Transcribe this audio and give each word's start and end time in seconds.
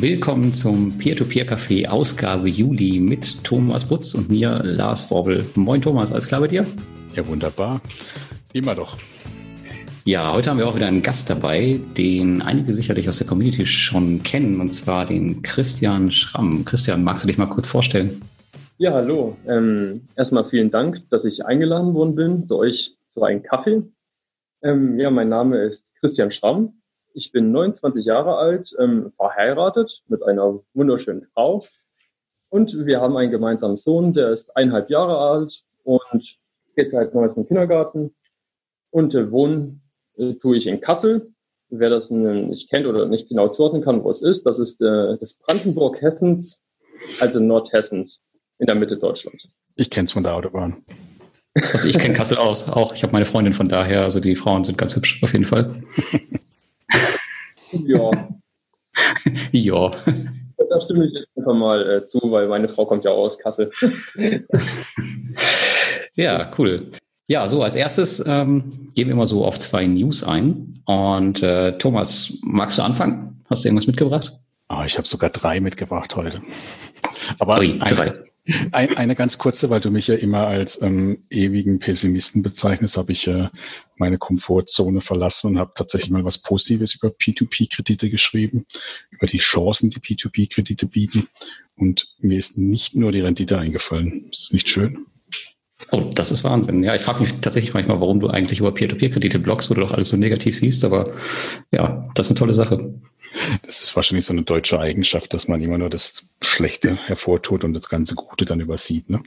Willkommen 0.00 0.52
zum 0.52 0.96
Peer-to-Peer-Café 0.96 1.88
Ausgabe 1.88 2.48
Juli 2.48 3.00
mit 3.00 3.42
Thomas 3.42 3.84
Butz 3.84 4.14
und 4.14 4.30
mir, 4.30 4.60
Lars 4.62 5.02
Vorbel. 5.02 5.44
Moin 5.56 5.82
Thomas, 5.82 6.12
alles 6.12 6.28
klar 6.28 6.40
bei 6.40 6.46
dir? 6.46 6.64
Ja, 7.16 7.26
wunderbar. 7.26 7.80
Immer 8.52 8.76
doch. 8.76 8.96
Ja, 10.04 10.32
heute 10.32 10.50
haben 10.50 10.58
wir 10.58 10.68
auch 10.68 10.76
wieder 10.76 10.86
einen 10.86 11.02
Gast 11.02 11.28
dabei, 11.28 11.80
den 11.96 12.42
einige 12.42 12.74
sicherlich 12.74 13.08
aus 13.08 13.18
der 13.18 13.26
Community 13.26 13.66
schon 13.66 14.22
kennen, 14.22 14.60
und 14.60 14.70
zwar 14.70 15.04
den 15.04 15.42
Christian 15.42 16.12
Schramm. 16.12 16.64
Christian, 16.64 17.02
magst 17.02 17.24
du 17.24 17.26
dich 17.26 17.36
mal 17.36 17.46
kurz 17.46 17.66
vorstellen? 17.66 18.22
Ja, 18.76 18.92
hallo. 18.92 19.36
Ähm, 19.48 20.06
erstmal 20.14 20.48
vielen 20.48 20.70
Dank, 20.70 21.10
dass 21.10 21.24
ich 21.24 21.44
eingeladen 21.44 21.94
worden 21.94 22.14
bin 22.14 22.46
zu 22.46 22.56
euch 22.58 22.96
zu 23.08 23.24
einem 23.24 23.42
Kaffee. 23.42 23.82
Ähm, 24.62 25.00
ja, 25.00 25.10
mein 25.10 25.28
Name 25.28 25.58
ist 25.64 25.92
Christian 25.98 26.30
Schramm. 26.30 26.77
Ich 27.14 27.32
bin 27.32 27.50
29 27.52 28.04
Jahre 28.04 28.36
alt, 28.36 28.74
ähm, 28.78 29.12
verheiratet 29.16 30.02
mit 30.08 30.22
einer 30.22 30.60
wunderschönen 30.74 31.26
Frau. 31.34 31.64
Und 32.50 32.86
wir 32.86 33.00
haben 33.00 33.16
einen 33.16 33.30
gemeinsamen 33.30 33.76
Sohn, 33.76 34.14
der 34.14 34.30
ist 34.30 34.56
eineinhalb 34.56 34.90
Jahre 34.90 35.18
alt 35.18 35.64
und 35.84 36.38
geht 36.76 36.92
seit 36.92 37.14
neuestem 37.14 37.46
Kindergarten. 37.46 38.14
Und 38.90 39.14
äh, 39.14 39.30
wohnen 39.30 39.82
äh, 40.16 40.34
tue 40.34 40.56
ich 40.56 40.66
in 40.66 40.80
Kassel. 40.80 41.32
Wer 41.70 41.90
das 41.90 42.08
nicht 42.10 42.70
kennt 42.70 42.86
oder 42.86 43.06
nicht 43.06 43.28
genau 43.28 43.48
zuordnen 43.48 43.82
kann, 43.82 44.02
wo 44.02 44.10
es 44.10 44.22
ist, 44.22 44.46
das 44.46 44.58
ist 44.58 44.80
äh, 44.80 45.18
das 45.18 45.34
Brandenburg 45.34 46.00
Hessens, 46.00 46.62
also 47.20 47.40
Nordhessens 47.40 48.20
in 48.58 48.66
der 48.66 48.74
Mitte 48.74 48.96
Deutschlands. 48.96 49.48
Ich 49.76 49.90
kenne 49.90 50.06
es 50.06 50.12
von 50.12 50.22
der 50.22 50.34
Autobahn. 50.34 50.82
Also 51.72 51.88
ich 51.88 51.98
kenne 51.98 52.14
Kassel 52.14 52.38
aus, 52.38 52.68
auch. 52.68 52.94
Ich 52.94 53.02
habe 53.02 53.12
meine 53.12 53.26
Freundin 53.26 53.52
von 53.52 53.68
daher, 53.68 54.02
also 54.02 54.20
die 54.20 54.36
Frauen 54.36 54.64
sind 54.64 54.78
ganz 54.78 54.96
hübsch 54.96 55.22
auf 55.22 55.32
jeden 55.32 55.44
Fall. 55.44 55.82
Ja. 57.72 58.10
ja. 59.52 59.90
Da 59.90 60.80
stimme 60.84 61.06
ich 61.06 61.12
jetzt 61.12 61.36
einfach 61.36 61.54
mal 61.54 61.88
äh, 61.88 62.04
zu, 62.04 62.20
weil 62.30 62.48
meine 62.48 62.68
Frau 62.68 62.84
kommt 62.84 63.04
ja 63.04 63.12
auch 63.12 63.24
aus 63.24 63.38
Kassel. 63.38 63.70
ja, 66.14 66.50
cool. 66.58 66.90
Ja, 67.26 67.46
so 67.46 67.62
als 67.62 67.76
erstes 67.76 68.24
ähm, 68.26 68.88
gehen 68.94 69.06
wir 69.08 69.12
immer 69.12 69.26
so 69.26 69.44
auf 69.44 69.58
zwei 69.58 69.86
News 69.86 70.24
ein. 70.24 70.74
Und 70.86 71.42
äh, 71.42 71.76
Thomas, 71.78 72.38
magst 72.42 72.78
du 72.78 72.82
anfangen? 72.82 73.44
Hast 73.48 73.64
du 73.64 73.68
irgendwas 73.68 73.86
mitgebracht? 73.86 74.38
Oh, 74.68 74.82
ich 74.84 74.96
habe 74.98 75.06
sogar 75.06 75.30
drei 75.30 75.60
mitgebracht 75.60 76.16
heute. 76.16 76.42
Aber 77.38 77.58
Ui, 77.58 77.78
drei. 77.78 78.24
Ein, 78.72 78.96
eine 78.96 79.14
ganz 79.14 79.36
kurze, 79.36 79.68
weil 79.68 79.80
du 79.80 79.90
mich 79.90 80.06
ja 80.06 80.14
immer 80.14 80.46
als 80.46 80.80
ähm, 80.80 81.24
ewigen 81.30 81.78
Pessimisten 81.78 82.42
bezeichnest, 82.42 82.96
habe 82.96 83.12
ich 83.12 83.26
äh, 83.26 83.48
meine 83.96 84.16
Komfortzone 84.16 85.02
verlassen 85.02 85.48
und 85.48 85.58
habe 85.58 85.72
tatsächlich 85.74 86.10
mal 86.10 86.24
was 86.24 86.38
Positives 86.38 86.94
über 86.94 87.08
P2P-Kredite 87.08 88.08
geschrieben, 88.08 88.64
über 89.10 89.26
die 89.26 89.38
Chancen, 89.38 89.90
die 89.90 90.00
P2P-Kredite 90.00 90.86
bieten. 90.86 91.28
Und 91.76 92.08
mir 92.18 92.38
ist 92.38 92.56
nicht 92.56 92.96
nur 92.96 93.12
die 93.12 93.20
Rendite 93.20 93.58
eingefallen. 93.58 94.28
Ist 94.30 94.44
das 94.44 94.52
nicht 94.52 94.68
schön? 94.70 95.06
Oh, 95.92 96.10
das 96.12 96.32
ist 96.32 96.42
Wahnsinn. 96.42 96.82
Ja, 96.82 96.94
ich 96.94 97.02
frage 97.02 97.20
mich 97.20 97.32
tatsächlich 97.40 97.74
manchmal, 97.74 98.00
warum 98.00 98.18
du 98.18 98.28
eigentlich 98.28 98.60
über 98.60 98.72
Peer-to-Peer-Kredite 98.72 99.38
bloggst, 99.38 99.70
wo 99.70 99.74
du 99.74 99.80
doch 99.80 99.92
alles 99.92 100.08
so 100.08 100.16
negativ 100.16 100.58
siehst, 100.58 100.84
aber 100.84 101.12
ja, 101.70 102.04
das 102.14 102.26
ist 102.26 102.32
eine 102.32 102.38
tolle 102.38 102.54
Sache. 102.54 102.94
Das 103.62 103.82
ist 103.82 103.96
wahrscheinlich 103.96 104.24
so 104.24 104.32
eine 104.32 104.42
deutsche 104.42 104.78
Eigenschaft, 104.80 105.34
dass 105.34 105.48
man 105.48 105.62
immer 105.62 105.78
nur 105.78 105.90
das 105.90 106.28
Schlechte 106.42 106.96
hervortut 107.06 107.64
und 107.64 107.74
das 107.74 107.88
ganze 107.88 108.14
Gute 108.14 108.44
dann 108.44 108.60
übersieht, 108.60 109.10
ne? 109.10 109.22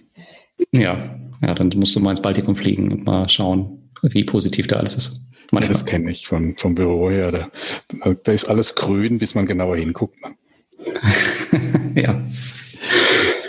Ja, 0.72 1.20
ja, 1.42 1.54
dann 1.56 1.72
musst 1.76 1.96
du 1.96 2.00
mal 2.00 2.12
ins 2.12 2.22
Baltikum 2.22 2.56
fliegen 2.56 2.92
und 2.92 3.06
mal 3.06 3.28
schauen, 3.30 3.90
wie 4.02 4.24
positiv 4.24 4.68
da 4.68 4.78
alles 4.78 4.96
ist. 4.96 5.22
Manchmal. 5.52 5.74
Das 5.74 5.86
kenne 5.86 6.12
ich 6.12 6.28
von, 6.28 6.56
vom 6.58 6.76
Büro 6.76 7.10
her. 7.10 7.32
Da, 7.32 8.14
da 8.14 8.32
ist 8.32 8.46
alles 8.46 8.76
grün, 8.76 9.18
bis 9.18 9.36
man 9.36 9.46
genauer 9.46 9.78
hinguckt. 9.78 10.18
Ne? 10.22 10.36
ja. 12.02 12.26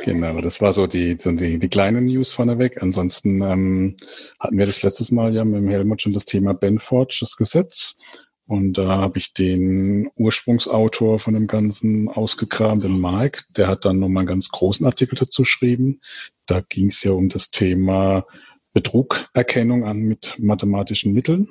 Genau, 0.04 0.40
das 0.40 0.60
war 0.60 0.72
so 0.72 0.88
die, 0.88 1.16
so 1.16 1.30
die, 1.30 1.60
die 1.60 1.68
kleinen 1.68 2.06
News 2.06 2.32
vorneweg. 2.32 2.82
Ansonsten 2.82 3.40
ähm, 3.42 3.96
hatten 4.40 4.58
wir 4.58 4.66
das 4.66 4.82
letztes 4.82 5.12
Mal 5.12 5.32
ja 5.34 5.44
mit 5.44 5.62
dem 5.62 5.68
Helmut 5.68 6.02
schon 6.02 6.12
das 6.12 6.24
Thema 6.24 6.54
Benforge, 6.54 7.18
das 7.20 7.36
Gesetz. 7.36 7.98
Und 8.46 8.74
da 8.74 8.98
habe 8.98 9.18
ich 9.18 9.32
den 9.32 10.10
Ursprungsautor 10.16 11.18
von 11.18 11.34
dem 11.34 11.46
Ganzen 11.46 12.08
ausgekramt, 12.08 12.84
den 12.84 13.00
Mike. 13.00 13.44
Der 13.56 13.68
hat 13.68 13.84
dann 13.84 13.98
nochmal 13.98 14.22
einen 14.22 14.28
ganz 14.28 14.50
großen 14.50 14.84
Artikel 14.84 15.16
dazu 15.16 15.42
geschrieben. 15.42 16.00
Da 16.46 16.60
ging 16.60 16.88
es 16.88 17.02
ja 17.02 17.12
um 17.12 17.28
das 17.28 17.50
Thema 17.50 18.26
Betrugerkennung 18.72 19.84
an 19.84 19.98
mit 19.98 20.34
mathematischen 20.38 21.12
Mitteln. 21.12 21.48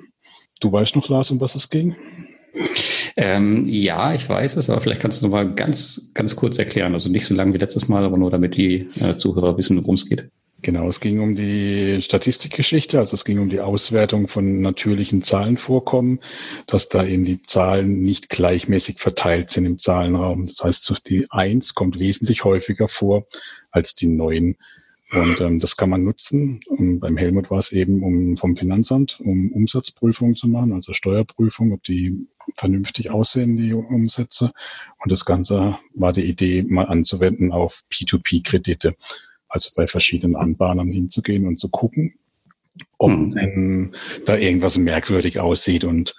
Du 0.59 0.71
weißt 0.71 0.95
noch, 0.95 1.09
Lars, 1.09 1.31
um 1.31 1.39
was 1.39 1.55
es 1.55 1.69
ging? 1.69 1.95
Ähm, 3.15 3.67
ja, 3.67 4.13
ich 4.13 4.27
weiß 4.27 4.57
es, 4.57 4.69
aber 4.69 4.81
vielleicht 4.81 5.01
kannst 5.01 5.21
du 5.21 5.27
noch 5.27 5.31
mal 5.31 5.53
ganz, 5.53 6.11
ganz 6.13 6.35
kurz 6.35 6.57
erklären. 6.59 6.93
Also 6.93 7.09
nicht 7.09 7.25
so 7.25 7.33
lange 7.33 7.53
wie 7.53 7.57
letztes 7.57 7.87
Mal, 7.87 8.03
aber 8.03 8.17
nur 8.17 8.31
damit 8.31 8.57
die 8.57 8.87
äh, 8.99 9.15
Zuhörer 9.17 9.57
wissen, 9.57 9.77
worum 9.77 9.95
es 9.95 10.07
geht. 10.07 10.29
Genau, 10.63 10.87
es 10.87 10.99
ging 10.99 11.19
um 11.19 11.35
die 11.35 12.01
Statistikgeschichte, 12.01 12.99
also 12.99 13.15
es 13.15 13.25
ging 13.25 13.39
um 13.39 13.49
die 13.49 13.61
Auswertung 13.61 14.27
von 14.27 14.61
natürlichen 14.61 15.23
Zahlenvorkommen, 15.23 16.19
dass 16.67 16.87
da 16.87 17.03
eben 17.03 17.25
die 17.25 17.41
Zahlen 17.41 18.01
nicht 18.01 18.29
gleichmäßig 18.29 18.99
verteilt 18.99 19.49
sind 19.49 19.65
im 19.65 19.79
Zahlenraum. 19.79 20.47
Das 20.47 20.63
heißt, 20.63 21.01
die 21.07 21.25
Eins 21.31 21.73
kommt 21.73 21.97
wesentlich 21.97 22.43
häufiger 22.43 22.87
vor 22.87 23.25
als 23.71 23.95
die 23.95 24.07
Neun. 24.07 24.55
Und 25.11 25.41
ähm, 25.41 25.59
das 25.59 25.75
kann 25.75 25.89
man 25.89 26.03
nutzen. 26.03 26.61
Und 26.67 26.99
beim 26.99 27.17
Helmut 27.17 27.49
war 27.49 27.57
es 27.57 27.71
eben 27.71 28.03
um 28.03 28.37
vom 28.37 28.55
Finanzamt, 28.55 29.19
um 29.19 29.51
Umsatzprüfungen 29.51 30.35
zu 30.35 30.47
machen, 30.47 30.73
also 30.73 30.93
Steuerprüfung, 30.93 31.73
ob 31.73 31.83
die 31.83 32.27
vernünftig 32.55 33.09
aussehen, 33.09 33.57
die 33.57 33.73
Umsätze. 33.73 34.51
Und 34.99 35.11
das 35.11 35.25
Ganze 35.25 35.77
war 35.93 36.13
die 36.13 36.23
Idee, 36.25 36.63
mal 36.63 36.85
anzuwenden 36.85 37.51
auf 37.51 37.81
P2P-Kredite. 37.91 38.95
Also 39.51 39.71
bei 39.75 39.85
verschiedenen 39.85 40.37
Anbahnern 40.37 40.87
hinzugehen 40.87 41.45
und 41.45 41.59
zu 41.59 41.69
gucken, 41.69 42.15
ob 42.97 43.11
mhm. 43.11 43.31
denn 43.31 43.95
da 44.25 44.37
irgendwas 44.37 44.77
merkwürdig 44.77 45.39
aussieht. 45.39 45.83
Und 45.83 46.15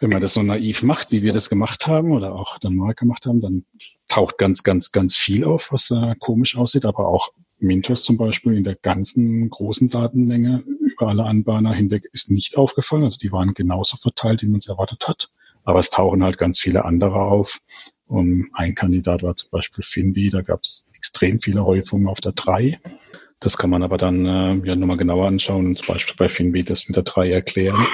wenn 0.00 0.10
man 0.10 0.20
das 0.20 0.34
so 0.34 0.42
naiv 0.42 0.82
macht, 0.82 1.12
wie 1.12 1.22
wir 1.22 1.32
das 1.32 1.48
gemacht 1.48 1.86
haben 1.86 2.10
oder 2.10 2.34
auch 2.34 2.58
dann 2.58 2.74
mal 2.74 2.94
gemacht 2.94 3.26
haben, 3.26 3.40
dann 3.40 3.64
taucht 4.08 4.36
ganz, 4.36 4.64
ganz, 4.64 4.90
ganz 4.90 5.16
viel 5.16 5.44
auf, 5.44 5.70
was 5.70 5.92
äh, 5.92 6.16
komisch 6.18 6.56
aussieht, 6.56 6.84
aber 6.84 7.06
auch 7.06 7.30
Mintos 7.60 8.02
zum 8.02 8.16
Beispiel 8.16 8.54
in 8.54 8.64
der 8.64 8.74
ganzen 8.74 9.48
großen 9.48 9.88
Datenmenge 9.88 10.64
über 10.80 11.06
alle 11.06 11.24
Anbahner 11.24 11.72
hinweg 11.72 12.08
ist 12.12 12.30
nicht 12.30 12.56
aufgefallen. 12.56 13.04
Also 13.04 13.18
die 13.18 13.30
waren 13.30 13.54
genauso 13.54 13.96
verteilt, 13.96 14.42
wie 14.42 14.48
man 14.48 14.58
es 14.58 14.66
erwartet 14.66 15.06
hat. 15.06 15.30
Aber 15.62 15.78
es 15.78 15.90
tauchen 15.90 16.24
halt 16.24 16.38
ganz 16.38 16.58
viele 16.58 16.84
andere 16.84 17.22
auf. 17.22 17.60
Und 18.12 18.50
ein 18.52 18.74
Kandidat 18.74 19.22
war 19.22 19.34
zum 19.36 19.48
Beispiel 19.50 19.82
Finbi, 19.82 20.28
da 20.28 20.42
gab 20.42 20.60
es 20.64 20.90
extrem 20.94 21.40
viele 21.40 21.64
Häufungen 21.64 22.08
auf 22.08 22.20
der 22.20 22.32
3. 22.32 22.78
Das 23.40 23.56
kann 23.56 23.70
man 23.70 23.82
aber 23.82 23.96
dann 23.96 24.26
äh, 24.26 24.68
ja 24.68 24.76
nochmal 24.76 24.98
genauer 24.98 25.26
anschauen 25.26 25.64
und 25.64 25.78
zum 25.78 25.94
Beispiel 25.94 26.14
bei 26.18 26.28
Finbi 26.28 26.62
das 26.62 26.86
mit 26.88 26.96
der 26.96 27.04
3 27.04 27.30
erklären. 27.30 27.86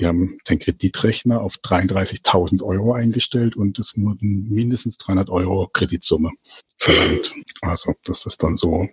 Die 0.00 0.06
haben 0.06 0.38
den 0.48 0.58
Kreditrechner 0.58 1.42
auf 1.42 1.56
33.000 1.56 2.62
Euro 2.62 2.94
eingestellt 2.94 3.54
und 3.54 3.78
es 3.78 3.98
wurden 3.98 4.48
mindestens 4.48 4.96
300 4.96 5.28
Euro 5.28 5.68
Kreditsumme 5.70 6.30
verlangt. 6.78 7.34
Also 7.60 7.92
das 8.04 8.24
ist 8.24 8.42
dann 8.42 8.56
so, 8.56 8.88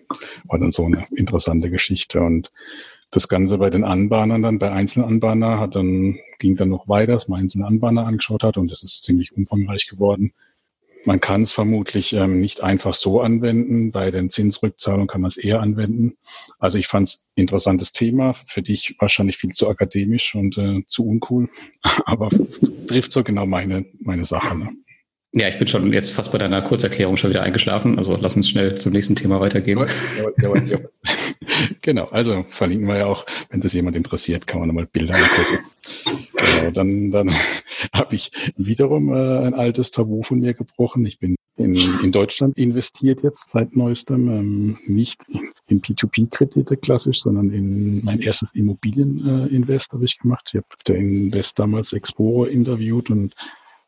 war 0.49 0.59
dann 0.59 0.71
so 0.71 0.83
eine 0.83 1.07
interessante 1.15 1.69
Geschichte 1.69 2.19
und 2.19 2.51
das 3.09 3.29
Ganze 3.29 3.57
bei 3.57 3.69
den 3.69 3.85
Anbahnern 3.85 4.41
dann, 4.41 4.59
bei 4.59 4.71
einzelnen 4.71 5.07
Anbahnern 5.07 5.61
hat 5.61 5.75
dann, 5.75 6.19
ging 6.39 6.57
dann 6.57 6.69
noch 6.69 6.89
weiter, 6.89 7.13
dass 7.13 7.29
man 7.29 7.39
einzelne 7.39 7.67
Anbahner 7.67 8.05
angeschaut 8.05 8.43
hat 8.43 8.57
und 8.57 8.69
das 8.69 8.83
ist 8.83 9.05
ziemlich 9.05 9.31
umfangreich 9.31 9.87
geworden. 9.87 10.33
Man 11.05 11.19
kann 11.19 11.43
es 11.43 11.51
vermutlich 11.51 12.13
ähm, 12.13 12.39
nicht 12.39 12.61
einfach 12.61 12.93
so 12.93 13.21
anwenden. 13.21 13.91
Bei 13.91 14.09
den 14.09 14.29
Zinsrückzahlungen 14.29 15.07
kann 15.07 15.21
man 15.21 15.27
es 15.27 15.37
eher 15.37 15.61
anwenden. 15.61 16.17
Also 16.59 16.77
ich 16.77 16.87
fand 16.87 17.07
es 17.07 17.31
interessantes 17.35 17.91
Thema, 17.91 18.33
für 18.33 18.61
dich 18.61 18.95
wahrscheinlich 18.99 19.37
viel 19.37 19.51
zu 19.51 19.69
akademisch 19.69 20.35
und 20.35 20.57
äh, 20.57 20.83
zu 20.87 21.05
uncool, 21.05 21.49
aber 22.05 22.29
trifft 22.87 23.13
so 23.13 23.23
genau 23.23 23.45
meine, 23.45 23.85
meine 23.99 24.25
Sache. 24.25 24.57
Ne? 24.57 24.69
Ja, 25.35 25.47
ich 25.47 25.57
bin 25.57 25.67
schon 25.67 25.91
jetzt 25.91 26.11
fast 26.11 26.31
bei 26.31 26.37
deiner 26.37 26.61
Kurzerklärung 26.61 27.17
schon 27.17 27.31
wieder 27.31 27.41
eingeschlafen. 27.41 27.97
Also 27.97 28.15
lass 28.15 28.35
uns 28.35 28.47
schnell 28.47 28.75
zum 28.75 28.93
nächsten 28.93 29.15
Thema 29.15 29.39
weitergehen. 29.39 29.83
genau, 31.81 32.05
also 32.05 32.45
verlinken 32.49 32.87
wir 32.87 32.97
ja 32.97 33.05
auch, 33.07 33.25
wenn 33.49 33.59
das 33.59 33.73
jemand 33.73 33.97
interessiert, 33.97 34.45
kann 34.45 34.59
man 34.59 34.67
nochmal 34.67 34.85
Bilder 34.85 35.15
angucken. 35.15 35.59
Genau, 36.43 36.71
dann, 36.71 37.11
dann 37.11 37.31
habe 37.93 38.15
ich 38.15 38.31
wiederum 38.57 39.13
äh, 39.13 39.39
ein 39.39 39.53
altes 39.53 39.91
Tabu 39.91 40.23
von 40.23 40.39
mir 40.39 40.53
gebrochen. 40.53 41.05
Ich 41.05 41.19
bin 41.19 41.35
in, 41.55 41.75
in 42.03 42.11
Deutschland 42.11 42.57
investiert 42.57 43.21
jetzt 43.21 43.51
seit 43.51 43.75
neuestem, 43.75 44.29
ähm, 44.29 44.77
nicht 44.87 45.25
in 45.67 45.81
P2P-Kredite 45.81 46.77
klassisch, 46.77 47.21
sondern 47.21 47.51
in 47.51 48.03
mein 48.03 48.19
erstes 48.19 48.51
Immobilieninvest 48.53 49.91
äh, 49.91 49.93
habe 49.93 50.05
ich 50.05 50.17
gemacht. 50.17 50.49
Ich 50.51 50.55
habe 50.55 50.67
der 50.87 50.95
Invest 50.95 51.59
damals 51.59 51.93
Explorer 51.93 52.49
interviewt 52.49 53.11
und 53.11 53.35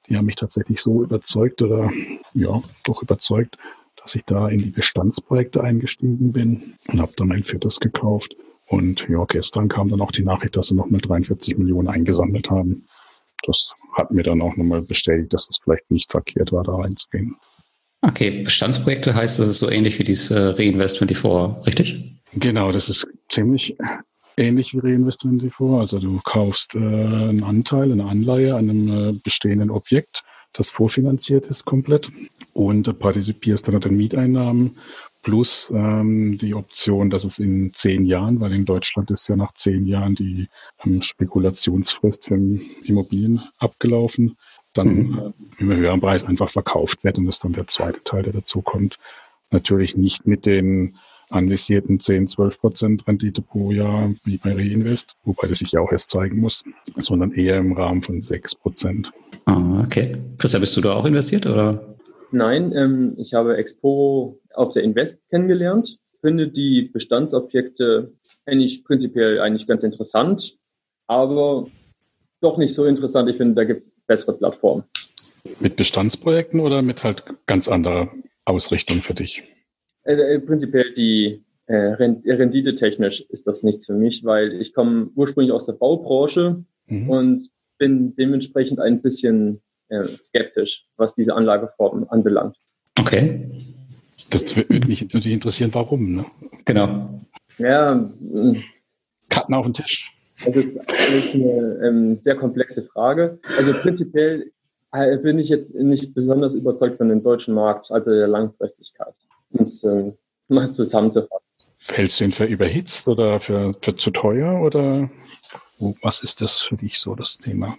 die 0.08 0.16
haben 0.16 0.25
mich 0.25 0.36
tatsächlich 0.36 0.80
so 0.81 1.04
überzeugt 1.04 1.62
oder 1.63 1.92
ja, 2.34 2.62
doch 2.84 3.01
überzeugt, 3.01 3.58
dass 3.96 4.13
ich 4.13 4.24
da 4.25 4.48
in 4.48 4.62
die 4.62 4.69
Bestandsprojekte 4.69 5.63
eingestiegen 5.63 6.31
bin 6.31 6.75
und 6.92 7.01
habe 7.01 7.13
dann 7.18 7.30
mein 7.30 7.44
viertes 7.44 7.80
gekauft. 7.80 8.36
Und 8.68 9.08
ja, 9.10 9.24
gestern 9.26 9.68
kam 9.68 9.90
dann 9.90 10.02
auch 10.02 10.12
die 10.12 10.24
Nachricht, 10.24 10.58
dass 10.58 10.68
sie 10.68 10.76
nochmal 10.76 11.02
43 11.02 11.58
Millionen 11.58 11.88
eingesammelt 11.88 12.50
haben. 12.50 12.88
Das 13.44 13.74
hat 13.94 14.12
mir 14.12 14.24
dann 14.24 14.42
auch 14.42 14.56
nochmal 14.56 14.82
bestätigt, 14.82 15.34
dass 15.34 15.50
es 15.50 15.60
vielleicht 15.64 15.90
nicht 15.92 16.12
verkehrt 16.12 16.52
war, 16.52 16.64
da 16.64 16.76
reinzugehen. 16.76 17.36
Okay, 18.02 18.44
Bestandsprojekte 18.44 19.14
heißt, 19.14 19.40
das 19.40 19.48
ist 19.48 19.60
so 19.60 19.70
ähnlich 19.70 20.00
wie 20.00 20.04
dieses 20.04 20.32
äh, 20.32 20.54
Reinvestment24, 20.54 21.66
richtig? 21.66 22.20
Genau, 22.34 22.72
das 22.72 22.90
ist 22.90 23.08
ziemlich 23.30 23.78
ähnlich 24.38 24.74
wie 24.74 24.80
Reinvestment24. 24.80 25.80
Also 25.80 26.00
du 26.00 26.20
kaufst 26.24 26.76
äh, 26.76 26.80
einen 26.80 27.44
Anteil, 27.44 27.92
eine 27.92 28.06
Anleihe 28.06 28.56
an 28.56 28.70
einem 28.70 29.10
äh, 29.10 29.20
bestehenden 29.24 29.72
Objekt, 29.72 30.24
das 30.54 30.72
vorfinanziert 30.72 31.48
ist 31.48 31.66
komplett 31.66 32.12
und 32.54 33.00
partizipierst 33.00 33.68
dann 33.68 33.76
an 33.76 33.82
den 33.82 33.98
Mieteinnahmen 33.98 34.78
plus 35.25 35.72
ähm, 35.75 36.38
die 36.38 36.54
Option, 36.54 37.10
dass 37.10 37.25
es 37.25 37.39
in 37.39 37.74
zehn 37.74 38.06
Jahren, 38.06 38.39
weil 38.39 38.54
in 38.54 38.63
Deutschland 38.63 39.10
ist 39.10 39.27
ja 39.27 39.36
nach 39.36 39.56
zehn 39.56 39.88
Jahren 39.88 40.13
die 40.13 40.48
ähm, 40.86 41.01
Spekulationsfrist 41.01 42.25
für 42.25 42.36
Immobilien 42.83 43.42
abgelaufen, 43.57 44.38
dann 44.74 44.88
mhm. 44.88 45.33
äh, 45.57 45.62
im 45.62 45.75
höheren 45.75 46.00
Preis 46.00 46.24
einfach 46.25 46.51
verkauft 46.51 47.04
wird 47.04 47.18
und 47.18 47.25
das 47.25 47.38
ist 47.38 47.44
dann 47.44 47.54
der 47.54 47.68
zweite 47.68 48.04
Teil, 48.04 48.22
der 48.22 48.33
dazu 48.33 48.62
kommt. 48.62 48.98
Natürlich 49.50 49.98
nicht 49.98 50.27
mit 50.27 50.45
den 50.45 50.95
anvisierten 51.31 52.00
10, 52.00 52.27
12 52.27 52.60
Prozent 52.60 53.07
Rendite 53.07 53.42
pro 53.42 53.72
Jahr 53.72 54.13
wie 54.25 54.38
bei 54.38 54.54
Reinvest, 54.54 55.16
wobei 55.24 55.48
das 55.48 55.57
sich 55.57 55.72
ja 55.72 55.80
auch 55.80 55.92
erst 55.92 56.12
zeigen 56.12 56.39
muss, 56.39 56.63
sondern 56.98 57.31
eher 57.31 57.57
im 57.57 57.74
Rahmen 57.74 58.04
von 58.04 58.22
6 58.22 58.54
Prozent. 58.56 59.12
Ah, 59.45 59.81
okay. 59.83 60.18
Christa, 60.38 60.60
bist 60.60 60.77
du 60.77 60.81
da 60.81 60.94
auch 60.94 61.06
investiert 61.06 61.48
oder? 61.48 61.95
Nein, 62.36 62.74
ähm, 62.74 63.14
ich 63.18 63.34
habe 63.34 63.56
Expo 63.56 64.42
auf 64.54 64.74
der 64.74 64.84
Invest 64.84 65.22
kennengelernt, 65.30 65.98
finde 66.26 66.50
die 66.50 66.82
Bestandsobjekte 66.82 68.14
eigentlich 68.46 68.84
prinzipiell 68.84 69.40
eigentlich 69.40 69.68
ganz 69.68 69.84
interessant, 69.84 70.58
aber 71.08 71.68
doch 72.42 72.58
nicht 72.58 72.74
so 72.74 72.86
interessant. 72.86 73.30
Ich 73.30 73.38
finde, 73.38 73.54
da 73.54 73.64
gibt 73.64 73.84
es 73.84 73.94
bessere 74.08 74.36
Plattformen. 74.36 74.84
Mit 75.60 75.76
Bestandsprojekten 75.76 76.60
oder 76.60 76.82
mit 76.82 77.04
halt 77.04 77.24
ganz 77.46 77.68
anderer 77.68 78.12
Ausrichtung 78.44 78.98
für 78.98 79.14
dich? 79.14 79.44
Äh, 80.04 80.16
äh, 80.16 80.40
prinzipiell 80.40 80.92
die 80.94 81.44
äh, 81.68 81.76
Rendite 81.76 82.76
technisch 82.76 83.22
ist 83.30 83.48
das 83.48 83.64
nichts 83.64 83.86
für 83.86 83.94
mich, 83.94 84.26
weil 84.26 84.60
ich 84.60 84.74
komme 84.74 85.12
ursprünglich 85.16 85.54
aus 85.54 85.68
der 85.68 85.74
Baubranche 85.74 86.66
mhm. 86.88 87.10
und 87.10 87.50
bin 87.78 88.16
dementsprechend 88.16 88.80
ein 88.80 89.02
bisschen 89.02 89.62
äh, 89.90 90.08
skeptisch, 90.08 90.86
was 90.98 91.14
diese 91.14 91.36
Anlageform 91.36 92.06
anbelangt. 92.10 92.58
Okay. 93.00 93.50
Das 94.30 94.56
würde 94.56 94.88
mich 94.88 95.02
natürlich 95.02 95.34
interessieren, 95.34 95.72
warum. 95.74 96.16
Ne? 96.16 96.26
Genau. 96.66 97.22
Ja. 97.58 98.10
Karten 99.30 99.54
auf 99.54 99.66
den 99.66 99.74
Tisch. 99.74 100.12
Das 100.44 100.56
ist, 100.56 100.70
das 100.88 101.10
ist 101.10 101.36
eine 101.36 101.80
ähm, 101.84 102.18
sehr 102.18 102.36
komplexe 102.36 102.84
Frage. 102.84 103.40
Also 103.58 103.74
prinzipiell 103.74 104.52
äh, 104.92 105.18
bin 105.18 105.40
ich 105.40 105.50
jetzt 105.50 105.76
nicht 105.76 106.14
besonders 106.14 106.54
überzeugt 106.54 106.98
von 106.98 107.10
dem 107.10 107.22
deutschen 107.22 107.54
Markt, 107.54 107.92
also 107.92 108.12
der 108.12 108.28
Langfristigkeit 108.28 109.14
um 109.52 109.66
es 109.66 109.84
äh, 109.84 110.12
mal 110.48 110.72
zusammenzufassen. 110.72 111.46
Hältst 111.88 112.20
du 112.20 112.26
ihn 112.26 112.32
für 112.32 112.46
überhitzt 112.46 113.08
oder 113.08 113.40
für, 113.40 113.74
für 113.82 113.96
zu 113.96 114.12
teuer 114.12 114.62
oder 114.62 115.10
was 116.02 116.24
ist 116.24 116.42
das 116.42 116.60
für 116.60 116.78
dich 116.78 117.00
so 117.00 117.16
das 117.16 117.38
Thema? 117.38 117.78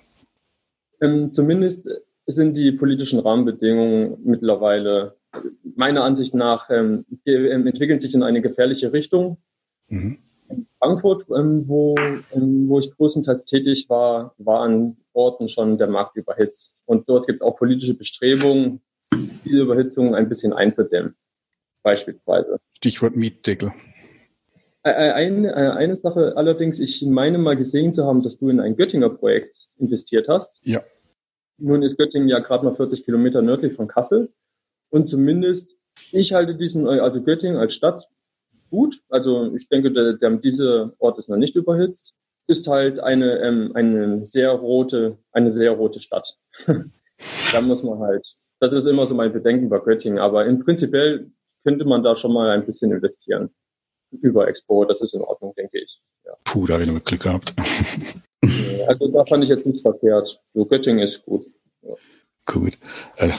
Ähm, 1.00 1.32
zumindest 1.32 1.90
sind 2.26 2.56
die 2.56 2.72
politischen 2.72 3.20
Rahmenbedingungen 3.20 4.18
mittlerweile 4.24 5.16
meiner 5.76 6.04
Ansicht 6.04 6.34
nach 6.34 6.70
ähm, 6.70 7.04
ähm, 7.26 7.66
entwickeln 7.66 8.00
sich 8.00 8.14
in 8.14 8.22
eine 8.22 8.40
gefährliche 8.40 8.92
Richtung. 8.92 9.38
Mhm. 9.88 10.18
In 10.48 10.66
Frankfurt, 10.78 11.26
ähm, 11.36 11.68
wo, 11.68 11.94
ähm, 12.32 12.68
wo 12.68 12.78
ich 12.78 12.94
größtenteils 12.96 13.44
tätig 13.44 13.88
war, 13.88 14.34
war 14.38 14.60
an 14.60 14.96
Orten 15.12 15.48
schon 15.48 15.76
der 15.76 15.88
Markt 15.88 16.16
überhitzt. 16.16 16.72
Und 16.84 17.08
dort 17.08 17.26
gibt 17.26 17.40
es 17.40 17.42
auch 17.42 17.56
politische 17.56 17.94
Bestrebungen, 17.94 18.80
diese 19.44 19.62
Überhitzung 19.62 20.14
ein 20.14 20.28
bisschen 20.28 20.52
einzudämmen 20.52 21.14
beispielsweise. 21.82 22.58
Stichwort 22.76 23.14
Mietdeckel. 23.16 23.72
Eine, 24.94 25.54
eine 25.76 25.96
Sache 25.96 26.36
allerdings, 26.36 26.78
ich 26.78 27.02
meine 27.02 27.38
mal 27.38 27.56
gesehen 27.56 27.92
zu 27.92 28.04
haben, 28.04 28.22
dass 28.22 28.38
du 28.38 28.48
in 28.48 28.60
ein 28.60 28.76
Göttinger 28.76 29.10
Projekt 29.10 29.68
investiert 29.78 30.28
hast. 30.28 30.60
Ja. 30.62 30.82
Nun 31.58 31.82
ist 31.82 31.98
Göttingen 31.98 32.28
ja 32.28 32.38
gerade 32.38 32.64
mal 32.64 32.74
40 32.74 33.04
Kilometer 33.04 33.42
nördlich 33.42 33.72
von 33.72 33.88
Kassel. 33.88 34.32
Und 34.90 35.10
zumindest, 35.10 35.70
ich 36.12 36.32
halte 36.32 36.54
diesen, 36.54 36.86
also 36.86 37.22
Göttingen 37.22 37.56
als 37.56 37.74
Stadt 37.74 38.06
gut. 38.70 39.02
Also 39.08 39.52
ich 39.54 39.68
denke, 39.68 39.92
der, 39.92 40.12
der, 40.12 40.30
dieser 40.36 40.92
Ort 40.98 41.18
ist 41.18 41.28
noch 41.28 41.36
nicht 41.36 41.56
überhitzt. 41.56 42.14
Ist 42.46 42.68
halt 42.68 43.00
eine, 43.00 43.40
ähm, 43.40 43.72
eine 43.74 44.24
sehr 44.24 44.50
rote, 44.52 45.18
eine 45.32 45.50
sehr 45.50 45.72
rote 45.72 46.00
Stadt. 46.00 46.38
da 46.66 47.60
muss 47.60 47.82
man 47.82 47.98
halt, 47.98 48.24
das 48.60 48.72
ist 48.72 48.86
immer 48.86 49.06
so 49.06 49.16
mein 49.16 49.32
Bedenken 49.32 49.68
bei 49.68 49.80
Göttingen. 49.80 50.20
Aber 50.20 50.46
im 50.46 50.60
prinzipiell 50.60 51.32
könnte 51.64 51.84
man 51.84 52.04
da 52.04 52.14
schon 52.14 52.32
mal 52.32 52.50
ein 52.50 52.64
bisschen 52.64 52.92
investieren. 52.92 53.50
Über 54.10 54.48
Expo, 54.48 54.84
das 54.84 55.02
ist 55.02 55.14
in 55.14 55.22
Ordnung, 55.22 55.54
denke 55.56 55.78
ich. 55.78 56.00
Ja. 56.24 56.32
Puh, 56.44 56.66
da 56.66 56.74
habe 56.74 56.84
ich 56.84 56.90
noch 56.90 57.02
Glück 57.04 57.22
gehabt. 57.22 57.54
also 58.86 59.08
da 59.08 59.24
fand 59.24 59.44
ich 59.44 59.50
jetzt 59.50 59.66
nicht 59.66 59.82
verkehrt. 59.82 60.40
So 60.54 60.64
Göttingen 60.64 61.00
ist 61.00 61.24
gut. 61.24 61.46
Ja. 61.82 61.94
Gut. 62.46 62.78
Äh, 63.16 63.32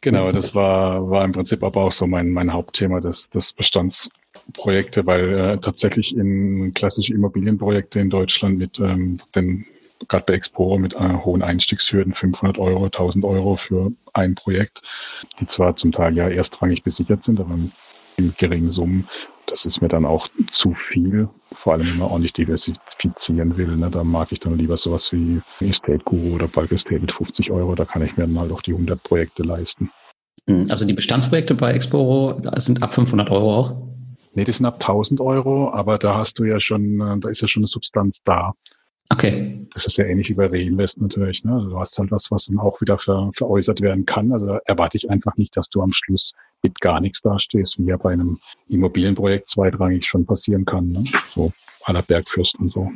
genau, 0.00 0.32
das 0.32 0.54
war, 0.54 1.10
war 1.10 1.24
im 1.24 1.32
Prinzip 1.32 1.62
aber 1.62 1.82
auch 1.82 1.92
so 1.92 2.06
mein, 2.06 2.30
mein 2.30 2.52
Hauptthema 2.52 3.00
des, 3.00 3.28
des 3.28 3.52
Bestandsprojekte, 3.52 5.04
weil 5.04 5.32
äh, 5.32 5.58
tatsächlich 5.58 6.16
in 6.16 6.72
klassische 6.72 7.12
Immobilienprojekte 7.12 8.00
in 8.00 8.08
Deutschland 8.08 8.56
mit 8.56 8.80
ähm, 8.80 9.18
den 9.34 9.66
gerade 10.08 10.24
bei 10.26 10.34
Explorer 10.34 10.78
mit 10.78 10.94
äh, 10.94 11.14
hohen 11.24 11.42
Einstiegshürden, 11.42 12.12
500 12.12 12.58
Euro, 12.58 12.84
1000 12.84 13.24
Euro 13.24 13.56
für 13.56 13.92
ein 14.12 14.34
Projekt, 14.34 14.82
die 15.40 15.46
zwar 15.46 15.76
zum 15.76 15.92
Teil 15.92 16.16
ja 16.16 16.28
erstrangig 16.28 16.82
besichert 16.82 17.22
sind, 17.22 17.40
aber 17.40 17.58
in 18.16 18.34
geringen 18.36 18.70
Summen. 18.70 19.08
Das 19.46 19.64
ist 19.64 19.80
mir 19.80 19.88
dann 19.88 20.04
auch 20.04 20.28
zu 20.50 20.74
viel, 20.74 21.28
vor 21.52 21.74
allem 21.74 21.88
wenn 21.88 21.98
man 21.98 22.08
ordentlich 22.08 22.32
diversifizieren 22.32 23.56
will. 23.56 23.76
Ne? 23.76 23.90
Da 23.90 24.02
mag 24.02 24.32
ich 24.32 24.40
dann 24.40 24.58
lieber 24.58 24.76
sowas 24.76 25.12
wie 25.12 25.40
Estate 25.60 26.00
Guru 26.04 26.34
oder 26.34 26.48
Bulk 26.48 26.72
Estate 26.72 27.00
mit 27.00 27.12
50 27.12 27.50
Euro. 27.52 27.74
Da 27.74 27.84
kann 27.84 28.02
ich 28.02 28.16
mir 28.16 28.26
dann 28.26 28.38
halt 28.38 28.50
auch 28.50 28.62
die 28.62 28.72
100 28.72 29.00
Projekte 29.02 29.44
leisten. 29.44 29.90
Hm, 30.48 30.66
also 30.68 30.84
die 30.84 30.94
Bestandsprojekte 30.94 31.54
bei 31.54 31.72
Exporo 31.72 32.40
sind 32.56 32.82
ab 32.82 32.92
500 32.92 33.30
Euro 33.30 33.56
auch? 33.56 33.86
Nee, 34.34 34.44
die 34.44 34.52
sind 34.52 34.66
ab 34.66 34.74
1000 34.74 35.20
Euro, 35.20 35.72
aber 35.72 35.96
da 35.98 36.16
hast 36.16 36.38
du 36.38 36.44
ja 36.44 36.60
schon, 36.60 37.00
äh, 37.00 37.18
da 37.20 37.28
ist 37.28 37.40
ja 37.40 37.48
schon 37.48 37.62
eine 37.62 37.68
Substanz 37.68 38.22
da. 38.22 38.52
Okay. 39.12 39.66
Das 39.72 39.86
ist 39.86 39.98
ja 39.98 40.04
ähnlich 40.04 40.28
wie 40.30 40.34
bei 40.34 40.46
Reinvest 40.46 41.00
natürlich. 41.00 41.44
Ne? 41.44 41.52
Also 41.52 41.70
du 41.70 41.78
hast 41.78 41.98
halt 41.98 42.10
was, 42.10 42.30
was 42.30 42.46
dann 42.46 42.58
auch 42.58 42.80
wieder 42.80 42.98
ver, 42.98 43.30
veräußert 43.34 43.80
werden 43.80 44.06
kann. 44.06 44.32
Also 44.32 44.58
erwarte 44.64 44.96
ich 44.96 45.10
einfach 45.10 45.36
nicht, 45.36 45.56
dass 45.56 45.68
du 45.68 45.82
am 45.82 45.92
Schluss 45.92 46.34
mit 46.62 46.80
gar 46.80 47.00
nichts 47.00 47.20
dastehst, 47.22 47.78
wie 47.78 47.86
ja 47.86 47.96
bei 47.96 48.12
einem 48.12 48.38
Immobilienprojekt 48.68 49.48
zweitrangig 49.48 50.06
schon 50.06 50.26
passieren 50.26 50.64
kann. 50.64 50.88
Ne? 50.88 51.04
So 51.34 51.52
aller 51.84 52.02
Bergfürsten 52.02 52.66
und 52.66 52.72
so. 52.72 52.90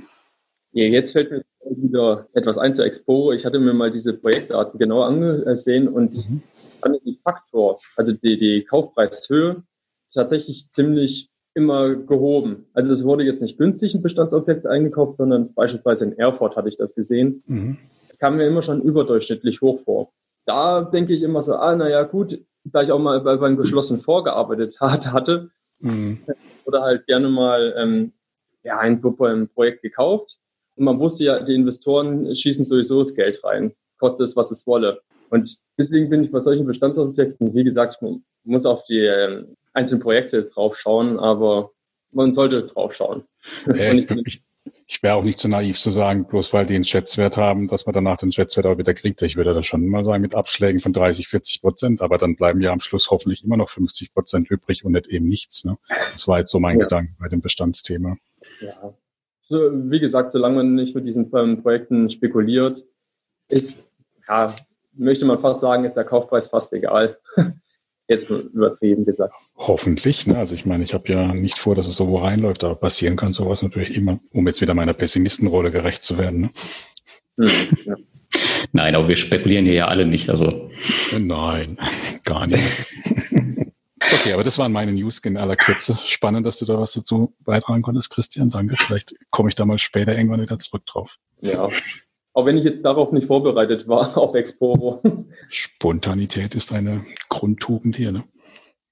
Ja, 0.73 0.85
jetzt 0.85 1.13
fällt 1.13 1.31
mir 1.31 1.45
wieder 1.77 2.27
etwas 2.35 2.59
ein 2.59 2.75
zur 2.75 2.87
Expo. 2.87 3.33
Ich 3.33 3.45
hatte 3.45 3.59
mir 3.59 3.75
mal 3.75 3.91
diese 3.91 4.15
Projektarten 4.15 4.79
genau 4.79 5.03
angesehen 5.03 5.89
und 5.89 6.15
mhm. 6.29 6.43
fand 6.81 6.97
die 7.05 7.19
Faktor, 7.23 7.81
also 7.97 8.13
die, 8.13 8.39
die 8.39 8.65
Kaufpreishöhe, 8.65 9.63
tatsächlich 10.13 10.71
ziemlich 10.71 11.30
immer 11.55 11.95
gehoben. 11.95 12.67
Also 12.75 12.93
es 12.93 13.05
wurde 13.05 13.25
jetzt 13.25 13.43
nicht 13.43 13.59
günstig 13.59 13.95
ein 13.95 14.03
Bestandsobjekt 14.03 14.67
eingekauft, 14.67 15.17
sondern 15.17 15.53
beispielsweise 15.55 16.05
in 16.05 16.19
Erfurt 16.19 16.57
hatte 16.57 16.69
ich 16.69 16.77
das 16.77 16.95
gesehen. 16.95 17.43
Mhm. 17.47 17.79
Es 18.09 18.19
kam 18.19 18.37
mir 18.37 18.47
immer 18.47 18.63
schon 18.63 18.83
überdurchschnittlich 18.83 19.61
hoch 19.61 19.81
vor. 19.81 20.13
Da 20.47 20.83
denke 20.83 21.13
ich 21.13 21.23
immer 21.23 21.43
so, 21.43 21.55
ah, 21.55 21.75
naja, 21.75 22.03
gut, 22.05 22.39
da 22.65 22.83
ich 22.83 22.93
auch 22.93 22.99
mal 22.99 23.21
bei, 23.21 23.37
beim 23.37 23.57
geschlossenen 23.57 24.03
vorgearbeitet 24.03 24.81
hat, 24.81 25.13
hatte, 25.13 25.51
mhm. 25.81 26.21
oder 26.65 26.83
halt 26.83 27.07
gerne 27.07 27.29
mal 27.29 27.75
ähm, 27.77 28.13
ja, 28.63 28.79
ein, 28.79 29.03
ein 29.03 29.49
Projekt 29.49 29.83
gekauft. 29.83 30.39
Und 30.77 30.85
man 30.85 31.01
wusste 31.01 31.25
ja, 31.25 31.43
die 31.43 31.55
Investoren 31.55 32.35
schießen 32.35 32.65
sowieso 32.65 33.01
das 33.01 33.15
Geld 33.15 33.43
rein, 33.45 33.73
kostet 33.99 34.27
es, 34.27 34.37
was 34.37 34.51
es 34.51 34.67
wolle. 34.67 35.01
Und 35.31 35.59
deswegen 35.79 36.11
bin 36.11 36.23
ich 36.23 36.31
bei 36.31 36.41
solchen 36.41 36.67
Bestandsobjekten, 36.67 37.55
wie 37.55 37.65
gesagt, 37.65 38.03
muss 38.45 38.67
auf 38.67 38.85
die 38.85 39.07
einzelnen 39.73 40.03
Projekte 40.03 40.45
drauf 40.45 40.77
schauen, 40.77 41.19
aber 41.19 41.73
man 42.13 42.33
sollte 42.33 42.65
drauf 42.65 42.95
schauen. 42.95 43.25
Ja, 43.67 43.93
ich, 43.93 44.11
ich, 44.11 44.43
ich 44.87 45.03
wäre 45.03 45.15
auch 45.15 45.23
nicht 45.23 45.39
so 45.39 45.49
naiv 45.49 45.79
zu 45.79 45.91
sagen, 45.91 46.27
bloß 46.27 46.53
weil 46.53 46.67
die 46.67 46.75
einen 46.75 46.85
Schätzwert 46.85 47.37
haben, 47.37 47.69
dass 47.69 47.87
man 47.87 47.93
danach 47.93 48.17
den 48.17 48.33
Schätzwert 48.33 48.67
auch 48.67 48.79
wieder 48.79 48.95
kriegt. 48.95 49.23
Ich 49.23 49.37
würde 49.37 49.55
da 49.55 49.63
schon 49.63 49.87
mal 49.87 50.05
sagen, 50.05 50.23
mit 50.23 50.35
Abschlägen 50.35 50.81
von 50.81 50.93
30, 50.93 51.29
40 51.29 51.61
Prozent, 51.63 52.03
aber 52.03 52.19
dann 52.19 52.37
bleiben 52.37 52.61
ja 52.61 52.73
am 52.73 52.81
Schluss 52.81 53.11
hoffentlich 53.11 53.45
immer 53.45 53.57
noch 53.57 53.69
50 53.69 54.13
Prozent 54.13 54.51
übrig 54.51 54.85
und 54.85 54.93
nicht 54.93 55.07
eben 55.07 55.29
nichts. 55.29 55.65
Ne? 55.65 55.79
Das 56.13 56.27
war 56.27 56.41
jetzt 56.41 56.51
so 56.51 56.59
mein 56.59 56.79
ja. 56.79 56.87
Gedanke 56.87 57.13
bei 57.19 57.29
dem 57.29 57.41
Bestandsthema. 57.41 58.17
Ja. 58.61 58.95
So, 59.43 59.71
wie 59.73 60.01
gesagt, 60.01 60.33
solange 60.33 60.57
man 60.57 60.75
nicht 60.75 60.95
mit 60.95 61.07
diesen 61.07 61.31
ähm, 61.37 61.63
Projekten 61.63 62.11
spekuliert, 62.11 62.85
ist, 63.49 63.77
ja, 64.29 64.55
möchte 64.93 65.25
man 65.25 65.41
fast 65.41 65.61
sagen, 65.61 65.85
ist 65.85 65.95
der 65.95 66.05
Kaufpreis 66.05 66.49
fast 66.49 66.73
egal. 66.73 67.19
Jetzt 68.11 68.29
übertrieben 68.29 69.05
gesagt. 69.05 69.33
Hoffentlich. 69.57 70.27
Ne? 70.27 70.37
Also 70.37 70.57
ich 70.57 70.67
meine, 70.67 70.83
ich 70.83 70.95
habe 70.95 71.09
ja 71.13 71.33
nicht 71.33 71.59
vor, 71.59 71.77
dass 71.77 71.87
es 71.87 71.95
so 71.95 72.09
wo 72.09 72.19
reinläuft, 72.19 72.65
aber 72.65 72.75
passieren 72.75 73.15
kann 73.15 73.33
sowas 73.33 73.63
natürlich 73.63 73.97
immer, 73.97 74.19
um 74.33 74.49
jetzt 74.49 74.61
wieder 74.61 74.75
meiner 74.75 74.95
Pessimistenrolle 74.95 75.71
gerecht 75.71 76.03
zu 76.03 76.19
werden. 76.19 76.41
Ne? 76.41 76.51
Hm, 77.39 77.77
ja. 77.85 77.95
Nein, 78.73 78.97
aber 78.97 79.07
wir 79.07 79.15
spekulieren 79.15 79.65
hier 79.65 79.75
ja 79.75 79.85
alle 79.87 80.07
nicht. 80.07 80.29
Also 80.29 80.71
nein, 81.17 81.79
gar 82.25 82.47
nicht. 82.47 82.65
okay, 84.01 84.33
aber 84.33 84.45
das 84.45 84.59
waren 84.59 84.71
meine 84.71 84.93
News 84.93 85.19
in 85.19 85.37
aller 85.37 85.57
Kürze. 85.57 85.99
Spannend, 86.05 86.47
dass 86.47 86.59
du 86.59 86.65
da 86.65 86.79
was 86.79 86.93
dazu 86.93 87.35
beitragen 87.41 87.83
konntest, 87.83 88.11
Christian. 88.11 88.51
Danke. 88.51 88.77
Vielleicht 88.77 89.15
komme 89.31 89.49
ich 89.49 89.57
da 89.57 89.65
mal 89.65 89.79
später 89.79 90.17
irgendwann 90.17 90.43
wieder 90.43 90.59
zurück 90.59 90.87
drauf. 90.87 91.17
Ja. 91.41 91.69
Auch 92.33 92.47
wenn 92.47 92.57
ich 92.57 92.65
jetzt 92.65 92.85
darauf 92.85 93.13
nicht 93.13 93.27
vorbereitet 93.27 93.89
war, 93.89 94.17
auf 94.19 94.35
Exporo. 94.35 95.03
Spontanität 95.49 96.55
ist 96.55 96.73
eine 96.73 97.05
Grundtugend 97.29 97.97
hier, 97.97 98.13
ne? 98.13 98.25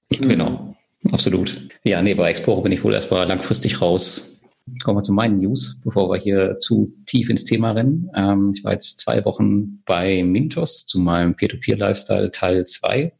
Genau, 0.09 0.75
absolut. 1.11 1.69
Ja, 1.83 2.01
nee, 2.01 2.15
bei 2.15 2.29
Exporo 2.29 2.61
bin 2.61 2.71
ich 2.71 2.83
wohl 2.83 2.93
erstmal 2.93 3.27
langfristig 3.27 3.81
raus. 3.81 4.39
Kommen 4.83 4.97
wir 4.97 5.03
zu 5.03 5.13
meinen 5.13 5.37
News, 5.37 5.81
bevor 5.83 6.09
wir 6.09 6.19
hier 6.19 6.57
zu 6.59 6.93
tief 7.05 7.29
ins 7.29 7.43
Thema 7.43 7.71
rennen. 7.71 8.09
Ähm, 8.15 8.51
ich 8.55 8.63
war 8.63 8.73
jetzt 8.73 8.99
zwei 8.99 9.23
Wochen 9.25 9.81
bei 9.85 10.23
Mintos 10.23 10.85
zu 10.85 10.99
meinem 10.99 11.35
Peer-to-Peer-Lifestyle 11.35 12.31
Teil 12.31 12.65
2. 12.65 13.11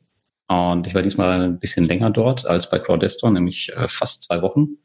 Und 0.47 0.87
ich 0.87 0.95
war 0.95 1.01
diesmal 1.01 1.41
ein 1.41 1.59
bisschen 1.59 1.85
länger 1.85 2.09
dort 2.09 2.45
als 2.45 2.69
bei 2.69 2.79
Crowdestor, 2.79 3.31
nämlich 3.31 3.71
äh, 3.75 3.87
fast 3.87 4.23
zwei 4.23 4.41
Wochen. 4.41 4.77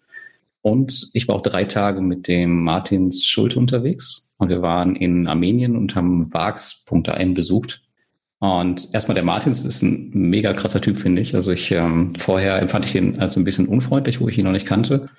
Und 0.65 1.11
ich 1.13 1.29
war 1.29 1.35
auch 1.35 1.43
drei 1.43 1.65
Tage 1.65 2.01
mit 2.01 2.27
dem 2.27 2.65
Martins 2.65 3.27
Schulte 3.27 3.59
unterwegs. 3.59 4.31
Und 4.39 4.49
wir 4.49 4.63
waren 4.63 4.97
in 4.97 5.29
Armenien 5.29 5.77
und 5.77 5.95
haben 5.95 6.33
Vax.am 6.33 7.35
besucht. 7.35 7.83
Und 8.39 8.89
erstmal 8.95 9.15
der 9.15 9.25
Martins 9.25 9.63
ist 9.63 9.83
ein 9.83 10.09
mega 10.15 10.55
krasser 10.55 10.81
Typ, 10.81 10.97
finde 10.97 11.21
ich. 11.21 11.35
Also 11.35 11.53
ich 11.53 11.71
ähm, 11.71 12.15
vorher 12.17 12.63
empfand 12.63 12.87
ich 12.87 12.95
ihn 12.95 13.19
als 13.19 13.37
ein 13.37 13.45
bisschen 13.45 13.69
unfreundlich, 13.69 14.23
wo 14.23 14.29
ich 14.29 14.39
ihn 14.39 14.47
noch 14.47 14.53
nicht 14.53 14.67
kannte. 14.67 15.11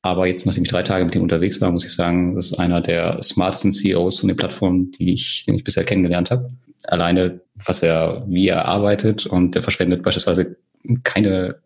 Aber 0.00 0.26
jetzt, 0.26 0.46
nachdem 0.46 0.64
ich 0.64 0.70
drei 0.70 0.82
Tage 0.82 1.04
mit 1.04 1.14
ihm 1.14 1.22
unterwegs 1.22 1.60
war, 1.60 1.70
muss 1.70 1.84
ich 1.84 1.94
sagen, 1.94 2.34
das 2.34 2.46
ist 2.46 2.58
einer 2.58 2.80
der 2.80 3.22
smartesten 3.22 3.72
CEOs 3.72 4.20
von 4.20 4.28
den 4.28 4.38
Plattformen, 4.38 4.90
die 4.92 5.12
ich, 5.12 5.44
den 5.44 5.54
ich 5.54 5.64
bisher 5.64 5.84
kennengelernt 5.84 6.30
habe. 6.30 6.50
Alleine, 6.84 7.42
was 7.62 7.82
er, 7.82 8.24
wie 8.26 8.48
er 8.48 8.64
arbeitet 8.64 9.26
und 9.26 9.54
er 9.54 9.62
verschwendet 9.62 10.02
beispielsweise 10.02 10.56
keine 11.04 11.56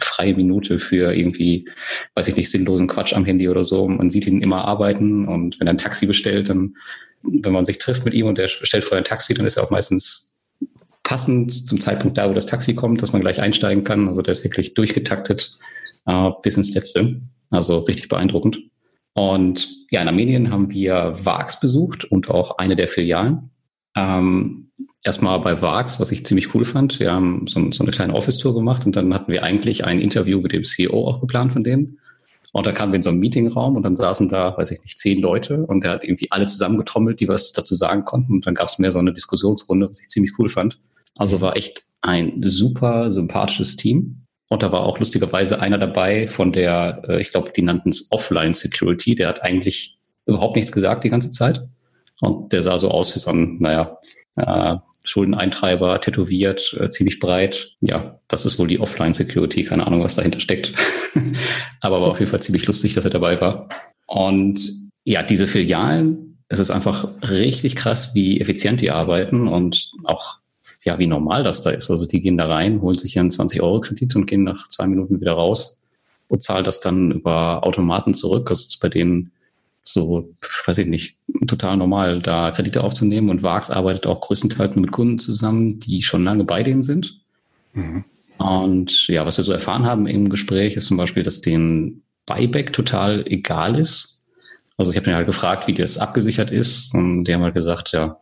freie 0.00 0.34
Minute 0.34 0.78
für 0.78 1.14
irgendwie, 1.14 1.68
weiß 2.14 2.28
ich 2.28 2.36
nicht, 2.36 2.50
sinnlosen 2.50 2.86
Quatsch 2.86 3.14
am 3.14 3.24
Handy 3.24 3.48
oder 3.48 3.64
so. 3.64 3.88
Man 3.88 4.10
sieht 4.10 4.26
ihn 4.26 4.40
immer 4.40 4.64
arbeiten 4.64 5.26
und 5.26 5.58
wenn 5.60 5.66
er 5.66 5.74
ein 5.74 5.78
Taxi 5.78 6.06
bestellt, 6.06 6.48
dann, 6.48 6.76
wenn 7.22 7.52
man 7.52 7.64
sich 7.64 7.78
trifft 7.78 8.04
mit 8.04 8.14
ihm 8.14 8.26
und 8.26 8.38
er 8.38 8.48
bestellt 8.60 8.84
vorher 8.84 9.02
ein 9.02 9.08
Taxi, 9.08 9.34
dann 9.34 9.46
ist 9.46 9.56
er 9.56 9.64
auch 9.64 9.70
meistens 9.70 10.40
passend 11.02 11.68
zum 11.68 11.80
Zeitpunkt 11.80 12.16
da, 12.18 12.28
wo 12.28 12.34
das 12.34 12.46
Taxi 12.46 12.74
kommt, 12.74 13.02
dass 13.02 13.12
man 13.12 13.22
gleich 13.22 13.40
einsteigen 13.40 13.84
kann. 13.84 14.08
Also 14.08 14.22
der 14.22 14.32
ist 14.32 14.44
wirklich 14.44 14.74
durchgetaktet 14.74 15.58
äh, 16.06 16.30
bis 16.42 16.56
ins 16.56 16.74
Letzte. 16.74 17.20
Also 17.50 17.78
richtig 17.78 18.08
beeindruckend. 18.08 18.58
Und 19.14 19.68
ja, 19.90 20.00
in 20.00 20.08
Armenien 20.08 20.50
haben 20.50 20.70
wir 20.70 21.12
VAX 21.22 21.60
besucht 21.60 22.04
und 22.04 22.30
auch 22.30 22.58
eine 22.58 22.76
der 22.76 22.88
Filialen. 22.88 23.50
Ähm, 23.94 24.70
erstmal 25.04 25.40
bei 25.40 25.60
VAX, 25.60 26.00
was 26.00 26.12
ich 26.12 26.24
ziemlich 26.24 26.54
cool 26.54 26.64
fand. 26.64 27.00
Wir 27.00 27.12
haben 27.12 27.46
so, 27.46 27.70
so 27.72 27.82
eine 27.82 27.92
kleine 27.92 28.14
Office-Tour 28.14 28.54
gemacht 28.54 28.86
und 28.86 28.96
dann 28.96 29.12
hatten 29.12 29.32
wir 29.32 29.42
eigentlich 29.42 29.84
ein 29.84 30.00
Interview 30.00 30.40
mit 30.40 30.52
dem 30.52 30.64
CEO 30.64 31.08
auch 31.08 31.20
geplant 31.20 31.52
von 31.52 31.64
denen. 31.64 31.98
Und 32.52 32.66
da 32.66 32.72
kamen 32.72 32.92
wir 32.92 32.96
in 32.96 33.02
so 33.02 33.08
einen 33.08 33.18
Meetingraum 33.18 33.76
und 33.76 33.82
dann 33.82 33.96
saßen 33.96 34.28
da, 34.28 34.56
weiß 34.56 34.72
ich 34.72 34.82
nicht, 34.82 34.98
zehn 34.98 35.20
Leute 35.20 35.64
und 35.66 35.82
der 35.82 35.92
hat 35.92 36.04
irgendwie 36.04 36.30
alle 36.30 36.44
zusammengetrommelt, 36.46 37.18
die 37.18 37.28
was 37.28 37.52
dazu 37.52 37.74
sagen 37.74 38.04
konnten. 38.04 38.34
Und 38.34 38.46
dann 38.46 38.54
gab 38.54 38.68
es 38.68 38.78
mehr 38.78 38.92
so 38.92 38.98
eine 38.98 39.12
Diskussionsrunde, 39.12 39.88
was 39.88 40.02
ich 40.02 40.08
ziemlich 40.08 40.38
cool 40.38 40.50
fand. 40.50 40.78
Also 41.16 41.40
war 41.40 41.56
echt 41.56 41.84
ein 42.02 42.42
super 42.42 43.10
sympathisches 43.10 43.76
Team. 43.76 44.26
Und 44.48 44.62
da 44.62 44.70
war 44.70 44.82
auch 44.82 44.98
lustigerweise 44.98 45.60
einer 45.60 45.78
dabei 45.78 46.28
von 46.28 46.52
der, 46.52 47.02
äh, 47.08 47.20
ich 47.22 47.30
glaube, 47.30 47.52
die 47.56 47.62
nannten 47.62 47.88
es 47.88 48.08
Offline 48.10 48.52
Security. 48.52 49.14
Der 49.14 49.28
hat 49.28 49.42
eigentlich 49.42 49.96
überhaupt 50.26 50.56
nichts 50.56 50.72
gesagt 50.72 51.04
die 51.04 51.08
ganze 51.08 51.30
Zeit. 51.30 51.66
Und 52.22 52.52
der 52.52 52.62
sah 52.62 52.78
so 52.78 52.88
aus 52.88 53.16
wie 53.16 53.18
so 53.18 53.30
ein, 53.30 53.58
naja, 53.58 53.98
äh, 54.36 54.76
Schuldeneintreiber, 55.02 56.00
tätowiert, 56.00 56.76
äh, 56.80 56.88
ziemlich 56.88 57.18
breit. 57.18 57.74
Ja, 57.80 58.20
das 58.28 58.46
ist 58.46 58.60
wohl 58.60 58.68
die 58.68 58.78
Offline 58.78 59.12
Security. 59.12 59.64
Keine 59.64 59.84
Ahnung, 59.88 60.04
was 60.04 60.14
dahinter 60.14 60.38
steckt. 60.38 60.72
Aber 61.80 62.00
war 62.00 62.12
auf 62.12 62.20
jeden 62.20 62.30
Fall 62.30 62.40
ziemlich 62.40 62.64
lustig, 62.66 62.94
dass 62.94 63.04
er 63.04 63.10
dabei 63.10 63.40
war. 63.40 63.68
Und 64.06 64.70
ja, 65.02 65.24
diese 65.24 65.48
Filialen, 65.48 66.38
es 66.46 66.60
ist 66.60 66.70
einfach 66.70 67.08
richtig 67.28 67.74
krass, 67.74 68.14
wie 68.14 68.40
effizient 68.40 68.80
die 68.80 68.92
arbeiten 68.92 69.48
und 69.48 69.90
auch 70.04 70.38
ja, 70.84 71.00
wie 71.00 71.08
normal 71.08 71.42
das 71.42 71.60
da 71.60 71.70
ist. 71.70 71.90
Also 71.90 72.06
die 72.06 72.20
gehen 72.20 72.38
da 72.38 72.46
rein, 72.46 72.80
holen 72.82 72.96
sich 72.96 73.16
ihren 73.16 73.30
20-Euro-Kredit 73.30 74.14
und 74.14 74.26
gehen 74.26 74.44
nach 74.44 74.68
zwei 74.68 74.86
Minuten 74.86 75.20
wieder 75.20 75.32
raus 75.32 75.80
und 76.28 76.40
zahlen 76.42 76.62
das 76.62 76.78
dann 76.78 77.10
über 77.10 77.66
Automaten 77.66 78.14
zurück. 78.14 78.48
Das 78.48 78.64
ist 78.64 78.80
bei 78.80 78.88
denen 78.88 79.32
so, 79.82 80.34
weiß 80.66 80.78
ich 80.78 80.86
nicht, 80.86 81.16
total 81.46 81.76
normal, 81.76 82.20
da 82.20 82.50
Kredite 82.50 82.84
aufzunehmen. 82.84 83.30
Und 83.30 83.42
VAX 83.42 83.70
arbeitet 83.70 84.06
auch 84.06 84.20
größtenteils 84.20 84.76
mit 84.76 84.92
Kunden 84.92 85.18
zusammen, 85.18 85.80
die 85.80 86.02
schon 86.02 86.24
lange 86.24 86.44
bei 86.44 86.62
denen 86.62 86.82
sind. 86.82 87.20
Mhm. 87.74 88.04
Und 88.38 89.06
ja, 89.08 89.24
was 89.26 89.38
wir 89.38 89.44
so 89.44 89.52
erfahren 89.52 89.84
haben 89.84 90.06
im 90.06 90.28
Gespräch, 90.28 90.74
ist 90.74 90.86
zum 90.86 90.96
Beispiel, 90.96 91.22
dass 91.22 91.40
den 91.40 92.02
Buyback 92.26 92.72
total 92.72 93.24
egal 93.26 93.78
ist. 93.78 94.24
Also 94.76 94.90
ich 94.90 94.96
habe 94.96 95.10
mir 95.10 95.16
halt 95.16 95.26
gefragt, 95.26 95.66
wie 95.66 95.74
das 95.74 95.98
abgesichert 95.98 96.50
ist. 96.50 96.94
Und 96.94 97.24
die 97.24 97.34
haben 97.34 97.42
halt 97.42 97.54
gesagt, 97.54 97.92
ja, 97.92 98.18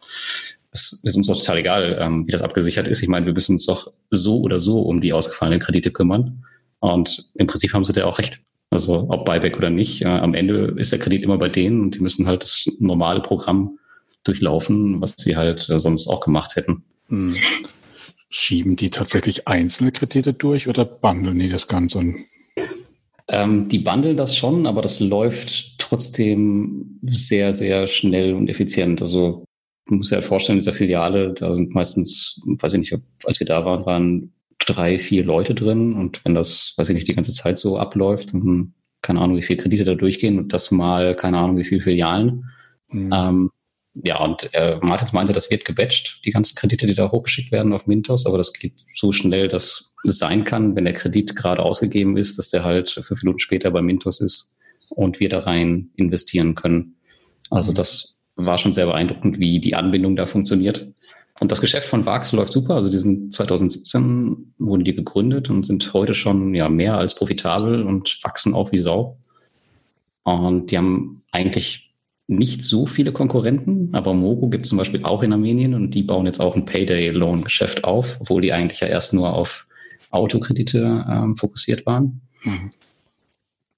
es 0.73 1.01
ist 1.03 1.17
uns 1.17 1.27
doch 1.27 1.39
total 1.39 1.59
egal, 1.59 1.99
ähm, 2.01 2.27
wie 2.27 2.33
das 2.33 2.43
abgesichert 2.43 2.89
ist. 2.89 3.03
Ich 3.03 3.09
meine, 3.09 3.27
wir 3.27 3.33
müssen 3.33 3.53
uns 3.53 3.67
doch 3.67 3.93
so 4.11 4.41
oder 4.41 4.61
so 4.61 4.81
um 4.81 5.01
die 5.01 5.13
ausgefallenen 5.13 5.61
Kredite 5.61 5.91
kümmern. 5.91 6.45
Und 6.81 7.31
im 7.35 7.47
Prinzip 7.47 7.73
haben 7.75 7.85
sie 7.85 7.93
da 7.93 8.05
auch 8.05 8.19
recht. 8.19 8.39
Also 8.71 9.09
ob 9.11 9.25
Buyback 9.25 9.57
oder 9.57 9.69
nicht, 9.69 10.03
äh, 10.03 10.07
am 10.07 10.35
Ende 10.35 10.75
ist 10.77 10.93
der 10.93 11.01
Kredit 11.01 11.23
immer 11.23 11.39
bei 11.39 11.49
denen 11.49 11.81
und 11.81 11.97
die 11.97 12.01
müssen 12.01 12.27
halt 12.27 12.45
das 12.45 12.67
normale 12.79 13.21
Programm 13.21 13.79
durchlaufen, 14.23 15.01
was 15.01 15.17
sie 15.19 15.37
halt 15.37 15.69
äh, 15.69 15.81
sonst 15.81 16.09
auch 16.09 16.21
gemacht 16.21 16.55
hätten. 16.55 16.85
Hm. 17.09 17.35
Schieben 18.29 18.77
die 18.77 18.91
tatsächlich 18.91 19.49
einzelne 19.49 19.91
Kredite 19.91 20.33
durch 20.33 20.69
oder 20.69 20.85
bundeln 20.85 21.41
die 21.41 21.49
das 21.49 21.67
Ganze? 21.67 22.15
Ähm, 23.27 23.69
die 23.69 23.81
bundeln 23.81 24.17
das 24.17 24.37
schon, 24.37 24.67
aber 24.67 24.83
das 24.83 25.01
läuft 25.01 25.79
trotzdem 25.79 27.01
sehr, 27.03 27.53
sehr 27.53 27.89
schnell 27.89 28.35
und 28.35 28.49
effizient. 28.49 29.03
Also 29.03 29.45
man 29.89 29.99
muss 29.99 30.09
sich 30.09 30.15
halt 30.15 30.25
vorstellen, 30.25 30.59
in 30.59 30.61
dieser 30.61 30.73
Filiale, 30.73 31.33
da 31.33 31.53
sind 31.53 31.75
meistens, 31.75 32.41
weiß 32.47 32.75
ich 32.75 32.79
nicht, 32.79 32.95
als 33.25 33.41
wir 33.41 33.47
da 33.47 33.65
waren, 33.65 33.85
waren 33.85 34.33
drei, 34.67 34.99
vier 34.99 35.25
Leute 35.25 35.55
drin. 35.55 35.95
Und 35.95 36.25
wenn 36.25 36.35
das, 36.35 36.75
weiß 36.77 36.89
ich 36.89 36.95
nicht, 36.95 37.09
die 37.09 37.15
ganze 37.15 37.33
Zeit 37.33 37.59
so 37.59 37.79
abläuft, 37.79 38.35
dann 38.35 38.75
keine 39.03 39.21
Ahnung, 39.21 39.37
wie 39.37 39.43
viele 39.43 39.63
Kredite 39.63 39.85
da 39.85 39.95
durchgehen 39.95 40.39
und 40.39 40.53
das 40.53 40.71
mal, 40.71 41.15
keine 41.15 41.39
Ahnung, 41.39 41.57
wie 41.57 41.65
viele 41.65 41.81
Filialen. 41.81 42.45
Mhm. 42.89 43.11
Ähm, 43.13 43.51
ja, 43.95 44.21
und 44.23 44.51
äh, 44.53 44.79
Martins 44.83 45.13
meinte, 45.13 45.33
das 45.33 45.51
wird 45.51 45.65
gebatcht, 45.65 46.21
die 46.25 46.31
ganzen 46.31 46.55
Kredite, 46.55 46.87
die 46.87 46.95
da 46.95 47.11
hochgeschickt 47.11 47.51
werden 47.51 47.73
auf 47.73 47.87
Mintos, 47.87 48.27
aber 48.27 48.39
das 48.39 48.53
geht 48.53 48.75
so 48.95 49.11
schnell, 49.11 49.49
dass 49.49 49.95
es 50.05 50.19
sein 50.19 50.45
kann, 50.45 50.77
wenn 50.77 50.85
der 50.85 50.95
Kredit 50.95 51.35
gerade 51.35 51.63
ausgegeben 51.63 52.17
ist, 52.17 52.39
dass 52.39 52.51
der 52.51 52.65
halt 52.65 52.91
fünf 52.91 53.23
Minuten 53.23 53.41
später 53.41 53.71
bei 53.71 53.83
Mintos 53.83 54.21
ist 54.21 54.59
und 54.91 55.19
wir 55.19 55.29
da 55.29 55.41
rein 55.41 55.91
investieren 55.97 56.55
können. 56.55 56.97
Also 57.51 57.73
mhm. 57.73 57.77
das 57.77 58.19
war 58.37 58.59
schon 58.59 58.73
sehr 58.73 58.87
beeindruckend, 58.87 59.39
wie 59.39 59.61
die 59.61 59.75
Anbindung 59.75 60.17
da 60.17 60.27
funktioniert. 60.27 60.89
Und 61.41 61.51
das 61.51 61.63
Geschäft 61.63 61.89
von 61.89 62.05
Vax 62.05 62.33
läuft 62.33 62.53
super. 62.53 62.75
Also 62.75 62.91
die 62.91 62.99
sind 62.99 63.33
2017 63.33 64.55
wurden 64.59 64.85
die 64.85 64.95
gegründet 64.95 65.49
und 65.49 65.67
sind 65.67 65.93
heute 65.95 66.15
schon 66.15 66.55
ja 66.55 66.69
mehr 66.69 66.99
als 66.99 67.15
profitabel 67.15 67.83
und 67.83 68.19
wachsen 68.23 68.55
auch 68.55 68.73
wie 68.73 68.79
Sau. 68.79 69.17
Und 70.23 70.71
die 70.71 70.77
haben 70.77 71.23
eigentlich 71.33 71.95
nicht 72.27 72.63
so 72.63 72.87
viele 72.87 73.11
Konkurrenten, 73.11 73.89
aber 73.93 74.13
Mogo 74.13 74.49
gibt 74.51 74.67
es 74.67 74.69
zum 74.69 74.79
Beispiel 74.79 75.03
auch 75.05 75.23
in 75.23 75.33
Armenien 75.33 75.75
und 75.75 75.93
die 75.93 76.03
bauen 76.03 76.27
jetzt 76.27 76.41
auch 76.41 76.55
ein 76.55 76.67
Payday-Loan-Geschäft 76.67 77.85
auf, 77.85 78.19
obwohl 78.21 78.43
die 78.43 78.53
eigentlich 78.53 78.81
ja 78.81 78.87
erst 78.87 79.15
nur 79.15 79.33
auf 79.35 79.67
Autokredite 80.11 81.07
ähm, 81.09 81.37
fokussiert 81.37 81.87
waren. 81.87 82.21
Mhm. 82.45 82.71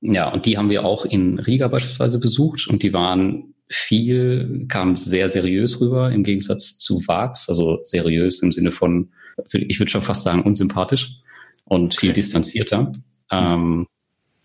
Ja, 0.02 0.32
und 0.32 0.46
die 0.46 0.58
haben 0.58 0.68
wir 0.68 0.84
auch 0.84 1.04
in 1.04 1.38
Riga 1.38 1.68
beispielsweise 1.68 2.18
besucht 2.18 2.66
und 2.66 2.82
die 2.82 2.92
waren 2.92 3.51
viel 3.68 4.66
kam 4.68 4.96
sehr 4.96 5.28
seriös 5.28 5.80
rüber 5.80 6.10
im 6.10 6.24
Gegensatz 6.24 6.78
zu 6.78 7.02
Vax, 7.06 7.48
also 7.48 7.80
seriös 7.84 8.42
im 8.42 8.52
Sinne 8.52 8.72
von, 8.72 9.10
ich 9.52 9.78
würde 9.78 9.90
schon 9.90 10.02
fast 10.02 10.24
sagen, 10.24 10.42
unsympathisch 10.42 11.20
und 11.64 11.94
viel 11.94 12.12
distanzierter. 12.12 12.92
Ähm, 13.30 13.86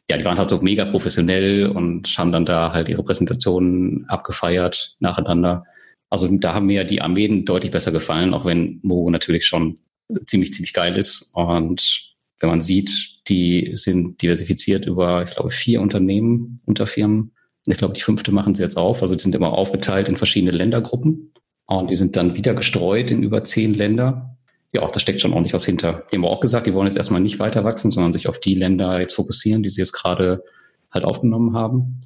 ja, 0.10 0.18
die 0.18 0.24
waren 0.26 0.38
halt 0.38 0.50
so 0.50 0.62
mega 0.62 0.86
professionell 0.86 1.68
und 1.68 2.08
haben 2.18 2.32
dann 2.32 2.46
da 2.46 2.72
halt 2.72 2.88
ihre 2.88 3.04
Präsentationen 3.04 4.06
abgefeiert 4.08 4.96
nacheinander. 5.00 5.66
Also 6.10 6.30
da 6.30 6.54
haben 6.54 6.68
mir 6.68 6.86
die 6.86 7.02
Armeen 7.02 7.44
deutlich 7.44 7.72
besser 7.72 7.92
gefallen, 7.92 8.34
auch 8.34 8.46
wenn 8.46 8.80
Mo 8.84 9.10
natürlich 9.10 9.46
schon 9.46 9.80
ziemlich, 10.26 10.54
ziemlich 10.54 10.74
geil 10.74 10.96
ist. 10.96 11.32
Und 11.34 12.16
wenn 12.40 12.50
man 12.50 12.62
sieht, 12.62 13.28
die 13.28 13.72
sind 13.74 14.22
diversifiziert 14.22 14.86
über, 14.86 15.24
ich 15.24 15.32
glaube, 15.32 15.52
vier 15.52 15.82
Unternehmen, 15.82 16.62
Unterfirmen 16.66 17.34
und 17.68 17.74
ich 17.74 17.80
glaube, 17.80 17.94
die 17.94 18.02
fünfte 18.02 18.32
machen 18.32 18.56
sie 18.56 18.64
jetzt 18.64 18.78
auf. 18.78 19.02
Also 19.02 19.14
die 19.14 19.22
sind 19.22 19.36
immer 19.36 19.52
aufgeteilt 19.52 20.08
in 20.08 20.16
verschiedene 20.16 20.54
Ländergruppen. 20.54 21.34
Und 21.66 21.92
die 21.92 21.96
sind 21.96 22.16
dann 22.16 22.34
wieder 22.34 22.54
gestreut 22.54 23.12
in 23.12 23.24
über 23.24 23.44
zehn 23.44 23.74
Länder. 23.74 24.38
Ja, 24.74 24.84
auch 24.84 24.92
da 24.92 25.02
steckt 25.02 25.20
schon 25.20 25.34
ordentlich 25.34 25.54
was 25.54 25.66
hinter. 25.66 26.06
Die 26.10 26.16
haben 26.16 26.24
auch 26.24 26.40
gesagt, 26.40 26.66
die 26.66 26.74
wollen 26.74 26.88
jetzt 26.88 26.96
erstmal 26.96 27.20
nicht 27.20 27.40
weiter 27.40 27.66
wachsen, 27.66 27.92
sondern 27.92 28.14
sich 28.14 28.30
auf 28.30 28.40
die 28.40 28.56
Länder 28.56 29.02
jetzt 29.02 29.16
fokussieren, 29.16 29.64
die 29.64 29.70
sie 29.70 29.82
jetzt 29.82 29.92
gerade 29.92 30.46
halt 30.92 31.04
aufgenommen 31.04 31.56
haben. 31.58 32.04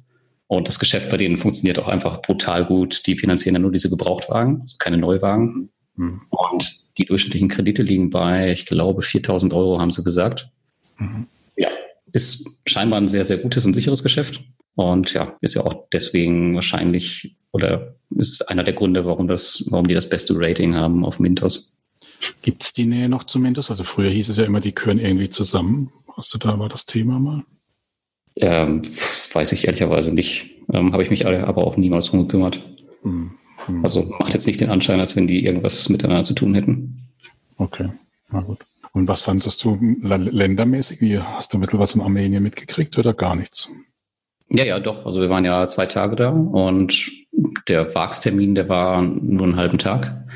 Und 0.48 0.66
das 0.66 0.80
Geschäft 0.80 1.10
bei 1.10 1.16
denen 1.16 1.36
funktioniert 1.36 1.78
auch 1.78 1.86
einfach 1.86 2.22
brutal 2.22 2.64
gut. 2.64 3.06
Die 3.06 3.16
finanzieren 3.16 3.54
ja 3.54 3.60
nur 3.60 3.70
diese 3.70 3.88
Gebrauchtwagen, 3.88 4.62
also 4.62 4.76
keine 4.80 4.96
Neuwagen. 4.96 5.70
Mhm. 5.94 6.22
Und 6.28 6.98
die 6.98 7.04
durchschnittlichen 7.04 7.48
Kredite 7.48 7.84
liegen 7.84 8.10
bei, 8.10 8.50
ich 8.50 8.66
glaube, 8.66 9.02
4000 9.02 9.54
Euro, 9.54 9.80
haben 9.80 9.92
sie 9.92 10.02
gesagt. 10.02 10.50
Mhm. 10.98 11.28
Ja, 11.56 11.68
ist 12.12 12.50
scheinbar 12.66 13.00
ein 13.00 13.06
sehr, 13.06 13.24
sehr 13.24 13.36
gutes 13.36 13.64
und 13.64 13.74
sicheres 13.74 14.02
Geschäft. 14.02 14.42
Und 14.74 15.12
ja, 15.12 15.36
ist 15.40 15.54
ja 15.54 15.62
auch 15.62 15.88
deswegen 15.92 16.54
wahrscheinlich 16.54 17.36
oder 17.52 17.96
ist 18.16 18.48
einer 18.48 18.64
der 18.64 18.74
Gründe, 18.74 19.04
warum 19.04 19.28
das, 19.28 19.64
warum 19.68 19.86
die 19.86 19.94
das 19.94 20.08
beste 20.08 20.34
Rating 20.36 20.74
haben 20.74 21.04
auf 21.04 21.20
Mintos. 21.20 21.78
Gibt 22.42 22.62
es 22.62 22.72
die 22.72 22.86
Nähe 22.86 23.08
noch 23.08 23.24
zu 23.24 23.38
Mintos? 23.38 23.70
Also 23.70 23.84
früher 23.84 24.10
hieß 24.10 24.28
es 24.28 24.36
ja 24.36 24.44
immer, 24.44 24.60
die 24.60 24.74
gehören 24.74 24.98
irgendwie 24.98 25.30
zusammen. 25.30 25.92
Hast 26.16 26.32
du 26.32 26.38
da 26.38 26.56
mal 26.56 26.68
das 26.68 26.86
Thema 26.86 27.18
mal? 27.18 27.44
Ähm, 28.36 28.82
weiß 29.32 29.52
ich 29.52 29.66
ehrlicherweise 29.66 30.12
nicht. 30.12 30.50
Ähm, 30.72 30.92
Habe 30.92 31.02
ich 31.02 31.10
mich 31.10 31.26
aber 31.26 31.66
auch 31.66 31.76
niemals 31.76 32.06
drum 32.06 32.20
gekümmert. 32.20 32.60
Hm, 33.02 33.32
hm. 33.66 33.84
Also 33.84 34.02
macht 34.18 34.32
jetzt 34.32 34.46
nicht 34.46 34.60
den 34.60 34.70
Anschein, 34.70 35.00
als 35.00 35.16
wenn 35.16 35.26
die 35.26 35.44
irgendwas 35.44 35.88
miteinander 35.88 36.24
zu 36.24 36.34
tun 36.34 36.54
hätten. 36.54 37.08
Okay, 37.56 37.90
na 38.30 38.40
gut. 38.40 38.60
Und 38.92 39.08
was 39.08 39.22
fandest 39.22 39.64
du 39.64 39.78
ländermäßig? 39.80 41.00
Wie 41.00 41.18
hast 41.18 41.52
du 41.52 41.58
ein 41.58 41.60
bisschen 41.60 41.78
was 41.78 41.94
in 41.94 42.02
Armenien 42.02 42.42
mitgekriegt 42.42 42.98
oder 42.98 43.14
gar 43.14 43.34
nichts? 43.36 43.70
Ja, 44.54 44.64
ja, 44.64 44.80
doch. 44.80 45.06
Also 45.06 45.20
wir 45.20 45.30
waren 45.30 45.44
ja 45.44 45.66
zwei 45.68 45.86
Tage 45.86 46.16
da 46.16 46.28
und 46.28 47.10
der 47.68 47.94
Wagstermin, 47.94 48.54
der 48.54 48.68
war 48.68 49.00
nur 49.02 49.46
einen 49.46 49.56
halben 49.56 49.78
Tag. 49.78 50.26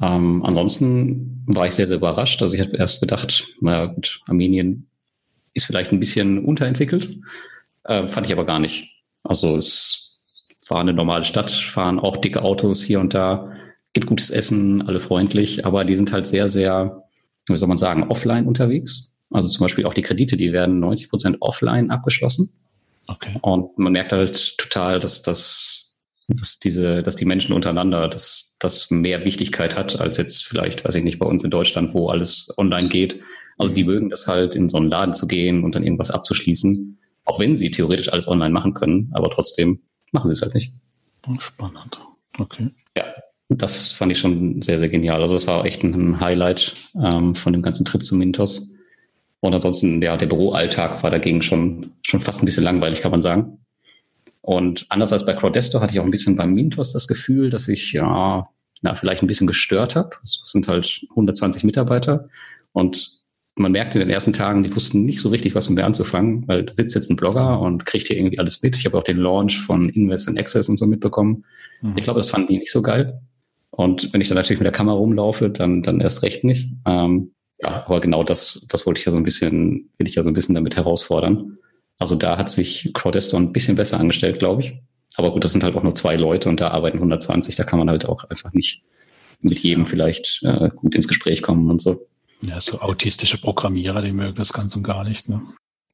Ähm, 0.00 0.44
ansonsten 0.44 1.42
war 1.46 1.66
ich 1.66 1.74
sehr, 1.74 1.88
sehr 1.88 1.96
überrascht. 1.96 2.40
Also 2.40 2.54
ich 2.54 2.60
habe 2.60 2.76
erst 2.76 3.00
gedacht, 3.00 3.48
naja 3.60 3.86
gut, 3.86 4.20
Armenien 4.26 4.88
ist 5.54 5.66
vielleicht 5.66 5.92
ein 5.92 6.00
bisschen 6.00 6.44
unterentwickelt. 6.44 7.18
Äh, 7.84 8.06
fand 8.08 8.26
ich 8.26 8.32
aber 8.32 8.46
gar 8.46 8.60
nicht. 8.60 8.90
Also 9.24 9.56
es 9.56 10.20
war 10.68 10.80
eine 10.80 10.92
normale 10.92 11.24
Stadt, 11.24 11.50
fahren 11.50 11.98
auch 11.98 12.16
dicke 12.16 12.42
Autos 12.42 12.82
hier 12.82 13.00
und 13.00 13.14
da, 13.14 13.52
gibt 13.92 14.06
gutes 14.06 14.30
Essen, 14.30 14.82
alle 14.82 15.00
freundlich, 15.00 15.64
aber 15.66 15.84
die 15.84 15.94
sind 15.94 16.12
halt 16.12 16.26
sehr, 16.26 16.48
sehr, 16.48 17.04
wie 17.48 17.56
soll 17.56 17.68
man 17.68 17.78
sagen, 17.78 18.04
offline 18.04 18.46
unterwegs. 18.46 19.14
Also 19.30 19.48
zum 19.48 19.64
Beispiel 19.64 19.86
auch 19.86 19.94
die 19.94 20.02
Kredite, 20.02 20.36
die 20.36 20.52
werden 20.52 20.80
90 20.80 21.10
Prozent 21.10 21.36
offline 21.40 21.90
abgeschlossen. 21.90 22.52
Okay. 23.06 23.36
Und 23.42 23.78
man 23.78 23.92
merkt 23.92 24.12
halt 24.12 24.58
total, 24.58 25.00
dass 25.00 25.22
das, 25.22 25.92
dass 26.28 26.58
diese, 26.58 27.02
dass 27.02 27.16
die 27.16 27.24
Menschen 27.24 27.54
untereinander, 27.54 28.08
dass 28.08 28.56
das 28.60 28.90
mehr 28.90 29.24
Wichtigkeit 29.24 29.76
hat 29.76 30.00
als 30.00 30.16
jetzt 30.16 30.44
vielleicht, 30.44 30.84
weiß 30.84 30.94
ich 30.94 31.04
nicht, 31.04 31.18
bei 31.18 31.26
uns 31.26 31.44
in 31.44 31.50
Deutschland, 31.50 31.94
wo 31.94 32.08
alles 32.08 32.52
online 32.56 32.88
geht. 32.88 33.20
Also 33.58 33.74
die 33.74 33.84
mögen 33.84 34.10
das 34.10 34.26
halt, 34.26 34.54
in 34.56 34.68
so 34.68 34.78
einen 34.78 34.88
Laden 34.88 35.14
zu 35.14 35.26
gehen 35.26 35.64
und 35.64 35.74
dann 35.74 35.84
irgendwas 35.84 36.10
abzuschließen. 36.10 36.98
Auch 37.24 37.40
wenn 37.40 37.56
sie 37.56 37.70
theoretisch 37.70 38.12
alles 38.12 38.28
online 38.28 38.52
machen 38.52 38.74
können, 38.74 39.10
aber 39.14 39.30
trotzdem 39.30 39.80
machen 40.12 40.28
sie 40.28 40.32
es 40.32 40.42
halt 40.42 40.54
nicht. 40.54 40.72
Spannend. 41.38 41.98
Okay. 42.38 42.70
Ja, 42.96 43.04
das 43.48 43.92
fand 43.92 44.12
ich 44.12 44.18
schon 44.18 44.60
sehr, 44.60 44.78
sehr 44.78 44.88
genial. 44.88 45.22
Also 45.22 45.36
es 45.36 45.46
war 45.46 45.64
echt 45.64 45.82
ein 45.82 46.20
Highlight 46.20 46.74
ähm, 47.00 47.34
von 47.34 47.52
dem 47.52 47.62
ganzen 47.62 47.84
Trip 47.84 48.04
zu 48.04 48.14
Mintos. 48.16 48.73
Und 49.44 49.52
ansonsten, 49.52 50.00
ja, 50.00 50.16
der 50.16 50.24
Büroalltag 50.24 51.02
war 51.02 51.10
dagegen 51.10 51.42
schon, 51.42 51.90
schon 52.00 52.18
fast 52.18 52.40
ein 52.42 52.46
bisschen 52.46 52.64
langweilig, 52.64 53.02
kann 53.02 53.10
man 53.10 53.20
sagen. 53.20 53.58
Und 54.40 54.86
anders 54.88 55.12
als 55.12 55.26
bei 55.26 55.34
Crowdesto 55.34 55.82
hatte 55.82 55.92
ich 55.92 56.00
auch 56.00 56.04
ein 56.06 56.10
bisschen 56.10 56.34
beim 56.34 56.54
Mintos 56.54 56.94
das 56.94 57.06
Gefühl, 57.06 57.50
dass 57.50 57.68
ich 57.68 57.92
ja, 57.92 58.48
na, 58.80 58.94
vielleicht 58.94 59.22
ein 59.22 59.26
bisschen 59.26 59.46
gestört 59.46 59.96
habe. 59.96 60.16
Es 60.22 60.40
sind 60.46 60.66
halt 60.66 61.02
120 61.10 61.62
Mitarbeiter 61.62 62.30
und 62.72 63.20
man 63.54 63.72
merkte 63.72 64.00
in 64.00 64.08
den 64.08 64.14
ersten 64.14 64.32
Tagen, 64.32 64.62
die 64.62 64.74
wussten 64.74 65.04
nicht 65.04 65.20
so 65.20 65.28
richtig, 65.28 65.54
was 65.54 65.68
mit 65.68 65.76
mir 65.76 65.84
anzufangen, 65.84 66.48
weil 66.48 66.62
da 66.62 66.72
sitzt 66.72 66.94
jetzt 66.94 67.10
ein 67.10 67.16
Blogger 67.16 67.60
und 67.60 67.84
kriegt 67.84 68.06
hier 68.06 68.16
irgendwie 68.16 68.38
alles 68.38 68.62
mit. 68.62 68.78
Ich 68.78 68.86
habe 68.86 68.96
auch 68.96 69.04
den 69.04 69.18
Launch 69.18 69.60
von 69.60 69.90
Invest 69.90 70.26
in 70.26 70.38
Access 70.38 70.70
und 70.70 70.78
so 70.78 70.86
mitbekommen. 70.86 71.44
Mhm. 71.82 71.96
Ich 71.98 72.04
glaube, 72.04 72.18
das 72.18 72.30
fanden 72.30 72.48
die 72.48 72.60
nicht 72.60 72.72
so 72.72 72.80
geil. 72.80 73.20
Und 73.68 74.10
wenn 74.14 74.22
ich 74.22 74.28
dann 74.28 74.36
natürlich 74.36 74.60
mit 74.60 74.64
der 74.64 74.72
Kamera 74.72 74.96
rumlaufe, 74.96 75.50
dann, 75.50 75.82
dann 75.82 76.00
erst 76.00 76.22
recht 76.22 76.44
nicht. 76.44 76.70
Ähm, 76.86 77.32
ja, 77.62 77.84
aber 77.86 78.00
genau 78.00 78.24
das, 78.24 78.66
das 78.68 78.86
wollte 78.86 78.98
ich 78.98 79.06
ja 79.06 79.12
so 79.12 79.18
ein 79.18 79.24
bisschen, 79.24 79.90
will 79.98 80.08
ich 80.08 80.14
ja 80.14 80.22
so 80.22 80.28
ein 80.28 80.34
bisschen 80.34 80.54
damit 80.54 80.76
herausfordern. 80.76 81.58
Also 81.98 82.16
da 82.16 82.36
hat 82.36 82.50
sich 82.50 82.90
Crowdesto 82.92 83.36
ein 83.36 83.52
bisschen 83.52 83.76
besser 83.76 84.00
angestellt, 84.00 84.38
glaube 84.38 84.62
ich. 84.62 84.74
Aber 85.16 85.32
gut, 85.32 85.44
das 85.44 85.52
sind 85.52 85.62
halt 85.62 85.76
auch 85.76 85.82
nur 85.82 85.94
zwei 85.94 86.16
Leute 86.16 86.48
und 86.48 86.60
da 86.60 86.68
arbeiten 86.68 86.98
120. 86.98 87.54
Da 87.56 87.64
kann 87.64 87.78
man 87.78 87.88
halt 87.88 88.06
auch 88.06 88.24
einfach 88.24 88.52
nicht 88.52 88.82
mit 89.40 89.60
jedem 89.60 89.86
vielleicht 89.86 90.40
äh, 90.42 90.70
gut 90.74 90.94
ins 90.94 91.06
Gespräch 91.06 91.42
kommen 91.42 91.70
und 91.70 91.80
so. 91.80 92.06
Ja, 92.42 92.60
so 92.60 92.80
autistische 92.80 93.40
Programmierer, 93.40 94.02
die 94.02 94.12
mögen 94.12 94.34
das 94.34 94.52
ganz 94.52 94.74
und 94.74 94.82
gar 94.82 95.04
nicht. 95.04 95.28
Ne? 95.28 95.40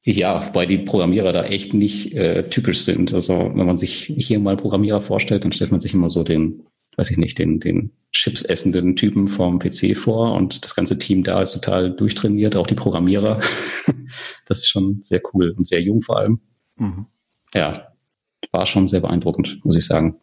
Ja, 0.03 0.47
wobei 0.47 0.65
die 0.65 0.79
Programmierer 0.79 1.31
da 1.31 1.43
echt 1.43 1.73
nicht 1.73 2.13
äh, 2.13 2.49
typisch 2.49 2.81
sind. 2.81 3.13
Also 3.13 3.51
wenn 3.53 3.67
man 3.67 3.77
sich 3.77 4.11
hier 4.17 4.39
mal 4.39 4.57
Programmierer 4.57 5.01
vorstellt, 5.01 5.43
dann 5.43 5.51
stellt 5.51 5.71
man 5.71 5.79
sich 5.79 5.93
immer 5.93 6.09
so 6.09 6.23
den 6.23 6.65
weiß 6.97 7.11
ich 7.11 7.17
nicht, 7.17 7.39
den, 7.39 7.59
den 7.59 7.91
Chips 8.11 8.43
essenden 8.43 8.95
Typen 8.95 9.27
vom 9.27 9.59
PC 9.59 9.95
vor 9.95 10.33
und 10.33 10.63
das 10.65 10.75
ganze 10.75 10.99
Team 10.99 11.23
da 11.23 11.41
ist 11.41 11.53
total 11.53 11.91
durchtrainiert, 11.91 12.55
auch 12.55 12.67
die 12.67 12.75
Programmierer. 12.75 13.39
das 14.45 14.59
ist 14.59 14.69
schon 14.69 15.01
sehr 15.01 15.21
cool 15.33 15.51
und 15.57 15.65
sehr 15.65 15.81
jung 15.81 16.01
vor 16.01 16.17
allem. 16.17 16.41
Mhm. 16.75 17.05
Ja, 17.53 17.87
war 18.51 18.65
schon 18.65 18.87
sehr 18.87 18.99
beeindruckend, 18.99 19.63
muss 19.63 19.77
ich 19.77 19.85
sagen. 19.85 20.19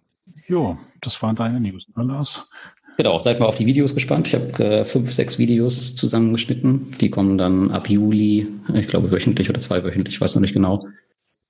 Jo, 0.46 0.78
das 1.00 1.22
waren 1.22 1.36
deine 1.36 1.60
News, 1.60 1.86
ne, 1.96 2.04
Lars? 2.04 2.48
Genau, 2.98 3.18
seid 3.20 3.38
mal 3.38 3.46
auf 3.46 3.54
die 3.54 3.66
Videos 3.66 3.94
gespannt. 3.94 4.26
Ich 4.26 4.34
habe 4.34 4.64
äh, 4.64 4.84
fünf, 4.84 5.12
sechs 5.12 5.38
Videos 5.38 5.94
zusammengeschnitten. 5.94 6.96
Die 7.00 7.10
kommen 7.10 7.38
dann 7.38 7.70
ab 7.70 7.88
Juli, 7.88 8.48
ich 8.74 8.88
glaube 8.88 9.12
wöchentlich 9.12 9.48
oder 9.48 9.60
zweiwöchentlich, 9.60 10.16
ich 10.16 10.20
weiß 10.20 10.34
noch 10.34 10.42
nicht 10.42 10.54
genau. 10.54 10.88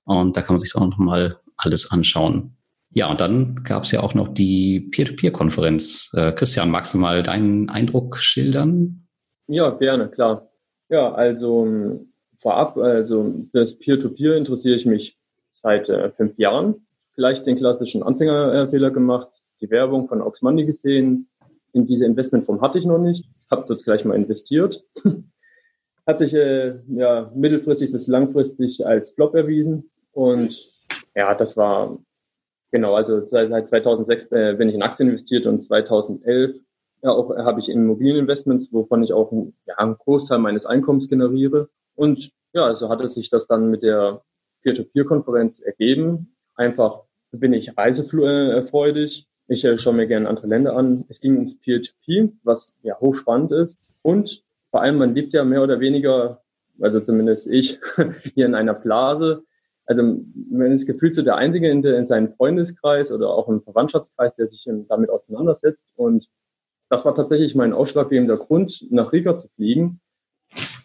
Und 0.05 0.37
da 0.37 0.41
kann 0.41 0.55
man 0.55 0.59
sich 0.59 0.75
auch 0.75 0.87
noch 0.87 0.99
mal 0.99 1.39
alles 1.57 1.89
anschauen. 1.89 2.55
Ja, 2.91 3.09
und 3.11 3.21
dann 3.21 3.63
gab 3.63 3.83
es 3.83 3.91
ja 3.91 4.01
auch 4.01 4.15
noch 4.15 4.29
die 4.29 4.89
Peer-to-Peer-Konferenz. 4.91 6.11
Äh, 6.13 6.31
Christian, 6.31 6.71
magst 6.71 6.93
du 6.93 6.97
mal 6.97 7.21
deinen 7.21 7.69
Eindruck 7.69 8.17
schildern? 8.17 9.07
Ja, 9.47 9.69
gerne, 9.71 10.09
klar. 10.09 10.49
Ja, 10.89 11.13
also 11.13 11.65
ähm, 11.65 12.13
vorab, 12.37 12.77
also 12.77 13.43
für 13.51 13.59
das 13.59 13.77
Peer-to-Peer 13.77 14.35
interessiere 14.35 14.75
ich 14.75 14.85
mich 14.85 15.17
seit 15.61 15.89
äh, 15.89 16.09
fünf 16.11 16.37
Jahren. 16.39 16.87
Vielleicht 17.13 17.45
den 17.45 17.57
klassischen 17.57 18.01
Anfängerfehler 18.01 18.91
gemacht, 18.91 19.29
die 19.61 19.69
Werbung 19.69 20.07
von 20.07 20.21
Oxmoney 20.21 20.65
gesehen. 20.65 21.29
In 21.73 21.85
diese 21.85 22.05
Investmentform 22.05 22.61
hatte 22.61 22.79
ich 22.79 22.85
noch 22.85 22.97
nicht. 22.97 23.25
Habe 23.51 23.65
dort 23.67 23.83
gleich 23.83 24.03
mal 24.05 24.15
investiert. 24.15 24.83
Hat 26.07 26.19
sich 26.19 26.33
äh, 26.33 26.79
ja 26.87 27.31
mittelfristig 27.35 27.91
bis 27.91 28.07
langfristig 28.07 28.85
als 28.85 29.11
Flop 29.11 29.35
erwiesen. 29.35 29.91
Und 30.11 30.71
ja, 31.15 31.35
das 31.35 31.55
war 31.55 31.99
Genau, 32.71 32.93
also 32.93 33.25
seit, 33.25 33.49
seit 33.49 33.67
2006 33.67 34.31
äh, 34.31 34.55
bin 34.57 34.69
ich 34.69 34.75
in 34.75 34.83
Aktien 34.83 35.09
investiert 35.09 35.45
und 35.45 35.63
2011 35.63 36.59
ja, 37.01 37.11
auch 37.11 37.31
äh, 37.31 37.43
habe 37.43 37.59
ich 37.59 37.69
Immobilieninvestments, 37.69 38.71
wovon 38.71 39.03
ich 39.03 39.13
auch 39.13 39.31
ja, 39.65 39.75
einen 39.77 39.97
Großteil 39.97 40.39
meines 40.39 40.65
Einkommens 40.65 41.09
generiere. 41.09 41.69
Und 41.95 42.31
ja, 42.53 42.65
also 42.65 42.89
hat 42.89 43.03
es 43.03 43.15
sich 43.15 43.29
das 43.29 43.47
dann 43.47 43.69
mit 43.69 43.83
der 43.83 44.21
Peer-to-Peer-Konferenz 44.63 45.61
ergeben. 45.61 46.35
Einfach 46.55 47.03
bin 47.31 47.53
ich 47.53 47.77
reisefreudig. 47.77 49.27
Ich 49.47 49.65
äh, 49.65 49.77
schaue 49.77 49.93
mir 49.93 50.07
gerne 50.07 50.27
andere 50.27 50.47
Länder 50.47 50.75
an. 50.75 51.05
Es 51.09 51.21
ging 51.21 51.35
ums 51.35 51.57
Peer-to-Peer, 51.59 52.29
was 52.43 52.75
ja 52.81 52.99
hochspannend 52.99 53.51
ist. 53.51 53.81
Und 54.01 54.43
vor 54.71 54.81
allem, 54.81 54.97
man 54.97 55.15
lebt 55.15 55.33
ja 55.33 55.43
mehr 55.43 55.63
oder 55.63 55.79
weniger, 55.79 56.41
also 56.79 56.99
zumindest 56.99 57.47
ich, 57.47 57.79
hier 58.33 58.45
in 58.45 58.55
einer 58.55 58.73
Blase, 58.73 59.43
also 59.89 60.03
man 60.51 60.71
ist 60.71 60.85
gefühlt 60.85 61.15
so 61.15 61.23
der 61.23 61.37
Einzige 61.37 61.67
in, 61.67 61.81
der, 61.81 61.97
in 61.97 62.05
seinem 62.05 62.31
Freundeskreis 62.35 63.11
oder 63.11 63.29
auch 63.29 63.49
im 63.49 63.63
Verwandtschaftskreis, 63.63 64.35
der 64.35 64.47
sich 64.47 64.63
damit 64.87 65.09
auseinandersetzt. 65.09 65.87
Und 65.95 66.29
das 66.89 67.05
war 67.05 67.15
tatsächlich 67.15 67.55
mein 67.55 67.73
ausschlaggebender 67.73 68.37
Grund, 68.37 68.85
nach 68.91 69.11
Riga 69.11 69.35
zu 69.35 69.47
fliegen, 69.49 69.99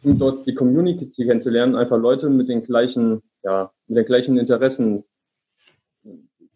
um 0.05 0.19
dort 0.19 0.47
die 0.47 0.55
Community 0.55 1.27
kennenzulernen, 1.27 1.77
einfach 1.77 1.99
Leute 1.99 2.31
mit 2.31 2.49
den 2.49 2.63
gleichen, 2.63 3.23
ja, 3.43 3.71
mit 3.89 3.99
den 3.99 4.07
gleichen 4.07 4.39
Interessen 4.39 5.05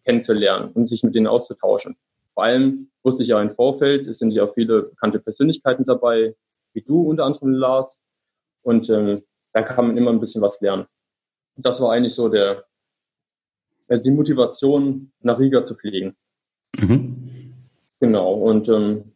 kennenzulernen 0.03 0.71
und 0.73 0.87
sich 0.87 1.03
mit 1.03 1.13
denen 1.13 1.27
auszutauschen. 1.27 1.97
Vor 2.33 2.45
allem 2.45 2.89
wusste 3.03 3.21
ich 3.21 3.29
ja 3.29 3.39
im 3.39 3.53
Vorfeld, 3.53 4.07
es 4.07 4.17
sind 4.17 4.31
ja 4.31 4.45
auch 4.45 4.55
viele 4.55 4.83
bekannte 4.83 5.19
Persönlichkeiten 5.19 5.85
dabei, 5.85 6.35
wie 6.73 6.81
du 6.81 7.03
unter 7.03 7.25
anderem 7.25 7.53
Lars. 7.53 8.01
Und 8.63 8.89
ähm, 8.89 9.21
da 9.53 9.61
kann 9.61 9.85
man 9.85 9.97
immer 9.97 10.09
ein 10.09 10.19
bisschen 10.19 10.41
was 10.41 10.59
lernen 10.61 10.87
das 11.61 11.81
war 11.81 11.91
eigentlich 11.91 12.15
so 12.15 12.29
der, 12.29 12.65
also 13.87 14.03
die 14.03 14.11
Motivation, 14.11 15.11
nach 15.21 15.39
Riga 15.39 15.65
zu 15.65 15.75
fliegen. 15.75 16.15
Mhm. 16.77 17.53
Genau, 17.99 18.33
und 18.33 18.69
ähm, 18.69 19.11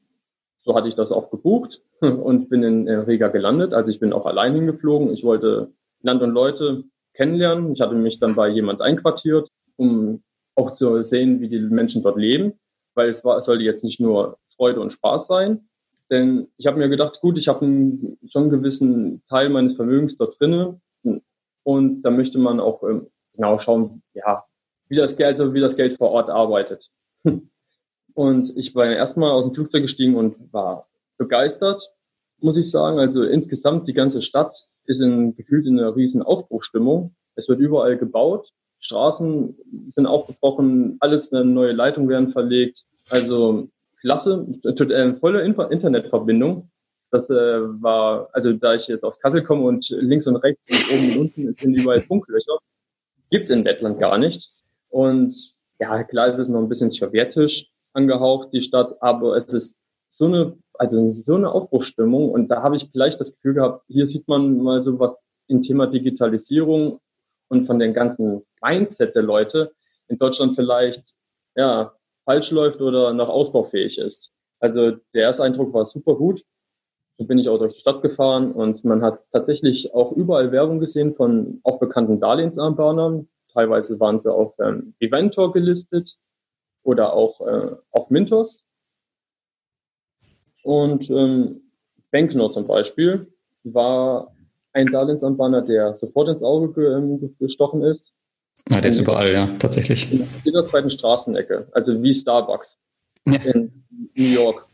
so 0.62 0.76
hatte 0.76 0.88
ich 0.88 0.96
das 0.96 1.12
auch 1.12 1.30
gebucht 1.30 1.82
und 2.02 2.50
bin 2.50 2.64
in, 2.64 2.88
in 2.88 3.00
Riga 3.02 3.30
gelandet. 3.30 3.74
Also 3.74 3.92
ich 3.92 4.00
bin 4.00 4.14
auch 4.14 4.26
allein 4.26 4.56
hingeflogen. 4.56 5.12
Ich 5.12 5.24
wollte 5.24 5.72
Land 6.02 6.22
und 6.22 6.32
Leute 6.32 6.84
kennenlernen. 7.14 7.74
Ich 7.74 7.82
hatte 7.82 7.96
mich 7.96 8.20
dann 8.20 8.36
bei 8.36 8.50
jemand 8.50 8.82
einquartiert, 8.82 9.50
um 9.78 10.24
auch 10.56 10.72
zu 10.72 11.04
sehen, 11.04 11.40
wie 11.40 11.50
die 11.50 11.60
Menschen 11.60 12.04
dort 12.04 12.18
leben, 12.18 12.54
weil 12.96 13.10
es, 13.10 13.24
war, 13.24 13.38
es 13.38 13.46
sollte 13.46 13.64
jetzt 13.64 13.84
nicht 13.84 14.00
nur 14.00 14.38
Freude 14.56 14.82
und 14.82 14.92
Spaß 14.92 15.28
sein. 15.28 15.68
Denn 16.10 16.48
ich 16.58 16.68
habe 16.68 16.78
mir 16.78 16.90
gedacht, 16.90 17.22
gut, 17.22 17.38
ich 17.38 17.48
habe 17.48 17.66
schon 18.28 18.44
einen 18.44 18.50
gewissen 18.50 19.24
Teil 19.30 19.50
meines 19.50 19.76
Vermögens 19.76 20.18
dort 20.18 20.40
drinnen 20.40 20.82
und 21.64 22.04
da 22.04 22.12
möchte 22.12 22.40
man 22.40 22.60
auch 22.60 22.84
ähm, 22.84 23.08
genau 23.34 23.60
schauen, 23.60 24.04
ja, 24.14 24.44
wie 24.90 24.96
das 24.96 25.18
Geld, 25.18 25.40
also 25.40 25.54
wie 25.54 25.62
das 25.62 25.76
Geld 25.76 25.98
vor 25.98 26.12
Ort 26.12 26.30
arbeitet. 26.30 26.90
Und 28.14 28.56
ich 28.56 28.76
war 28.76 28.86
erstmal 28.86 29.32
aus 29.32 29.46
dem 29.46 29.56
Flugzeug 29.56 29.82
gestiegen 29.82 30.16
und 30.16 30.54
war 30.54 30.88
begeistert, 31.18 31.92
muss 32.40 32.58
ich 32.58 32.70
sagen. 32.70 33.00
Also 33.00 33.24
insgesamt 33.24 33.88
die 33.88 33.94
ganze 33.94 34.22
Stadt 34.22 34.68
ist 34.86 35.02
in, 35.02 35.36
gefühlt 35.36 35.66
in 35.66 35.80
einer 35.80 35.96
riesen 35.96 36.22
Aufbruchstimmung. 36.22 37.16
Es 37.36 37.50
wird 37.50 37.60
überall 37.60 37.98
gebaut. 37.98 38.52
Straßen 38.78 39.58
sind 39.88 40.06
aufgebrochen, 40.06 40.98
alles 41.00 41.32
eine 41.32 41.46
neue 41.46 41.72
Leitung 41.72 42.08
werden 42.10 42.30
verlegt. 42.30 42.86
Also 43.10 43.70
klasse, 44.02 44.46
äh, 44.64 45.16
volle 45.16 45.42
Internetverbindung. 45.42 46.70
Das 47.14 47.30
äh, 47.30 47.36
war, 47.36 48.28
also 48.34 48.54
da 48.54 48.74
ich 48.74 48.88
jetzt 48.88 49.06
aus 49.06 49.20
Kassel 49.20 49.44
komme 49.44 49.66
und 49.66 49.88
links 49.92 50.26
und 50.26 50.38
rechts 50.38 50.64
und 50.68 50.98
oben 50.98 51.12
und 51.12 51.18
unten 51.20 51.54
sind 51.54 51.76
überall 51.76 52.02
Funklöcher, 52.02 52.58
gibt's 53.30 53.52
in 53.52 53.64
Lettland 53.64 54.00
gar 54.00 54.18
nicht. 54.18 54.52
Und 54.90 55.54
ja, 55.80 56.04
klar 56.04 56.34
ist 56.34 56.40
es 56.40 56.50
noch 56.50 56.60
ein 56.60 56.70
bisschen 56.70 56.90
sowjetisch 56.90 57.70
angehaucht, 57.94 58.50
die 58.52 58.64
Stadt, 58.64 59.00
aber 59.00 59.38
es 59.38 59.54
ist 59.54 59.78
so 60.10 60.26
eine, 60.26 60.58
also 60.74 61.12
so 61.12 61.36
eine 61.36 61.52
Aufbruchsstimmung 61.52 62.32
und 62.32 62.48
da 62.48 62.64
habe 62.64 62.78
ich 62.78 62.92
gleich 62.92 63.16
das 63.16 63.36
Gefühl 63.36 63.54
gehabt, 63.54 63.84
hier 63.90 64.08
sieht 64.08 64.28
man 64.28 64.58
mal 64.58 64.82
so 64.82 65.00
was 65.00 65.16
im 65.48 65.62
Thema 65.62 65.86
Digitalisierung 65.86 67.00
und 67.48 67.68
von 67.68 67.78
den 67.78 67.94
ganzen 67.94 68.42
Mindset 68.60 69.14
der 69.14 69.22
Leute 69.22 69.72
in 70.08 70.18
Deutschland 70.18 70.56
vielleicht, 70.56 71.14
ja, 71.56 71.94
falsch 72.26 72.50
läuft 72.50 72.82
oder 72.82 73.14
noch 73.14 73.30
ausbaufähig 73.30 74.00
ist. 74.00 74.32
Also 74.60 74.94
der 75.14 75.24
erste 75.24 75.44
Eindruck 75.44 75.76
war 75.76 75.86
super 75.86 76.16
gut. 76.16 76.44
So 77.18 77.26
bin 77.26 77.38
ich 77.38 77.48
auch 77.48 77.60
durch 77.60 77.76
die 77.76 77.80
Stadt 77.80 78.02
gefahren 78.02 78.52
und 78.52 78.84
man 78.84 79.04
hat 79.04 79.20
tatsächlich 79.32 79.94
auch 79.94 80.12
überall 80.14 80.52
Werbung 80.52 80.80
gesehen 80.80 81.14
von 81.14 81.60
auch 81.64 81.80
bekannten 81.80 82.20
Darlehensanbahnern. 82.20 83.28
Teilweise 83.54 84.00
waren 84.00 84.20
sie 84.20 84.34
auf 84.34 84.56
ähm, 84.60 84.96
Eventor 85.00 85.52
gelistet 85.52 86.18
oder 86.82 87.14
auch 87.14 87.40
äh, 87.42 87.76
auf 87.92 88.10
Mintos. 88.10 88.66
Und 90.64 91.10
ähm, 91.12 91.62
Banknote 92.12 92.56
zum 92.56 92.68
Beispiel 92.68 93.28
war 93.64 94.34
ein 94.72 94.88
Darlehensanbahner, 94.88 95.62
der 95.62 95.94
sofort 95.94 96.30
ins 96.30 96.42
Auge 96.42 96.74
ge 96.74 96.94
ähm, 96.94 97.36
gestochen 97.40 97.84
ist. 97.84 98.14
Ja, 98.70 98.82
der 98.82 98.90
ist 98.90 98.98
überall, 98.98 99.32
ja, 99.32 99.56
tatsächlich. 99.60 100.12
In 100.12 100.28
jeder 100.44 100.66
zweiten 100.66 100.90
Straßenecke, 100.90 101.68
also 101.74 102.02
wie 102.02 102.14
Starbucks 102.14 102.80
ja. 103.28 103.36
in 103.36 103.86
New 104.16 104.24
York, 104.24 104.66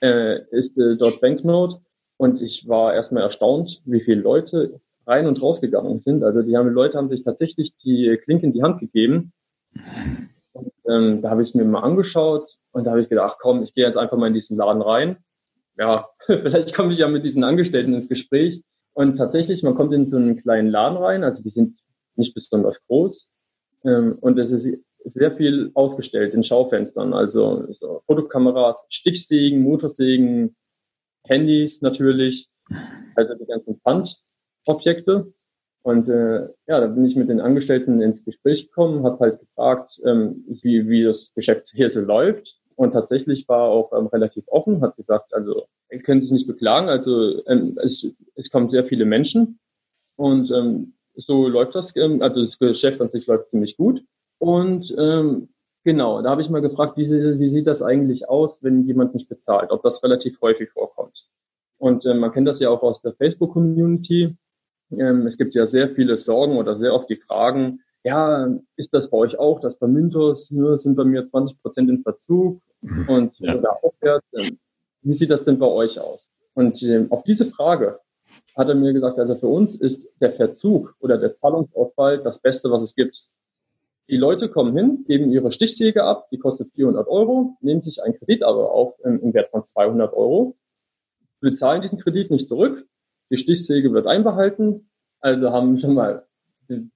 äh, 0.00 0.40
ist 0.50 0.76
äh, 0.78 0.96
dort 0.96 1.20
Banknote. 1.20 1.78
Und 2.16 2.42
ich 2.42 2.68
war 2.68 2.94
erstmal 2.94 3.22
erstaunt, 3.22 3.80
wie 3.84 4.00
viele 4.00 4.20
Leute 4.20 4.80
rein 5.06 5.26
und 5.26 5.40
rausgegangen 5.40 5.98
sind. 5.98 6.22
Also 6.22 6.42
die 6.42 6.56
haben, 6.56 6.68
Leute 6.68 6.98
haben 6.98 7.08
sich 7.08 7.24
tatsächlich 7.24 7.76
die 7.76 8.18
Klinke 8.22 8.46
in 8.46 8.52
die 8.52 8.62
Hand 8.62 8.80
gegeben. 8.80 9.32
Und 10.52 10.72
ähm, 10.88 11.22
da 11.22 11.30
habe 11.30 11.42
ich 11.42 11.48
es 11.48 11.54
mir 11.54 11.64
mal 11.64 11.80
angeschaut 11.80 12.58
und 12.72 12.84
da 12.84 12.90
habe 12.90 13.00
ich 13.00 13.08
gedacht, 13.08 13.38
komm, 13.40 13.62
ich 13.62 13.74
gehe 13.74 13.86
jetzt 13.86 13.96
einfach 13.96 14.16
mal 14.16 14.26
in 14.26 14.34
diesen 14.34 14.56
Laden 14.56 14.82
rein. 14.82 15.16
Ja, 15.78 16.08
vielleicht 16.26 16.74
komme 16.74 16.92
ich 16.92 16.98
ja 16.98 17.08
mit 17.08 17.24
diesen 17.24 17.44
Angestellten 17.44 17.94
ins 17.94 18.08
Gespräch. 18.08 18.62
Und 18.92 19.16
tatsächlich, 19.16 19.62
man 19.62 19.74
kommt 19.74 19.94
in 19.94 20.04
so 20.04 20.16
einen 20.16 20.36
kleinen 20.36 20.68
Laden 20.68 20.98
rein, 20.98 21.24
also 21.24 21.42
die 21.42 21.48
sind 21.48 21.78
nicht 22.16 22.34
besonders 22.34 22.84
groß. 22.86 23.28
Ähm, 23.84 24.18
und 24.20 24.38
es 24.38 24.50
ist 24.52 24.78
sehr 25.04 25.36
viel 25.36 25.70
aufgestellt 25.74 26.34
in 26.34 26.42
Schaufenstern, 26.42 27.12
also 27.12 27.72
so 27.72 28.02
Fotokameras, 28.06 28.84
Stichsägen, 28.88 29.62
Motorsägen, 29.62 30.56
Handys 31.24 31.82
natürlich, 31.82 32.48
also 33.16 33.34
die 33.34 33.46
ganzen 33.46 33.80
Pfandobjekte. 33.80 35.32
Und 35.82 36.08
äh, 36.10 36.48
ja, 36.66 36.80
da 36.80 36.86
bin 36.88 37.06
ich 37.06 37.16
mit 37.16 37.30
den 37.30 37.40
Angestellten 37.40 38.02
ins 38.02 38.24
Gespräch 38.24 38.68
gekommen, 38.68 39.04
habe 39.04 39.18
halt 39.20 39.40
gefragt, 39.40 40.00
ähm, 40.04 40.44
wie, 40.62 40.88
wie 40.88 41.04
das 41.04 41.32
Geschäft 41.34 41.70
hier 41.74 41.88
so 41.88 42.02
läuft. 42.02 42.58
Und 42.76 42.92
tatsächlich 42.92 43.48
war 43.48 43.68
auch 43.68 43.92
ähm, 43.92 44.06
relativ 44.06 44.44
offen, 44.48 44.82
hat 44.82 44.96
gesagt, 44.96 45.34
also 45.34 45.66
er 45.88 46.00
könnte 46.00 46.24
sich 46.24 46.32
nicht 46.32 46.46
beklagen, 46.46 46.88
also 46.88 47.44
ähm, 47.46 47.78
es, 47.82 48.06
es 48.36 48.50
kommen 48.50 48.70
sehr 48.70 48.84
viele 48.84 49.04
Menschen 49.04 49.58
und 50.16 50.50
ähm, 50.50 50.94
so 51.14 51.48
läuft 51.48 51.74
das, 51.74 51.94
ähm, 51.96 52.22
also 52.22 52.44
das 52.44 52.58
Geschäft 52.58 53.00
an 53.00 53.10
sich 53.10 53.26
läuft 53.26 53.50
ziemlich 53.50 53.76
gut. 53.76 54.02
Und 54.40 54.92
ähm, 54.98 55.50
genau, 55.84 56.22
da 56.22 56.30
habe 56.30 56.42
ich 56.42 56.48
mal 56.48 56.62
gefragt, 56.62 56.96
wie, 56.96 57.08
wie 57.08 57.48
sieht 57.50 57.66
das 57.66 57.82
eigentlich 57.82 58.28
aus, 58.28 58.64
wenn 58.64 58.86
jemand 58.86 59.14
nicht 59.14 59.28
bezahlt, 59.28 59.70
ob 59.70 59.82
das 59.82 60.02
relativ 60.02 60.40
häufig 60.40 60.70
vorkommt. 60.70 61.28
Und 61.78 62.06
ähm, 62.06 62.18
man 62.18 62.32
kennt 62.32 62.48
das 62.48 62.58
ja 62.58 62.70
auch 62.70 62.82
aus 62.82 63.02
der 63.02 63.12
Facebook-Community. 63.12 64.36
Ähm, 64.92 65.26
es 65.26 65.38
gibt 65.38 65.54
ja 65.54 65.66
sehr 65.66 65.90
viele 65.90 66.16
Sorgen 66.16 66.56
oder 66.56 66.74
sehr 66.76 66.94
oft 66.94 67.08
die 67.08 67.16
Fragen, 67.16 67.80
ja, 68.02 68.48
ist 68.76 68.94
das 68.94 69.10
bei 69.10 69.18
euch 69.18 69.38
auch, 69.38 69.60
das 69.60 69.76
bei 69.76 69.86
Mintos, 69.86 70.50
nur 70.50 70.78
sind 70.78 70.96
bei 70.96 71.04
mir 71.04 71.26
20 71.26 71.60
Prozent 71.60 71.90
in 71.90 72.02
Verzug 72.02 72.62
mhm. 72.80 73.08
und 73.08 73.38
ja. 73.40 73.56
da 73.56 73.70
aufwärts. 73.82 74.26
Ähm, 74.32 74.58
wie 75.02 75.12
sieht 75.12 75.30
das 75.30 75.44
denn 75.44 75.58
bei 75.58 75.66
euch 75.66 75.98
aus? 75.98 76.32
Und 76.54 76.82
ähm, 76.82 77.10
auf 77.10 77.24
diese 77.24 77.46
Frage 77.46 78.00
hat 78.56 78.68
er 78.68 78.74
mir 78.74 78.92
gesagt, 78.92 79.18
also 79.18 79.34
für 79.34 79.48
uns 79.48 79.74
ist 79.74 80.08
der 80.20 80.32
Verzug 80.32 80.94
oder 81.00 81.18
der 81.18 81.34
Zahlungsausfall 81.34 82.22
das 82.22 82.38
Beste, 82.38 82.70
was 82.70 82.82
es 82.82 82.94
gibt. 82.94 83.26
Die 84.10 84.16
Leute 84.16 84.48
kommen 84.48 84.76
hin, 84.76 85.04
geben 85.06 85.30
ihre 85.30 85.52
Stichsäge 85.52 86.02
ab, 86.02 86.28
die 86.30 86.38
kostet 86.38 86.72
400 86.74 87.06
Euro, 87.06 87.56
nehmen 87.60 87.80
sich 87.80 88.02
einen 88.02 88.18
Kredit 88.18 88.42
aber 88.42 88.72
auf 88.72 88.94
im, 89.04 89.20
im 89.20 89.34
Wert 89.34 89.50
von 89.50 89.64
200 89.64 90.12
Euro, 90.14 90.56
bezahlen 91.40 91.80
diesen 91.80 92.00
Kredit 92.00 92.30
nicht 92.30 92.48
zurück, 92.48 92.86
die 93.30 93.38
Stichsäge 93.38 93.92
wird 93.92 94.08
einbehalten, 94.08 94.90
also 95.20 95.52
haben 95.52 95.76
schon 95.76 95.94
mal 95.94 96.26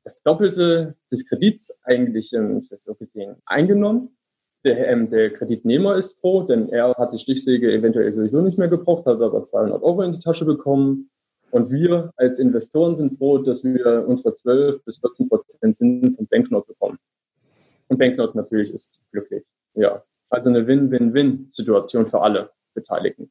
das 0.03 0.23
Doppelte 0.23 0.97
des 1.13 1.29
Kredits 1.29 1.79
eigentlich 1.85 2.33
ähm, 2.33 2.67
so 2.81 2.95
gesehen 2.95 3.37
eingenommen. 3.47 4.17
Der, 4.65 4.89
ähm, 4.89 5.11
der 5.11 5.33
Kreditnehmer 5.33 5.97
ist 5.97 6.19
froh, 6.21 6.43
denn 6.43 6.69
er 6.69 6.95
hat 6.97 7.13
die 7.13 7.19
Stichsäge 7.19 7.73
eventuell 7.73 8.13
sowieso 8.13 8.41
nicht 8.41 8.59
mehr 8.59 8.69
gebraucht, 8.69 9.07
hat 9.07 9.21
aber 9.21 9.45
200 9.45 9.83
Euro 9.83 10.03
in 10.03 10.13
die 10.13 10.21
Tasche 10.21 10.45
bekommen. 10.45 11.11
Und 11.55 11.71
wir 11.71 12.13
als 12.17 12.41
Investoren 12.41 12.97
sind 12.97 13.17
froh, 13.17 13.39
dass 13.39 13.63
wir 13.63 14.09
unsere 14.09 14.35
12 14.35 14.85
bis 14.85 14.99
14 14.99 15.29
Prozent 15.29 15.77
Zinsen 15.77 16.17
von 16.17 16.27
Banknote 16.27 16.67
bekommen. 16.67 16.99
Und 17.87 17.99
Banknote 17.99 18.37
natürlich 18.37 18.75
ist 18.75 18.99
glücklich. 19.13 19.45
Ja. 19.75 20.03
Also 20.31 20.49
eine 20.51 20.67
Win-Win-Win-Situation 20.67 22.09
für 22.09 22.23
alle 22.23 22.51
Beteiligten. 22.75 23.31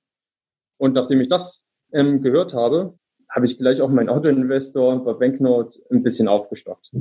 Und 0.77 0.93
nachdem 0.93 1.19
ich 1.19 1.27
das 1.27 1.63
ähm, 1.91 2.21
gehört 2.21 2.53
habe, 2.53 2.97
habe 3.27 3.45
ich 3.45 3.57
gleich 3.57 3.81
auch 3.81 3.89
meinen 3.89 4.07
Autoinvestor 4.07 5.03
bei 5.03 5.11
Banknote 5.11 5.81
ein 5.91 6.01
bisschen 6.01 6.29
aufgestockt. 6.29 6.91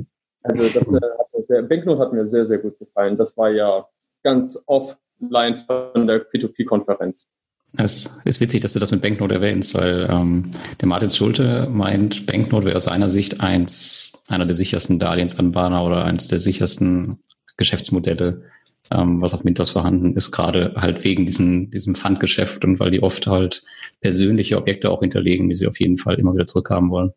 Also 0.41 0.77
das, 0.77 0.93
äh, 0.93 1.47
der 1.47 1.61
Banknote 1.61 1.99
hat 1.99 2.11
mir 2.11 2.27
sehr, 2.27 2.47
sehr 2.47 2.57
gut 2.57 2.77
gefallen. 2.79 3.15
Das 3.15 3.37
war 3.37 3.49
ja 3.49 3.87
ganz 4.23 4.61
offline 4.65 5.63
von 5.67 6.05
der 6.05 6.29
P2P-Konferenz. 6.29 7.29
Es 7.75 8.09
ist 8.23 8.39
witzig, 8.39 8.61
dass 8.61 8.73
du 8.73 8.79
das 8.79 8.91
mit 8.91 9.01
Banknote 9.01 9.33
erwähnst, 9.33 9.73
weil 9.73 10.07
ähm, 10.09 10.51
der 10.79 10.87
Martin 10.87 11.09
Schulte 11.09 11.67
meint, 11.71 12.27
Banknote 12.27 12.67
wäre 12.67 12.75
aus 12.75 12.83
seiner 12.83 13.09
Sicht 13.09 13.41
eins, 13.41 14.11
einer 14.27 14.45
der 14.45 14.53
sichersten 14.53 14.99
Darlehensanbahner 14.99 15.83
oder 15.83 16.05
eines 16.05 16.27
der 16.27 16.39
sichersten 16.39 17.19
Geschäftsmodelle, 17.57 18.43
ähm, 18.91 19.21
was 19.21 19.33
auf 19.33 19.43
Mintos 19.43 19.71
vorhanden 19.71 20.15
ist, 20.15 20.31
gerade 20.31 20.75
halt 20.75 21.03
wegen 21.03 21.25
diesen, 21.25 21.71
diesem 21.71 21.95
Pfandgeschäft 21.95 22.63
und 22.63 22.79
weil 22.79 22.91
die 22.91 23.01
oft 23.01 23.25
halt 23.25 23.63
persönliche 24.01 24.57
Objekte 24.57 24.91
auch 24.91 25.01
hinterlegen, 25.01 25.49
die 25.49 25.55
sie 25.55 25.67
auf 25.67 25.79
jeden 25.79 25.97
Fall 25.97 26.19
immer 26.19 26.35
wieder 26.35 26.45
zurückhaben 26.45 26.91
wollen. 26.91 27.11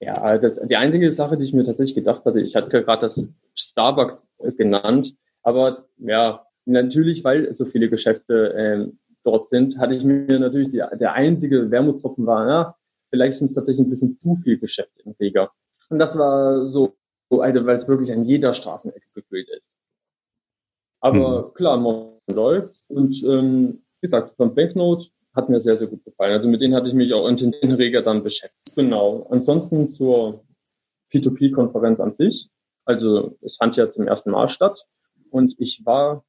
Ja, 0.00 0.36
das, 0.36 0.60
die 0.60 0.76
einzige 0.76 1.12
Sache, 1.12 1.36
die 1.36 1.44
ich 1.44 1.54
mir 1.54 1.64
tatsächlich 1.64 1.94
gedacht 1.94 2.24
hatte, 2.24 2.40
ich 2.40 2.56
hatte 2.56 2.68
gerade 2.68 3.02
das 3.02 3.26
Starbucks 3.54 4.26
genannt, 4.58 5.14
aber 5.42 5.86
ja, 5.98 6.44
natürlich, 6.66 7.24
weil 7.24 7.52
so 7.54 7.64
viele 7.64 7.88
Geschäfte 7.88 8.54
ähm, 8.58 8.98
dort 9.26 9.48
sind, 9.48 9.78
hatte 9.78 9.94
ich 9.94 10.04
mir 10.04 10.38
natürlich 10.38 10.70
die, 10.70 10.82
der 10.92 11.12
einzige 11.12 11.70
Wermutstropfen 11.70 12.26
war, 12.26 12.48
ja, 12.48 12.76
vielleicht 13.10 13.38
sind 13.38 13.48
es 13.48 13.54
tatsächlich 13.54 13.86
ein 13.86 13.90
bisschen 13.90 14.18
zu 14.18 14.36
viel 14.36 14.58
Geschäfte 14.58 15.02
im 15.04 15.14
Riga. 15.18 15.50
Und 15.88 15.98
das 15.98 16.18
war 16.18 16.68
so, 16.68 16.96
so 17.30 17.40
also, 17.40 17.66
weil 17.66 17.76
es 17.76 17.88
wirklich 17.88 18.12
an 18.12 18.24
jeder 18.24 18.54
Straßenecke 18.54 19.08
gefüllt 19.14 19.48
ist. 19.50 19.78
Aber 21.00 21.48
mhm. 21.48 21.54
klar, 21.54 21.76
man 21.76 22.08
läuft 22.28 22.84
und 22.88 23.22
ähm, 23.24 23.82
wie 24.00 24.06
gesagt, 24.06 24.34
von 24.36 24.54
Banknote 24.54 25.06
hat 25.34 25.48
mir 25.48 25.60
sehr, 25.60 25.76
sehr 25.76 25.88
gut 25.88 26.04
gefallen. 26.04 26.32
Also 26.32 26.48
mit 26.48 26.62
denen 26.62 26.74
hatte 26.74 26.88
ich 26.88 26.94
mich 26.94 27.12
auch 27.12 27.28
in 27.28 27.36
den 27.36 27.72
Reger 27.72 28.02
dann 28.02 28.22
beschäftigt. 28.22 28.74
Genau. 28.74 29.26
Ansonsten 29.30 29.92
zur 29.92 30.44
P2P-Konferenz 31.12 32.00
an 32.00 32.12
sich. 32.12 32.48
Also 32.84 33.36
es 33.42 33.56
fand 33.56 33.76
ja 33.76 33.90
zum 33.90 34.06
ersten 34.06 34.30
Mal 34.30 34.48
statt 34.48 34.86
und 35.30 35.54
ich 35.58 35.84
war 35.84 36.24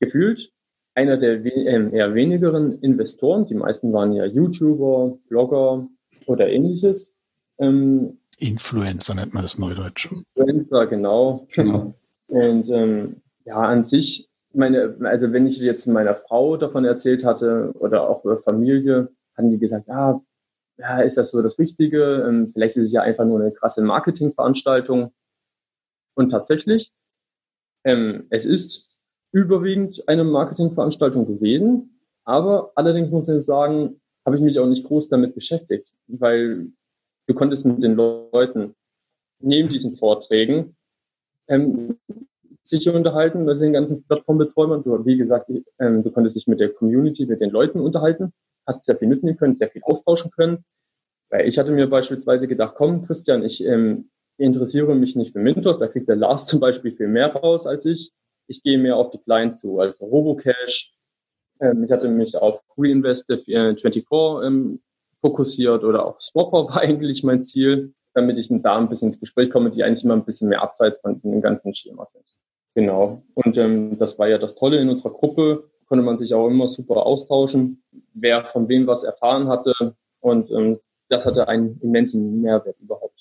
gefühlt 0.00 0.52
einer 0.98 1.16
der 1.16 1.44
äh, 1.44 1.96
eher 1.96 2.14
wenigeren 2.14 2.80
Investoren. 2.80 3.46
Die 3.46 3.54
meisten 3.54 3.92
waren 3.92 4.12
ja 4.12 4.24
YouTuber, 4.24 5.16
Blogger 5.28 5.86
oder 6.26 6.48
ähnliches. 6.48 7.14
Ähm, 7.58 8.18
Influencer 8.38 9.14
nennt 9.14 9.32
man 9.32 9.44
das 9.44 9.58
Neudeutsch. 9.58 10.10
Influencer, 10.34 10.88
genau. 10.88 11.46
genau. 11.52 11.94
Und 12.26 12.68
ähm, 12.68 13.22
ja, 13.44 13.58
an 13.58 13.84
sich, 13.84 14.28
meine, 14.52 14.96
also 15.04 15.32
wenn 15.32 15.46
ich 15.46 15.58
jetzt 15.58 15.86
meiner 15.86 16.16
Frau 16.16 16.56
davon 16.56 16.84
erzählt 16.84 17.24
hatte 17.24 17.72
oder 17.78 18.10
auch 18.10 18.22
der 18.22 18.38
Familie, 18.38 19.08
haben 19.36 19.50
die 19.50 19.58
gesagt, 19.58 19.86
ja, 19.86 20.20
ja, 20.78 21.00
ist 21.00 21.16
das 21.16 21.30
so 21.30 21.42
das 21.42 21.60
Richtige? 21.60 22.24
Ähm, 22.28 22.48
vielleicht 22.48 22.76
ist 22.76 22.86
es 22.86 22.92
ja 22.92 23.02
einfach 23.02 23.24
nur 23.24 23.40
eine 23.40 23.52
krasse 23.52 23.82
Marketingveranstaltung. 23.82 25.12
Und 26.14 26.30
tatsächlich, 26.30 26.92
ähm, 27.84 28.26
es 28.30 28.44
ist 28.44 28.87
überwiegend 29.32 30.08
eine 30.08 30.24
Marketingveranstaltung 30.24 31.26
gewesen. 31.26 32.00
Aber 32.24 32.72
allerdings 32.74 33.10
muss 33.10 33.28
ich 33.28 33.44
sagen, 33.44 34.00
habe 34.24 34.36
ich 34.36 34.42
mich 34.42 34.58
auch 34.58 34.66
nicht 34.66 34.86
groß 34.86 35.08
damit 35.08 35.34
beschäftigt, 35.34 35.88
weil 36.06 36.68
du 37.26 37.34
konntest 37.34 37.64
mit 37.64 37.82
den 37.82 37.94
Leuten 37.94 38.74
neben 39.40 39.68
diesen 39.68 39.96
Vorträgen 39.96 40.76
ähm, 41.48 41.98
sich 42.62 42.88
unterhalten 42.88 43.44
mit 43.44 43.60
den 43.60 43.72
ganzen 43.72 44.04
Plattformbetreibern. 44.04 44.82
Du, 44.82 45.04
wie 45.06 45.16
gesagt, 45.16 45.50
ähm, 45.78 46.02
du 46.02 46.10
konntest 46.10 46.36
dich 46.36 46.46
mit 46.46 46.60
der 46.60 46.68
Community, 46.70 47.24
mit 47.26 47.40
den 47.40 47.50
Leuten 47.50 47.80
unterhalten, 47.80 48.32
hast 48.66 48.84
sehr 48.84 48.96
viel 48.96 49.08
mitnehmen 49.08 49.38
können, 49.38 49.54
sehr 49.54 49.70
viel 49.70 49.82
austauschen 49.82 50.30
können. 50.30 50.64
Weil 51.30 51.48
ich 51.48 51.58
hatte 51.58 51.72
mir 51.72 51.88
beispielsweise 51.88 52.48
gedacht, 52.48 52.74
komm, 52.76 53.06
Christian, 53.06 53.42
ich 53.42 53.64
ähm, 53.64 54.10
interessiere 54.38 54.94
mich 54.94 55.16
nicht 55.16 55.32
für 55.32 55.40
Mintos, 55.40 55.78
da 55.78 55.88
kriegt 55.88 56.08
der 56.08 56.16
Lars 56.16 56.46
zum 56.46 56.60
Beispiel 56.60 56.92
viel 56.92 57.08
mehr 57.08 57.34
raus 57.34 57.66
als 57.66 57.86
ich. 57.86 58.12
Ich 58.48 58.62
gehe 58.62 58.78
mehr 58.78 58.96
auf 58.96 59.10
die 59.10 59.18
Kleinen 59.18 59.54
zu, 59.54 59.78
also 59.78 60.06
Robocash. 60.06 60.92
Ähm, 61.60 61.84
ich 61.84 61.92
hatte 61.92 62.08
mich 62.08 62.36
auf 62.36 62.62
Reinvestive24 62.76 64.44
ähm, 64.44 64.80
fokussiert 65.20 65.84
oder 65.84 66.04
auch 66.06 66.20
Swapper 66.20 66.68
war 66.68 66.76
eigentlich 66.80 67.22
mein 67.22 67.44
Ziel, 67.44 67.94
damit 68.14 68.38
ich 68.38 68.48
da 68.50 68.76
ein 68.76 68.88
bisschen 68.88 69.08
ins 69.08 69.20
Gespräch 69.20 69.50
komme, 69.50 69.70
die 69.70 69.84
eigentlich 69.84 70.04
immer 70.04 70.14
ein 70.14 70.24
bisschen 70.24 70.48
mehr 70.48 70.62
abseits 70.62 70.98
von 71.00 71.20
dem 71.20 71.40
ganzen 71.40 71.74
Schema 71.74 72.06
sind. 72.06 72.24
Genau. 72.74 73.22
Und 73.34 73.56
ähm, 73.56 73.98
das 73.98 74.18
war 74.18 74.28
ja 74.28 74.38
das 74.38 74.54
Tolle 74.54 74.78
in 74.78 74.88
unserer 74.88 75.10
Gruppe, 75.10 75.68
konnte 75.86 76.04
man 76.04 76.18
sich 76.18 76.34
auch 76.34 76.48
immer 76.48 76.68
super 76.68 77.06
austauschen, 77.06 77.82
wer 78.14 78.44
von 78.46 78.68
wem 78.68 78.86
was 78.86 79.04
erfahren 79.04 79.48
hatte. 79.48 79.72
Und 80.20 80.50
ähm, 80.50 80.78
das 81.08 81.26
hatte 81.26 81.48
einen 81.48 81.80
immensen 81.80 82.40
Mehrwert 82.42 82.78
überhaupt. 82.80 83.17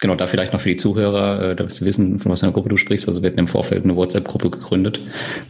Genau, 0.00 0.14
da 0.14 0.26
vielleicht 0.26 0.52
noch 0.54 0.60
für 0.60 0.70
die 0.70 0.76
Zuhörer, 0.76 1.50
äh, 1.50 1.56
dass 1.56 1.76
sie 1.76 1.84
wissen, 1.84 2.20
von 2.20 2.32
was 2.32 2.40
für 2.40 2.46
einer 2.46 2.54
Gruppe 2.54 2.70
du 2.70 2.78
sprichst. 2.78 3.06
Also 3.06 3.22
wir 3.22 3.28
hatten 3.28 3.38
im 3.38 3.48
Vorfeld 3.48 3.84
eine 3.84 3.96
WhatsApp-Gruppe 3.96 4.50
gegründet, 4.50 5.02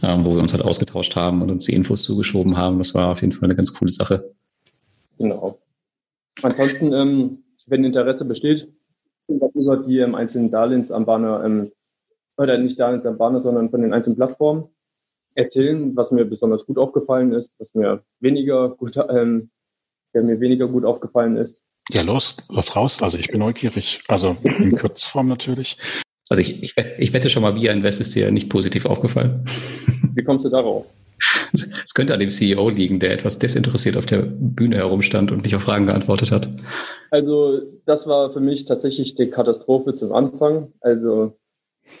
ähm, 0.03 0.25
wo 0.25 0.35
wir 0.35 0.41
uns 0.41 0.51
halt 0.51 0.63
ausgetauscht 0.63 1.15
haben 1.15 1.41
und 1.41 1.49
uns 1.49 1.65
die 1.65 1.73
Infos 1.73 2.03
zugeschoben 2.03 2.57
haben. 2.57 2.77
Das 2.77 2.93
war 2.93 3.13
auf 3.13 3.21
jeden 3.21 3.31
Fall 3.31 3.45
eine 3.45 3.55
ganz 3.55 3.73
coole 3.73 3.91
Sache. 3.91 4.31
Genau. 5.17 5.59
Ansonsten, 6.41 6.91
ähm, 6.91 7.43
wenn 7.65 7.85
Interesse 7.85 8.25
besteht, 8.25 8.67
über 9.27 9.77
die 9.77 9.99
ähm, 9.99 10.15
einzelnen 10.15 10.51
Darlehensanbahner, 10.51 11.43
ähm, 11.45 11.71
oder 12.37 12.57
nicht 12.57 12.79
Darlehensanbahner, 12.79 13.41
sondern 13.41 13.69
von 13.69 13.81
den 13.81 13.93
einzelnen 13.93 14.17
Plattformen 14.17 14.67
erzählen, 15.35 15.95
was 15.95 16.11
mir 16.11 16.25
besonders 16.25 16.65
gut 16.65 16.77
aufgefallen 16.77 17.31
ist, 17.33 17.55
was 17.59 17.73
mir 17.73 18.03
weniger 18.19 18.69
gut, 18.69 18.97
ähm, 19.09 19.49
der 20.13 20.23
mir 20.23 20.39
weniger 20.39 20.67
gut 20.67 20.83
aufgefallen 20.83 21.37
ist. 21.37 21.63
Ja, 21.89 22.01
los, 22.03 22.37
lass 22.49 22.75
raus. 22.75 23.01
Also 23.01 23.17
ich 23.17 23.29
bin 23.29 23.39
neugierig. 23.39 24.01
Also 24.07 24.37
in 24.43 24.75
Kurzform 24.77 25.27
natürlich. 25.27 25.77
Also 26.29 26.41
ich, 26.41 26.63
ich, 26.63 26.75
ich 26.77 27.13
wette 27.13 27.29
schon 27.29 27.41
mal, 27.41 27.55
Via 27.55 27.73
Invest 27.73 27.99
ist 27.99 28.15
dir 28.15 28.31
nicht 28.31 28.49
positiv 28.49 28.85
aufgefallen. 28.85 29.43
Wie 30.15 30.23
kommst 30.23 30.45
du 30.45 30.49
darauf? 30.49 30.85
Es 31.53 31.93
könnte 31.93 32.13
an 32.13 32.19
dem 32.19 32.29
CEO 32.29 32.69
liegen, 32.69 32.99
der 32.99 33.11
etwas 33.11 33.37
desinteressiert 33.37 33.97
auf 33.97 34.05
der 34.05 34.21
Bühne 34.21 34.77
herumstand 34.77 35.31
und 35.31 35.43
nicht 35.43 35.55
auf 35.55 35.63
Fragen 35.63 35.85
geantwortet 35.85 36.31
hat. 36.31 36.49
Also 37.11 37.59
das 37.85 38.07
war 38.07 38.31
für 38.31 38.39
mich 38.39 38.65
tatsächlich 38.65 39.15
die 39.15 39.29
Katastrophe 39.29 39.93
zum 39.93 40.13
Anfang. 40.13 40.71
Also 40.79 41.37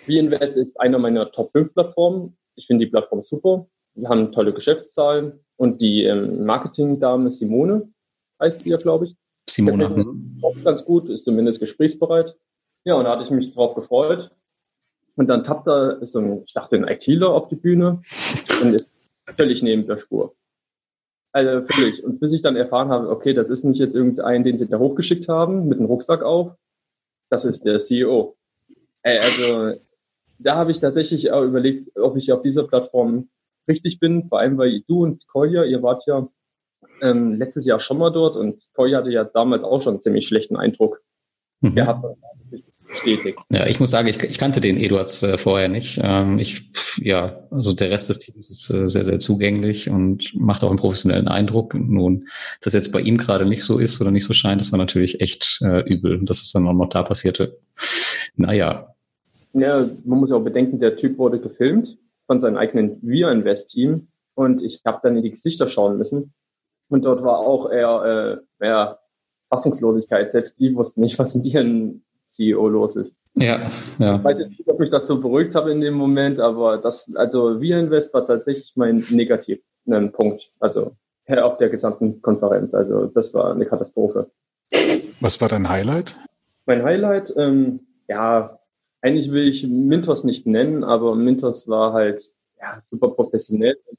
VInvest 0.05 0.55
ist 0.55 0.79
einer 0.79 0.97
meiner 0.97 1.31
Top 1.31 1.51
5 1.51 1.73
Plattformen. 1.73 2.37
Ich 2.55 2.67
finde 2.67 2.85
die 2.85 2.91
Plattform 2.91 3.23
super. 3.23 3.67
Wir 3.95 4.09
haben 4.09 4.31
tolle 4.31 4.53
Geschäftszahlen 4.53 5.33
und 5.57 5.81
die 5.81 6.05
ähm, 6.05 6.45
Marketing-Dame 6.45 7.29
Simone 7.29 7.91
heißt 8.39 8.61
sie 8.61 8.69
ja, 8.69 8.77
glaube 8.77 9.05
ich. 9.05 9.15
Simone. 9.53 10.05
Auch 10.41 10.55
ganz 10.63 10.85
gut, 10.85 11.09
ist 11.09 11.25
zumindest 11.25 11.59
gesprächsbereit. 11.59 12.35
Ja, 12.83 12.95
und 12.95 13.05
da 13.05 13.11
hatte 13.11 13.23
ich 13.23 13.29
mich 13.31 13.53
drauf 13.53 13.75
gefreut. 13.75 14.31
Und 15.15 15.27
dann 15.27 15.43
tappt 15.43 15.67
da 15.67 16.03
so 16.05 16.19
ein, 16.19 16.43
ich 16.45 16.53
dachte, 16.53 16.77
ein 16.77 16.87
ITler 16.87 17.29
auf 17.29 17.47
die 17.49 17.55
Bühne 17.55 18.01
und 18.61 18.73
ist 18.73 18.93
völlig 19.35 19.61
neben 19.61 19.85
der 19.85 19.97
Spur. 19.97 20.35
Also 21.33 21.65
völlig. 21.65 22.03
Und 22.03 22.19
bis 22.19 22.33
ich 22.33 22.41
dann 22.41 22.55
erfahren 22.55 22.89
habe, 22.89 23.09
okay, 23.09 23.33
das 23.33 23.49
ist 23.49 23.63
nicht 23.63 23.79
jetzt 23.79 23.95
irgendein, 23.95 24.43
den 24.43 24.57
sie 24.57 24.67
da 24.67 24.79
hochgeschickt 24.79 25.27
haben, 25.27 25.67
mit 25.67 25.77
einem 25.77 25.87
Rucksack 25.87 26.23
auf. 26.23 26.55
Das 27.29 27.45
ist 27.45 27.65
der 27.65 27.79
CEO. 27.79 28.35
Also 29.03 29.73
da 30.39 30.55
habe 30.55 30.71
ich 30.71 30.79
tatsächlich 30.79 31.31
auch 31.31 31.43
überlegt, 31.43 31.97
ob 31.97 32.17
ich 32.17 32.31
auf 32.31 32.41
dieser 32.41 32.63
Plattform 32.63 33.29
richtig 33.67 33.99
bin, 33.99 34.27
vor 34.27 34.39
allem 34.39 34.57
weil 34.57 34.81
du 34.81 35.03
und 35.03 35.27
Kolja, 35.27 35.63
ihr 35.63 35.81
wart 35.83 36.05
ja 36.07 36.27
ähm, 37.01 37.35
letztes 37.35 37.65
Jahr 37.65 37.79
schon 37.79 37.97
mal 37.97 38.11
dort 38.11 38.35
und 38.35 38.67
Kolja 38.73 38.99
hatte 38.99 39.11
ja 39.11 39.23
damals 39.23 39.63
auch 39.63 39.81
schon 39.81 39.95
einen 39.95 40.01
ziemlich 40.01 40.27
schlechten 40.27 40.55
Eindruck 40.55 41.01
mhm. 41.61 41.75
gehabt 41.75 42.05
bestätigt. 42.91 43.39
Ja, 43.49 43.67
ich 43.67 43.79
muss 43.79 43.89
sagen, 43.89 44.07
ich, 44.07 44.21
ich 44.21 44.37
kannte 44.37 44.61
den 44.61 44.77
Eduards 44.77 45.23
äh, 45.23 45.37
vorher 45.37 45.69
nicht. 45.69 45.99
Ähm, 46.03 46.37
ich, 46.39 46.71
ja, 46.97 47.47
also 47.49 47.73
der 47.73 47.89
Rest 47.89 48.09
des 48.09 48.19
Teams 48.19 48.49
ist 48.49 48.69
äh, 48.69 48.89
sehr, 48.89 49.03
sehr 49.03 49.19
zugänglich 49.19 49.89
und 49.89 50.33
macht 50.35 50.63
auch 50.63 50.69
einen 50.69 50.79
professionellen 50.79 51.27
Eindruck. 51.27 51.73
Nun, 51.73 52.27
dass 52.61 52.73
jetzt 52.73 52.91
bei 52.91 52.99
ihm 52.99 53.17
gerade 53.17 53.45
nicht 53.45 53.63
so 53.63 53.79
ist 53.79 53.99
oder 54.01 54.11
nicht 54.11 54.25
so 54.25 54.33
scheint, 54.33 54.61
das 54.61 54.71
war 54.71 54.77
natürlich 54.77 55.21
echt 55.21 55.59
äh, 55.61 55.81
übel, 55.81 56.23
dass 56.23 56.41
es 56.41 56.51
dann 56.51 56.67
auch 56.67 56.73
noch 56.73 56.89
da 56.89 57.03
passierte. 57.03 57.57
Naja. 58.35 58.93
Ja, 59.53 59.89
man 60.05 60.19
muss 60.19 60.31
auch 60.31 60.43
bedenken, 60.43 60.79
der 60.79 60.95
Typ 60.95 61.17
wurde 61.17 61.39
gefilmt 61.39 61.97
von 62.27 62.39
seinem 62.39 62.57
eigenen 62.57 62.97
Wir 63.01 63.29
Invest 63.31 63.69
Team 63.69 64.07
und 64.35 64.61
ich 64.61 64.81
habe 64.85 64.99
dann 65.03 65.17
in 65.17 65.23
die 65.23 65.31
Gesichter 65.31 65.67
schauen 65.67 65.97
müssen 65.97 66.33
und 66.91 67.05
dort 67.05 67.23
war 67.23 67.39
auch 67.39 67.71
eher, 67.71 68.41
äh, 68.59 68.65
eher 68.65 68.99
Fassungslosigkeit. 69.49 70.31
Selbst 70.31 70.59
die 70.59 70.75
wussten 70.75 71.01
nicht, 71.01 71.17
was 71.19 71.35
mit 71.35 71.45
ihren 71.47 72.03
CEO 72.29 72.67
los 72.67 72.95
ist. 72.95 73.15
Ja, 73.35 73.69
ja. 73.99 74.15
Ich 74.15 74.23
weiß 74.23 74.37
nicht, 74.37 74.67
ob 74.67 74.81
ich 74.81 74.89
das 74.89 75.07
so 75.07 75.19
beruhigt 75.19 75.55
habe 75.55 75.71
in 75.71 75.81
dem 75.81 75.93
Moment, 75.93 76.39
aber 76.39 76.77
das, 76.77 77.09
also 77.15 77.61
Wir 77.61 77.79
Invest 77.79 78.13
war 78.13 78.25
tatsächlich 78.25 78.73
mein 78.75 79.05
negativ 79.09 79.59
Punkt. 80.13 80.51
Also 80.59 80.95
auf 81.27 81.57
der 81.57 81.69
gesamten 81.69 82.21
Konferenz. 82.21 82.73
Also 82.73 83.05
das 83.05 83.33
war 83.33 83.53
eine 83.53 83.65
Katastrophe. 83.65 84.29
Was 85.21 85.39
war 85.39 85.47
dein 85.47 85.69
Highlight? 85.69 86.17
Mein 86.65 86.83
Highlight, 86.83 87.33
ähm, 87.37 87.87
ja, 88.09 88.59
eigentlich 89.01 89.31
will 89.31 89.47
ich 89.47 89.65
Mintos 89.65 90.25
nicht 90.25 90.45
nennen, 90.45 90.83
aber 90.83 91.15
Mintos 91.15 91.67
war 91.69 91.93
halt 91.93 92.21
ja, 92.59 92.79
super 92.83 93.11
professionell. 93.11 93.77
Die 93.89 93.97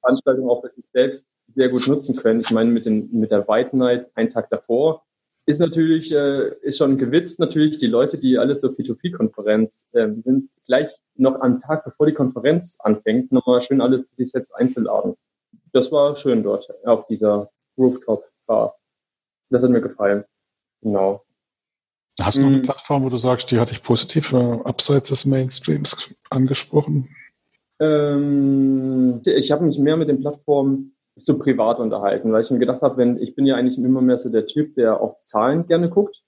Veranstaltung 0.00 0.48
auch 0.48 0.62
für 0.62 0.70
sich 0.70 0.84
selbst 0.92 1.28
sehr 1.54 1.68
gut 1.68 1.86
nutzen 1.88 2.16
können. 2.16 2.40
Ich 2.40 2.50
meine, 2.50 2.70
mit, 2.70 2.86
den, 2.86 3.10
mit 3.12 3.30
der 3.30 3.46
White 3.48 3.76
Night 3.76 4.10
einen 4.14 4.30
Tag 4.30 4.50
davor 4.50 5.04
ist 5.46 5.58
natürlich, 5.58 6.12
äh, 6.12 6.50
ist 6.62 6.78
schon 6.78 6.98
gewitzt 6.98 7.40
natürlich, 7.40 7.78
die 7.78 7.88
Leute, 7.88 8.18
die 8.18 8.38
alle 8.38 8.56
zur 8.58 8.70
P2P-Konferenz 8.70 9.86
äh, 9.92 10.08
sind, 10.24 10.50
gleich 10.66 10.90
noch 11.16 11.40
am 11.40 11.58
Tag, 11.58 11.84
bevor 11.84 12.06
die 12.06 12.12
Konferenz 12.12 12.76
anfängt, 12.80 13.32
nochmal 13.32 13.62
schön 13.62 13.80
alle 13.80 14.04
zu 14.04 14.14
sich 14.14 14.30
selbst 14.30 14.54
einzuladen. 14.54 15.14
Das 15.72 15.90
war 15.90 16.16
schön 16.16 16.42
dort 16.42 16.68
auf 16.84 17.06
dieser 17.06 17.50
Rooftop-Bar. 17.76 18.76
Das 19.50 19.62
hat 19.62 19.70
mir 19.70 19.80
gefallen. 19.80 20.24
Genau. 20.82 21.24
Hast 22.20 22.36
du 22.36 22.42
noch 22.42 22.48
eine 22.48 22.58
hm. 22.58 22.64
Plattform, 22.64 23.04
wo 23.04 23.08
du 23.08 23.16
sagst, 23.16 23.50
die 23.50 23.58
hatte 23.58 23.72
ich 23.72 23.82
positiv 23.82 24.32
äh, 24.32 24.36
abseits 24.36 25.08
des 25.08 25.24
Mainstreams 25.24 26.10
angesprochen? 26.30 27.08
Ähm, 27.80 29.22
ich 29.24 29.50
habe 29.50 29.64
mich 29.64 29.78
mehr 29.78 29.96
mit 29.96 30.08
den 30.08 30.20
Plattformen 30.20 30.91
so 31.16 31.38
privat 31.38 31.78
unterhalten, 31.78 32.32
weil 32.32 32.42
ich 32.42 32.50
mir 32.50 32.58
gedacht 32.58 32.82
habe, 32.82 32.96
wenn 32.96 33.18
ich 33.18 33.34
bin 33.34 33.46
ja 33.46 33.56
eigentlich 33.56 33.78
immer 33.78 34.00
mehr 34.00 34.18
so 34.18 34.30
der 34.30 34.46
Typ, 34.46 34.74
der 34.74 35.00
auf 35.00 35.22
Zahlen 35.24 35.66
gerne 35.66 35.90
guckt. 35.90 36.22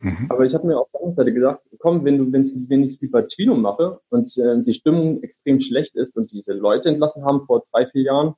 Mhm. 0.00 0.26
Aber 0.28 0.44
ich 0.44 0.54
habe 0.54 0.66
mir 0.66 0.78
auf 0.78 0.90
der 0.92 1.00
anderen 1.00 1.14
Seite 1.14 1.32
gesagt, 1.32 1.62
komm, 1.78 2.04
wenn 2.04 2.18
du, 2.18 2.32
wenn 2.32 2.82
ich 2.82 2.94
es 2.94 3.02
wie 3.02 3.08
bei 3.08 3.22
Twino 3.22 3.54
mache 3.54 4.00
und 4.10 4.36
äh, 4.36 4.62
die 4.62 4.74
Stimmung 4.74 5.22
extrem 5.22 5.60
schlecht 5.60 5.94
ist 5.94 6.16
und 6.16 6.32
diese 6.32 6.52
Leute 6.52 6.88
entlassen 6.88 7.24
haben 7.24 7.46
vor 7.46 7.64
drei, 7.70 7.86
vier 7.86 8.02
Jahren 8.02 8.34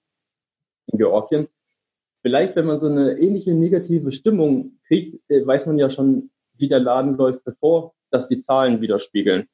in 0.86 0.98
Georgien, 0.98 1.48
vielleicht, 2.22 2.56
wenn 2.56 2.66
man 2.66 2.78
so 2.78 2.86
eine 2.86 3.18
ähnliche 3.18 3.54
negative 3.54 4.12
Stimmung 4.12 4.78
kriegt, 4.86 5.18
äh, 5.28 5.46
weiß 5.46 5.66
man 5.66 5.78
ja 5.78 5.90
schon, 5.90 6.30
wie 6.58 6.68
der 6.68 6.80
Laden 6.80 7.16
läuft, 7.16 7.44
bevor 7.44 7.94
das 8.10 8.28
die 8.28 8.38
Zahlen 8.38 8.80
widerspiegeln. 8.80 9.48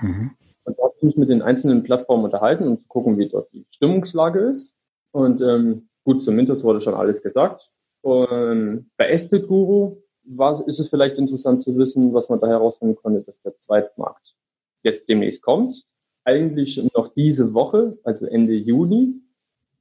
Mhm. 0.00 0.32
Und 0.64 0.78
da 0.78 0.84
habe 0.84 0.94
ich 0.98 1.02
mich 1.02 1.16
mit 1.16 1.28
den 1.28 1.42
einzelnen 1.42 1.82
Plattformen 1.82 2.24
unterhalten, 2.24 2.66
um 2.66 2.80
zu 2.80 2.88
gucken, 2.88 3.18
wie 3.18 3.28
dort 3.28 3.52
die 3.52 3.66
Stimmungslage 3.70 4.40
ist. 4.40 4.74
Und 5.14 5.40
ähm, 5.42 5.88
gut, 6.02 6.24
zum 6.24 6.34
Mintos 6.34 6.64
wurde 6.64 6.80
schon 6.80 6.94
alles 6.94 7.22
gesagt. 7.22 7.70
Und 8.02 8.90
bei 8.96 9.08
Estate 9.08 9.46
Guru 9.46 10.02
war, 10.24 10.66
ist 10.66 10.80
es 10.80 10.90
vielleicht 10.90 11.18
interessant 11.18 11.60
zu 11.60 11.78
wissen, 11.78 12.12
was 12.12 12.28
man 12.28 12.40
da 12.40 12.48
herausfinden 12.48 12.96
konnte, 12.96 13.22
dass 13.22 13.40
der 13.40 13.56
Zweitmarkt 13.56 14.34
jetzt 14.82 15.08
demnächst 15.08 15.42
kommt. 15.42 15.84
Eigentlich 16.24 16.82
noch 16.94 17.14
diese 17.14 17.54
Woche, 17.54 17.96
also 18.02 18.26
Ende 18.26 18.54
Juni, 18.54 19.20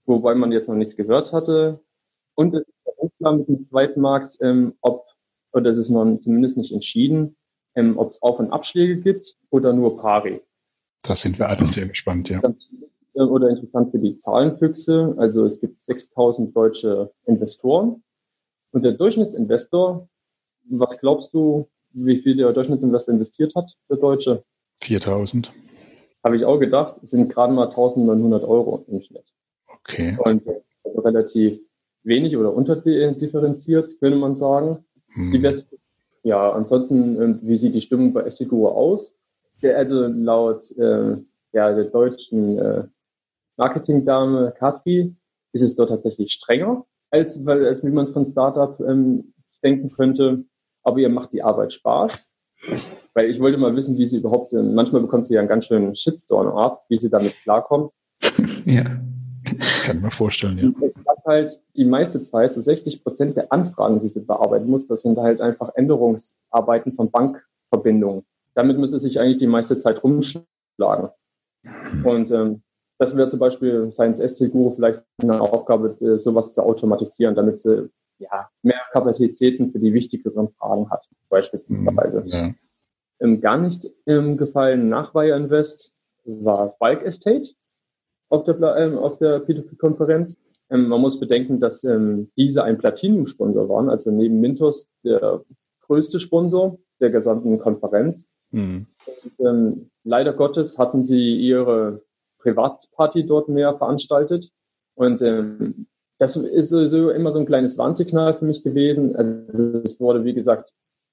wobei 0.06 0.36
man 0.36 0.52
jetzt 0.52 0.70
noch 0.70 0.76
nichts 0.76 0.96
gehört 0.96 1.34
hatte. 1.34 1.80
Und 2.36 2.54
es 2.54 2.68
ist 2.68 2.74
unklar 2.98 3.36
mit 3.36 3.48
dem 3.48 3.66
Zweitmarkt, 3.66 4.38
ähm, 4.40 4.76
ob, 4.82 5.08
oder 5.52 5.72
es 5.72 5.78
ist 5.78 5.90
noch 5.90 6.18
zumindest 6.20 6.58
nicht 6.58 6.74
entschieden, 6.74 7.36
ähm, 7.76 7.98
ob 7.98 8.12
es 8.12 8.22
Auf- 8.22 8.40
und 8.40 8.52
Abschläge 8.52 8.98
gibt 8.98 9.36
oder 9.50 9.74
nur 9.74 9.98
Pari. 9.98 10.42
Da 11.02 11.16
sind 11.16 11.40
wir 11.40 11.50
alle 11.50 11.66
sehr 11.66 11.88
gespannt, 11.88 12.30
ja. 12.30 12.40
Oder 13.14 13.50
interessant 13.50 13.92
für 13.92 14.00
die 14.00 14.18
Zahlenfüchse. 14.18 15.14
Also 15.18 15.46
es 15.46 15.60
gibt 15.60 15.82
6000 15.82 16.56
deutsche 16.56 17.12
Investoren. 17.26 18.04
Und 18.72 18.84
der 18.84 18.94
Durchschnittsinvestor, 18.94 20.08
was 20.70 21.00
glaubst 21.00 21.34
du, 21.34 21.68
wie 21.92 22.18
viel 22.18 22.36
der 22.36 22.52
Durchschnittsinvestor 22.54 23.14
investiert 23.14 23.54
hat, 23.56 23.76
der 23.90 23.98
Deutsche? 23.98 24.44
4000. 24.82 25.54
habe 26.24 26.36
ich 26.36 26.46
auch 26.46 26.58
gedacht, 26.58 26.98
sind 27.04 27.30
gerade 27.30 27.54
mal 27.54 27.68
1900 27.68 28.44
Euro 28.44 28.84
im 28.88 29.02
Schnitt. 29.02 29.26
Okay. 29.68 30.18
Und 30.24 30.44
also 30.84 31.02
relativ 31.02 31.60
wenig 32.04 32.36
oder 32.36 32.54
unterdifferenziert, 32.54 34.00
könnte 34.00 34.18
man 34.18 34.36
sagen. 34.36 34.84
Hm. 35.14 35.46
ja, 36.24 36.52
ansonsten, 36.52 37.22
ähm, 37.22 37.40
wie 37.44 37.58
sieht 37.58 37.76
die 37.76 37.82
Stimmung 37.82 38.14
bei 38.14 38.30
STGO 38.30 38.68
aus? 38.70 39.14
Also 39.62 40.08
laut 40.08 40.72
äh, 40.78 41.16
ja, 41.54 41.72
der 41.74 41.86
deutschen 41.86 42.58
äh, 42.58 42.84
Marketingdame 43.58 44.54
Katri 44.58 45.16
ist 45.54 45.62
es 45.62 45.76
dort 45.76 45.90
tatsächlich 45.90 46.34
strenger, 46.34 46.86
als, 47.12 47.46
weil, 47.46 47.66
als 47.66 47.84
wie 47.84 47.92
man 47.92 48.12
von 48.12 48.26
Startup 48.26 48.80
ähm, 48.82 49.34
denken 49.64 49.92
könnte. 49.92 50.46
Aber 50.84 50.98
ihr 50.98 51.10
macht 51.10 51.34
die 51.34 51.44
Arbeit 51.44 51.72
Spaß. 51.72 52.30
Weil 53.14 53.30
ich 53.30 53.40
wollte 53.40 53.58
mal 53.58 53.76
wissen, 53.76 53.98
wie 53.98 54.08
sie 54.08 54.18
überhaupt, 54.18 54.54
manchmal 54.54 55.02
bekommt 55.02 55.28
sie 55.28 55.36
ja 55.36 55.42
einen 55.42 55.50
ganz 55.50 55.66
schönen 55.66 55.96
Shitstorm 55.96 56.48
ab, 56.58 56.86
wie 56.90 56.98
sie 56.98 57.10
damit 57.10 57.36
klarkommt. 57.44 57.92
ja. 58.66 58.84
Kann 59.84 60.02
man 60.02 60.12
vorstellen, 60.12 60.58
ja. 60.58 60.88
Ich 60.88 61.06
habe 61.06 61.22
halt 61.26 61.62
die 61.76 61.86
meiste 61.86 62.22
Zeit, 62.22 62.54
so 62.54 62.62
60 62.62 63.04
Prozent 63.04 63.38
der 63.38 63.52
Anfragen, 63.52 64.02
die 64.02 64.08
sie 64.08 64.22
bearbeiten 64.22 64.70
muss, 64.70 64.86
das 64.88 65.02
sind 65.02 65.18
halt 65.18 65.42
einfach 65.42 65.72
Änderungsarbeiten 65.76 66.94
von 66.94 67.12
Bankverbindungen. 67.12 68.24
Damit 68.56 68.78
muss 68.78 68.92
sie 68.92 69.00
sich 69.00 69.20
eigentlich 69.20 69.38
die 69.38 69.48
meiste 69.48 69.78
Zeit 69.78 70.02
rumschlagen. 70.04 71.10
Mhm. 71.64 72.06
Und 72.06 72.32
ähm, 72.32 72.64
das 73.04 73.18
wäre 73.18 73.28
zum 73.28 73.40
Beispiel 73.40 73.92
Science 73.92 74.20
ST 74.20 74.50
Guru 74.52 74.72
vielleicht 74.72 75.04
eine 75.22 75.42
Aufgabe, 75.42 75.98
äh, 76.00 76.18
sowas 76.18 76.54
zu 76.54 76.62
automatisieren, 76.62 77.36
damit 77.36 77.60
sie 77.60 77.90
ja, 78.18 78.50
mehr 78.62 78.80
Kapazitäten 78.94 79.72
für 79.72 79.80
die 79.80 79.94
wichtigeren 79.94 80.50
Fragen 80.54 80.90
hat, 80.90 81.06
beispielsweise. 81.28 82.22
Mhm, 82.22 82.28
ja. 82.28 82.54
Ähm, 83.20 83.42
gar 83.42 83.58
nicht 83.58 83.90
ähm, 84.06 84.38
gefallen 84.38 84.88
nach 84.88 85.14
Wire 85.14 85.36
Invest 85.36 85.92
war 86.24 86.78
Bike 86.80 87.04
Estate 87.04 87.50
auf 88.30 88.46
der, 88.46 88.56
ähm, 88.78 88.98
auf 88.98 89.18
der 89.18 89.46
P2P-Konferenz. 89.46 90.40
Ähm, 90.70 90.88
man 90.88 91.02
muss 91.02 91.20
bedenken, 91.20 91.60
dass 91.60 91.86
diese 92.38 92.64
ein 92.64 92.78
Platinum-Sponsor 92.78 93.68
waren, 93.68 93.90
also 93.90 94.12
neben 94.12 94.40
Mintos 94.40 94.88
der 95.04 95.42
größte 95.82 96.22
Sponsor 96.22 96.78
der 97.02 97.10
gesamten 97.10 97.60
Konferenz. 97.60 98.30
Mhm. 98.52 98.88
Und, 99.38 99.92
leider 100.06 100.32
Gottes 100.32 100.78
hatten 100.78 101.04
sie 101.04 101.36
ihre 101.36 102.02
Privatparty 102.44 103.26
dort 103.26 103.50
mehr 103.50 103.76
veranstaltet. 103.78 104.52
Und 104.96 105.22
ähm, 105.22 105.88
das 106.20 106.36
ist 106.36 106.70
sowieso 106.70 107.10
immer 107.10 107.32
so 107.32 107.40
ein 107.40 107.46
kleines 107.46 107.78
Warnsignal 107.78 108.36
für 108.36 108.46
mich 108.46 108.64
gewesen. 108.64 109.16
Also 109.16 109.80
es 109.80 110.00
wurde, 110.00 110.24
wie 110.24 110.34
gesagt, 110.34 110.72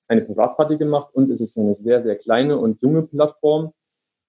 eine 0.09 0.23
Privatparty 0.23 0.77
gemacht 0.77 1.15
und 1.15 1.31
es 1.31 1.41
ist 1.41 1.57
eine 1.57 1.75
sehr, 1.75 2.03
sehr 2.03 2.17
kleine 2.17 2.59
und 2.59 2.83
junge 2.83 3.03
Plattform. 3.03 3.73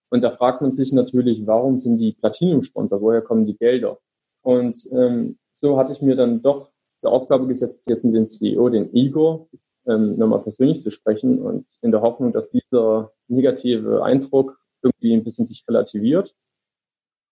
Und 0.10 0.24
da 0.24 0.32
fragt 0.32 0.62
man 0.62 0.72
sich 0.72 0.94
natürlich, 0.94 1.46
warum 1.48 1.80
sind 1.80 1.98
die 1.98 2.14
Platinum-Sponsor? 2.14 3.02
Woher 3.02 3.22
kommen 3.22 3.46
die 3.46 3.58
Gelder? 3.58 3.98
Und 4.42 4.88
ähm, 4.92 5.38
so 5.54 5.78
hatte 5.78 5.94
ich 5.94 6.02
mir 6.02 6.16
dann 6.16 6.42
doch 6.42 6.72
zur 6.98 7.12
Aufgabe 7.12 7.48
gesetzt, 7.48 7.82
jetzt 7.88 8.06
mit 8.06 8.16
dem 8.16 8.28
CEO, 8.28 8.70
den 8.70 8.94
Igor, 8.94 9.48
ähm, 9.88 10.18
nochmal 10.18 10.42
persönlich 10.42 10.82
zu 10.82 10.92
sprechen 10.92 11.42
und 11.42 11.66
in 11.82 11.92
der 11.92 12.02
Hoffnung, 12.02 12.32
dass 12.32 12.52
dieser 12.52 13.12
negative 13.28 14.04
Eindruck 14.04 14.60
irgendwie 14.84 15.14
ein 15.14 15.24
bisschen 15.24 15.48
sich 15.48 15.64
relativiert. 15.68 16.36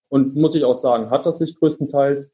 Und 0.09 0.35
muss 0.35 0.55
ich 0.55 0.63
auch 0.63 0.75
sagen, 0.75 1.09
hat 1.11 1.25
das 1.25 1.37
sich 1.37 1.55
größtenteils. 1.57 2.33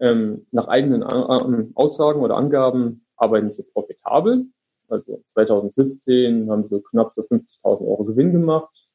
Ähm, 0.00 0.46
nach 0.50 0.66
eigenen 0.66 1.02
äh, 1.02 1.66
Aussagen 1.74 2.20
oder 2.20 2.36
Angaben 2.36 3.06
arbeiten 3.16 3.50
sie 3.50 3.64
profitabel. 3.64 4.46
Also 4.88 5.22
2017 5.34 6.50
haben 6.50 6.66
sie 6.66 6.82
knapp 6.82 7.14
so 7.14 7.22
50.000 7.22 7.64
Euro 7.64 8.04
Gewinn 8.04 8.32
gemacht. 8.32 8.88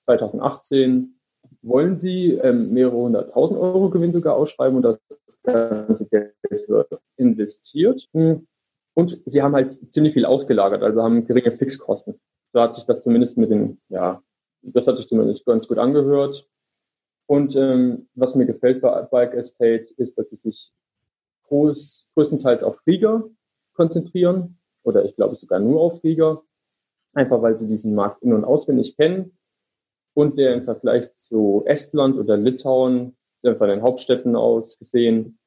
2018 0.00 1.18
wollen 1.62 1.98
sie 1.98 2.32
ähm, 2.32 2.72
mehrere 2.72 2.96
hunderttausend 2.96 3.58
Euro 3.60 3.90
Gewinn 3.90 4.12
sogar 4.12 4.36
ausschreiben 4.36 4.76
und 4.76 4.82
das 4.82 5.00
ganze 5.42 6.06
Geld 6.08 6.34
wird 6.68 6.98
investiert. 7.16 8.08
Und 8.12 9.22
sie 9.26 9.42
haben 9.42 9.54
halt 9.54 9.92
ziemlich 9.92 10.14
viel 10.14 10.24
ausgelagert, 10.24 10.82
also 10.82 11.02
haben 11.02 11.26
geringe 11.26 11.50
Fixkosten. 11.50 12.20
So 12.52 12.60
hat 12.60 12.74
sich 12.74 12.84
das 12.86 13.02
zumindest 13.02 13.38
mit 13.38 13.50
den, 13.50 13.80
ja, 13.88 14.22
das 14.62 14.86
hat 14.86 14.96
sich 14.96 15.08
zumindest 15.08 15.44
ganz 15.46 15.68
gut 15.68 15.78
angehört. 15.78 16.48
Und 17.28 17.56
ähm, 17.56 18.08
was 18.14 18.34
mir 18.34 18.46
gefällt 18.46 18.80
bei 18.80 19.02
Bike 19.02 19.34
Estate 19.34 19.92
ist, 19.98 20.16
dass 20.16 20.30
sie 20.30 20.36
sich 20.36 20.72
groß, 21.44 22.06
größtenteils 22.14 22.62
auf 22.62 22.78
Flieger 22.80 23.24
konzentrieren. 23.74 24.58
Oder 24.82 25.04
ich 25.04 25.14
glaube 25.14 25.36
sogar 25.36 25.60
nur 25.60 25.78
auf 25.82 26.00
Flieger, 26.00 26.42
einfach 27.12 27.42
weil 27.42 27.58
sie 27.58 27.66
diesen 27.66 27.94
Markt 27.94 28.22
in- 28.22 28.32
und 28.32 28.46
auswendig 28.46 28.96
kennen. 28.96 29.36
Und 30.14 30.38
der 30.38 30.54
im 30.54 30.64
Vergleich 30.64 31.14
zu 31.16 31.64
Estland 31.66 32.16
oder 32.16 32.38
Litauen, 32.38 33.14
von 33.42 33.68
den 33.68 33.82
Hauptstädten 33.82 34.34
aus 34.34 34.78
gesehen, 34.78 35.38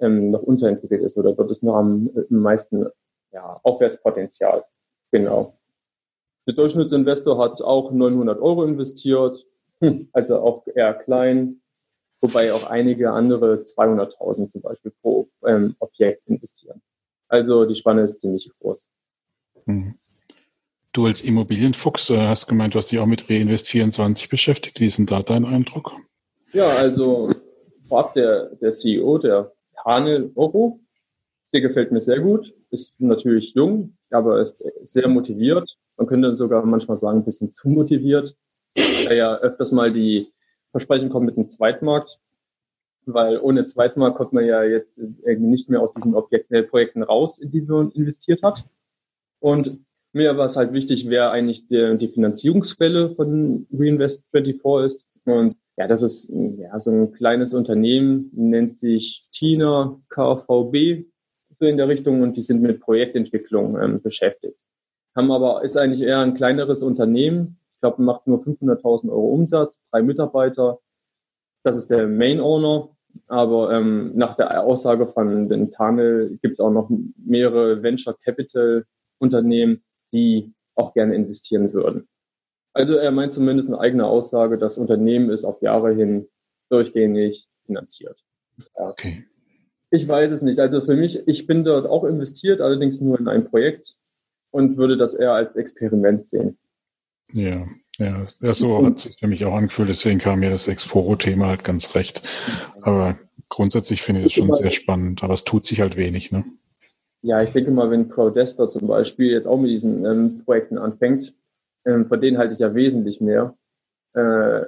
ähm, 0.00 0.30
noch 0.30 0.42
unterentwickelt 0.42 1.02
ist. 1.02 1.18
Oder 1.18 1.34
dort 1.34 1.50
ist 1.50 1.62
noch 1.62 1.76
am, 1.76 2.10
am 2.16 2.38
meisten 2.38 2.86
ja, 3.30 3.60
Aufwärtspotenzial. 3.62 4.64
Genau. 5.12 5.54
Der 6.46 6.54
Durchschnittsinvestor 6.54 7.38
hat 7.38 7.60
auch 7.60 7.92
900 7.92 8.40
Euro 8.40 8.64
investiert, 8.64 9.46
also 10.12 10.40
auch 10.40 10.66
eher 10.74 10.94
klein, 10.94 11.60
wobei 12.20 12.52
auch 12.52 12.68
einige 12.70 13.10
andere 13.10 13.62
200.000 13.62 14.48
zum 14.48 14.62
Beispiel 14.62 14.92
pro 15.02 15.28
ähm, 15.44 15.76
Objekt 15.78 16.26
investieren. 16.26 16.82
Also 17.28 17.64
die 17.64 17.74
Spanne 17.74 18.02
ist 18.02 18.20
ziemlich 18.20 18.50
groß. 18.60 18.88
Hm. 19.64 19.94
Du 20.92 21.06
als 21.06 21.22
Immobilienfuchs 21.22 22.08
äh, 22.10 22.16
hast 22.16 22.46
gemeint, 22.46 22.74
du 22.74 22.78
hast 22.78 22.90
dich 22.90 22.98
auch 22.98 23.06
mit 23.06 23.24
Reinvest24 23.24 24.30
beschäftigt. 24.30 24.80
Wie 24.80 24.86
ist 24.86 24.98
denn 24.98 25.06
da 25.06 25.22
dein 25.22 25.44
Eindruck? 25.44 25.92
Ja, 26.52 26.68
also 26.68 27.34
vorab 27.86 28.14
der, 28.14 28.54
der 28.56 28.72
CEO, 28.72 29.18
der 29.18 29.52
Hanel 29.84 30.30
Oro, 30.34 30.80
der 31.52 31.60
gefällt 31.60 31.92
mir 31.92 32.00
sehr 32.00 32.20
gut, 32.20 32.54
ist 32.70 32.94
natürlich 32.98 33.54
jung, 33.54 33.96
aber 34.10 34.40
ist 34.40 34.64
sehr 34.82 35.08
motiviert. 35.08 35.68
Man 35.96 36.06
könnte 36.06 36.34
sogar 36.34 36.64
manchmal 36.64 36.98
sagen, 36.98 37.18
ein 37.18 37.24
bisschen 37.24 37.52
zu 37.52 37.68
motiviert, 37.68 38.36
da 38.76 39.14
ja 39.14 39.36
öfters 39.36 39.72
mal 39.72 39.92
die 39.92 40.32
Versprechen 40.70 41.10
kommen 41.10 41.26
mit 41.26 41.36
dem 41.36 41.48
Zweitmarkt 41.48 42.18
weil 43.06 43.38
ohne 43.38 43.64
Zweitmarkt 43.64 44.16
kommt 44.16 44.32
man 44.32 44.44
ja 44.44 44.62
jetzt 44.64 44.98
irgendwie 44.98 45.50
nicht 45.50 45.70
mehr 45.70 45.80
aus 45.80 45.94
diesen 45.94 46.14
Objekten, 46.14 46.56
äh, 46.56 46.62
Projekten 46.64 47.02
raus, 47.02 47.38
in 47.38 47.50
die 47.50 47.62
man 47.62 47.90
investiert 47.92 48.42
hat. 48.42 48.64
Und 49.40 49.80
mir 50.12 50.36
war 50.36 50.46
es 50.46 50.56
halt 50.56 50.72
wichtig, 50.72 51.08
wer 51.08 51.30
eigentlich 51.30 51.68
die, 51.68 51.96
die 51.98 52.08
Finanzierungsquelle 52.08 53.14
von 53.14 53.66
Reinvest24 53.72 54.84
ist. 54.84 55.10
Und 55.24 55.56
ja, 55.76 55.86
das 55.86 56.02
ist 56.02 56.30
ja 56.30 56.78
so 56.80 56.90
ein 56.90 57.12
kleines 57.12 57.54
Unternehmen, 57.54 58.30
nennt 58.32 58.76
sich 58.76 59.26
Tina 59.30 60.00
KVB, 60.08 61.06
so 61.54 61.66
in 61.66 61.76
der 61.76 61.88
Richtung, 61.88 62.22
und 62.22 62.36
die 62.36 62.42
sind 62.42 62.60
mit 62.60 62.80
Projektentwicklung 62.80 63.80
ähm, 63.80 64.02
beschäftigt. 64.02 64.58
Haben 65.14 65.30
aber, 65.30 65.62
ist 65.64 65.76
eigentlich 65.76 66.02
eher 66.02 66.20
ein 66.20 66.34
kleineres 66.34 66.82
Unternehmen. 66.82 67.58
Ich 67.86 67.88
glaube, 67.88 68.02
macht 68.02 68.26
nur 68.26 68.40
500.000 68.40 69.10
Euro 69.10 69.28
Umsatz, 69.28 69.82
drei 69.90 70.02
Mitarbeiter. 70.02 70.80
Das 71.62 71.76
ist 71.76 71.88
der 71.88 72.08
Main 72.08 72.40
Owner 72.40 72.96
aber 73.26 73.72
ähm, 73.72 74.12
nach 74.14 74.36
der 74.36 74.64
Aussage 74.64 75.06
von 75.06 75.48
den 75.48 75.70
Tamil 75.70 76.38
gibt 76.42 76.54
es 76.54 76.60
auch 76.60 76.70
noch 76.70 76.90
mehrere 77.16 77.82
Venture 77.82 78.16
Capital 78.22 78.84
Unternehmen, 79.18 79.82
die 80.12 80.52
auch 80.74 80.94
gerne 80.94 81.14
investieren 81.14 81.72
würden. 81.72 82.08
Also 82.72 82.96
er 82.96 83.10
meint 83.10 83.32
zumindest 83.32 83.68
eine 83.68 83.80
eigene 83.80 84.06
Aussage, 84.06 84.58
das 84.58 84.78
Unternehmen 84.78 85.30
ist 85.30 85.44
auf 85.44 85.62
Jahre 85.62 85.94
hin 85.94 86.28
durchgängig 86.68 87.48
finanziert. 87.64 88.22
Ja. 88.58 88.90
Okay. 88.90 89.24
Ich 89.90 90.06
weiß 90.06 90.32
es 90.32 90.42
nicht. 90.42 90.58
Also 90.58 90.80
für 90.80 90.96
mich, 90.96 91.26
ich 91.26 91.46
bin 91.46 91.64
dort 91.64 91.86
auch 91.86 92.04
investiert, 92.04 92.60
allerdings 92.60 93.00
nur 93.00 93.18
in 93.18 93.28
ein 93.28 93.44
Projekt 93.44 93.94
und 94.50 94.76
würde 94.76 94.96
das 94.96 95.14
eher 95.14 95.32
als 95.32 95.54
Experiment 95.56 96.26
sehen. 96.26 96.58
Ja, 97.32 97.66
ja, 97.98 98.26
ja 98.40 98.54
so 98.54 98.84
hat 98.86 99.00
sich 99.00 99.18
für 99.18 99.26
mich 99.26 99.44
auch 99.44 99.54
angefühlt, 99.54 99.88
deswegen 99.88 100.18
kam 100.18 100.40
mir 100.40 100.50
das 100.50 100.68
Exporo-Thema 100.68 101.48
halt 101.48 101.64
ganz 101.64 101.94
recht. 101.94 102.22
Aber 102.82 103.18
grundsätzlich 103.48 104.02
finde 104.02 104.20
ich 104.20 104.26
es 104.28 104.32
schon 104.32 104.54
sehr 104.54 104.70
spannend, 104.70 105.22
aber 105.22 105.34
es 105.34 105.44
tut 105.44 105.66
sich 105.66 105.80
halt 105.80 105.96
wenig, 105.96 106.32
ne? 106.32 106.44
Ja, 107.22 107.42
ich 107.42 107.50
denke 107.50 107.70
mal, 107.70 107.90
wenn 107.90 108.08
Crowdester 108.08 108.70
zum 108.70 108.86
Beispiel 108.86 109.32
jetzt 109.32 109.46
auch 109.46 109.58
mit 109.58 109.70
diesen 109.70 110.04
ähm, 110.04 110.42
Projekten 110.44 110.78
anfängt, 110.78 111.34
ähm, 111.84 112.06
von 112.06 112.20
denen 112.20 112.38
halte 112.38 112.54
ich 112.54 112.60
ja 112.60 112.74
wesentlich 112.74 113.20
mehr. 113.20 113.56
Äh, 114.14 114.66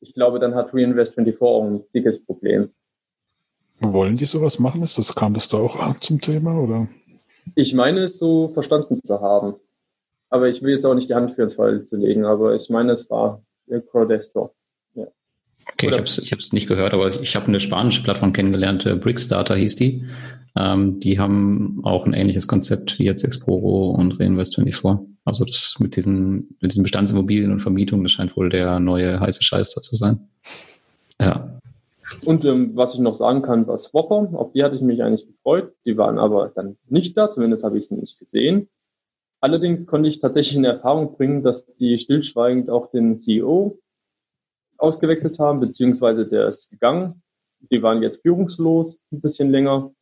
ich 0.00 0.14
glaube, 0.14 0.40
dann 0.40 0.54
hat 0.54 0.72
Reinvest24 0.72 1.40
auch 1.40 1.64
ein 1.64 1.84
dickes 1.94 2.24
Problem. 2.24 2.70
Wollen 3.80 4.18
die 4.18 4.26
sowas 4.26 4.58
machen? 4.58 4.82
Ist 4.82 4.98
das, 4.98 5.14
kam 5.14 5.32
das 5.34 5.48
da 5.48 5.58
auch 5.58 5.98
zum 6.00 6.20
Thema, 6.20 6.58
oder? 6.58 6.88
Ich 7.54 7.72
meine 7.72 8.00
es 8.00 8.18
so 8.18 8.48
verstanden 8.48 9.02
zu 9.02 9.20
haben. 9.20 9.54
Aber 10.30 10.48
ich 10.48 10.62
will 10.62 10.72
jetzt 10.72 10.86
auch 10.86 10.94
nicht 10.94 11.10
die 11.10 11.14
Hand 11.14 11.32
für 11.32 11.42
ins 11.42 11.56
zu 11.88 11.96
legen, 11.96 12.24
aber 12.24 12.54
ich 12.54 12.70
meine, 12.70 12.92
es 12.92 13.10
war 13.10 13.42
Crowdestor. 13.90 14.54
Ja. 14.94 15.06
Okay, 15.72 15.88
Oder? 15.88 16.02
ich 16.02 16.32
habe 16.32 16.40
es 16.40 16.52
nicht 16.52 16.68
gehört, 16.68 16.94
aber 16.94 17.08
ich 17.08 17.36
habe 17.36 17.46
eine 17.46 17.60
spanische 17.60 18.02
Plattform 18.02 18.32
kennengelernt, 18.32 18.86
äh, 18.86 18.94
Brickstarter 18.94 19.56
hieß 19.56 19.76
die. 19.76 20.04
Ähm, 20.56 21.00
die 21.00 21.18
haben 21.18 21.80
auch 21.84 22.06
ein 22.06 22.12
ähnliches 22.12 22.48
Konzept 22.48 22.98
wie 22.98 23.04
jetzt 23.04 23.24
Exporo 23.24 23.90
und 23.90 24.14
Reinvest24. 24.14 25.06
Also 25.24 25.44
das 25.44 25.76
mit 25.78 25.96
diesen, 25.96 26.56
mit 26.60 26.72
diesen 26.72 26.82
Bestandsimmobilien 26.82 27.52
und 27.52 27.60
Vermietungen, 27.60 28.04
das 28.04 28.12
scheint 28.12 28.36
wohl 28.36 28.48
der 28.48 28.80
neue 28.80 29.20
heiße 29.20 29.42
Scheiß 29.44 29.74
da 29.74 29.80
zu 29.80 29.94
sein. 29.96 30.28
Ja. 31.20 31.60
Und 32.26 32.44
ähm, 32.44 32.72
was 32.74 32.94
ich 32.94 33.00
noch 33.00 33.14
sagen 33.14 33.42
kann, 33.42 33.66
war 33.66 33.78
Swapper, 33.78 34.30
auf 34.32 34.52
die 34.52 34.64
hatte 34.64 34.76
ich 34.76 34.82
mich 34.82 35.02
eigentlich 35.02 35.26
gefreut. 35.26 35.72
Die 35.84 35.96
waren 35.96 36.18
aber 36.18 36.50
dann 36.54 36.76
nicht 36.88 37.16
da, 37.16 37.30
zumindest 37.30 37.62
habe 37.62 37.78
ich 37.78 37.86
sie 37.86 37.94
nicht 37.94 38.18
gesehen. 38.18 38.68
Allerdings 39.40 39.86
konnte 39.86 40.08
ich 40.08 40.20
tatsächlich 40.20 40.56
in 40.56 40.64
Erfahrung 40.64 41.16
bringen, 41.16 41.42
dass 41.42 41.66
die 41.76 41.98
stillschweigend 41.98 42.68
auch 42.68 42.90
den 42.90 43.16
CEO 43.16 43.78
ausgewechselt 44.76 45.38
haben, 45.38 45.60
beziehungsweise 45.60 46.26
der 46.26 46.48
ist 46.48 46.70
gegangen. 46.70 47.22
Die 47.70 47.82
waren 47.82 48.02
jetzt 48.02 48.22
führungslos 48.22 49.00
ein 49.12 49.20
bisschen 49.20 49.50
länger. 49.50 49.92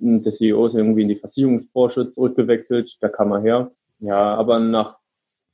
Und 0.00 0.24
der 0.24 0.32
CEO 0.32 0.66
ist 0.66 0.74
irgendwie 0.74 1.02
in 1.02 1.08
die 1.08 1.16
Versicherungsbranche 1.16 2.10
zurückgewechselt, 2.10 2.96
da 3.00 3.08
kam 3.08 3.32
er 3.32 3.40
her. 3.40 3.72
Ja, 3.98 4.34
aber 4.34 4.58
nach, 4.58 4.98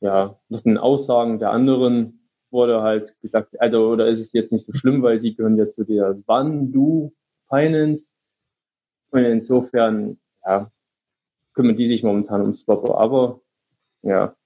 ja, 0.01 0.39
nach 0.49 0.61
den 0.61 0.79
Aussagen 0.79 1.39
der 1.39 1.51
anderen 1.51 2.29
wurde 2.51 2.83
halt 2.83 3.21
gesagt, 3.21 3.61
also, 3.61 3.89
oder 3.89 4.07
ist 4.07 4.21
es 4.21 4.33
jetzt 4.33 4.53
nicht 4.53 4.65
so 4.65 4.73
schlimm, 4.73 5.03
weil 5.03 5.21
die 5.21 5.35
gehören 5.35 5.59
ja 5.59 5.69
zu 5.69 5.85
der 5.85 6.15
Bandu 6.15 7.13
Finance. 7.49 8.13
Und 9.11 9.25
insofern, 9.25 10.19
ja, 10.45 10.71
kümmern 11.57 11.77
die 11.77 11.89
sich 11.89 12.05
momentan 12.05 12.43
um 12.43 12.55
Swapper. 12.55 12.99
Aber, 12.99 13.41
ja, 14.03 14.37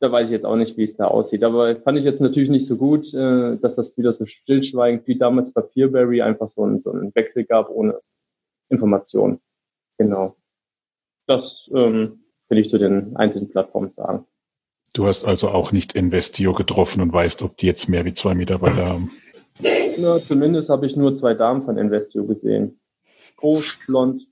da 0.00 0.12
weiß 0.12 0.28
ich 0.28 0.32
jetzt 0.32 0.44
auch 0.44 0.56
nicht, 0.56 0.76
wie 0.76 0.84
es 0.84 0.96
da 0.96 1.06
aussieht. 1.06 1.42
Aber 1.42 1.74
fand 1.76 1.98
ich 1.98 2.04
jetzt 2.04 2.20
natürlich 2.20 2.50
nicht 2.50 2.66
so 2.66 2.76
gut, 2.76 3.14
äh, 3.14 3.56
dass 3.56 3.76
das 3.76 3.96
wieder 3.96 4.12
so 4.12 4.26
stillschweigend 4.26 5.06
wie 5.06 5.16
damals 5.16 5.52
bei 5.52 5.62
Peerberry 5.62 6.20
einfach 6.20 6.48
so, 6.48 6.62
so 6.84 6.92
einen 6.92 7.14
Wechsel 7.14 7.44
gab 7.44 7.70
ohne 7.70 7.98
Information. 8.68 9.40
Genau. 9.96 10.36
Das 11.26 11.70
ähm, 11.74 12.24
will 12.48 12.58
ich 12.58 12.68
zu 12.68 12.78
den 12.78 13.16
einzelnen 13.16 13.50
Plattformen 13.50 13.90
sagen. 13.90 14.26
Du 14.94 15.06
hast 15.06 15.24
also 15.26 15.48
auch 15.48 15.72
nicht 15.72 15.94
Investio 15.94 16.54
getroffen 16.54 17.02
und 17.02 17.12
weißt, 17.12 17.42
ob 17.42 17.56
die 17.56 17.66
jetzt 17.66 17.88
mehr 17.88 18.04
wie 18.04 18.14
zwei 18.14 18.34
Mitarbeiter 18.34 18.86
haben. 18.86 19.10
Na, 19.98 20.20
zumindest 20.22 20.70
habe 20.70 20.86
ich 20.86 20.96
nur 20.96 21.14
zwei 21.14 21.34
Damen 21.34 21.62
von 21.62 21.76
Investio 21.76 22.24
gesehen. 22.24 22.80
Groß, 23.36 23.80
blond, 23.86 24.26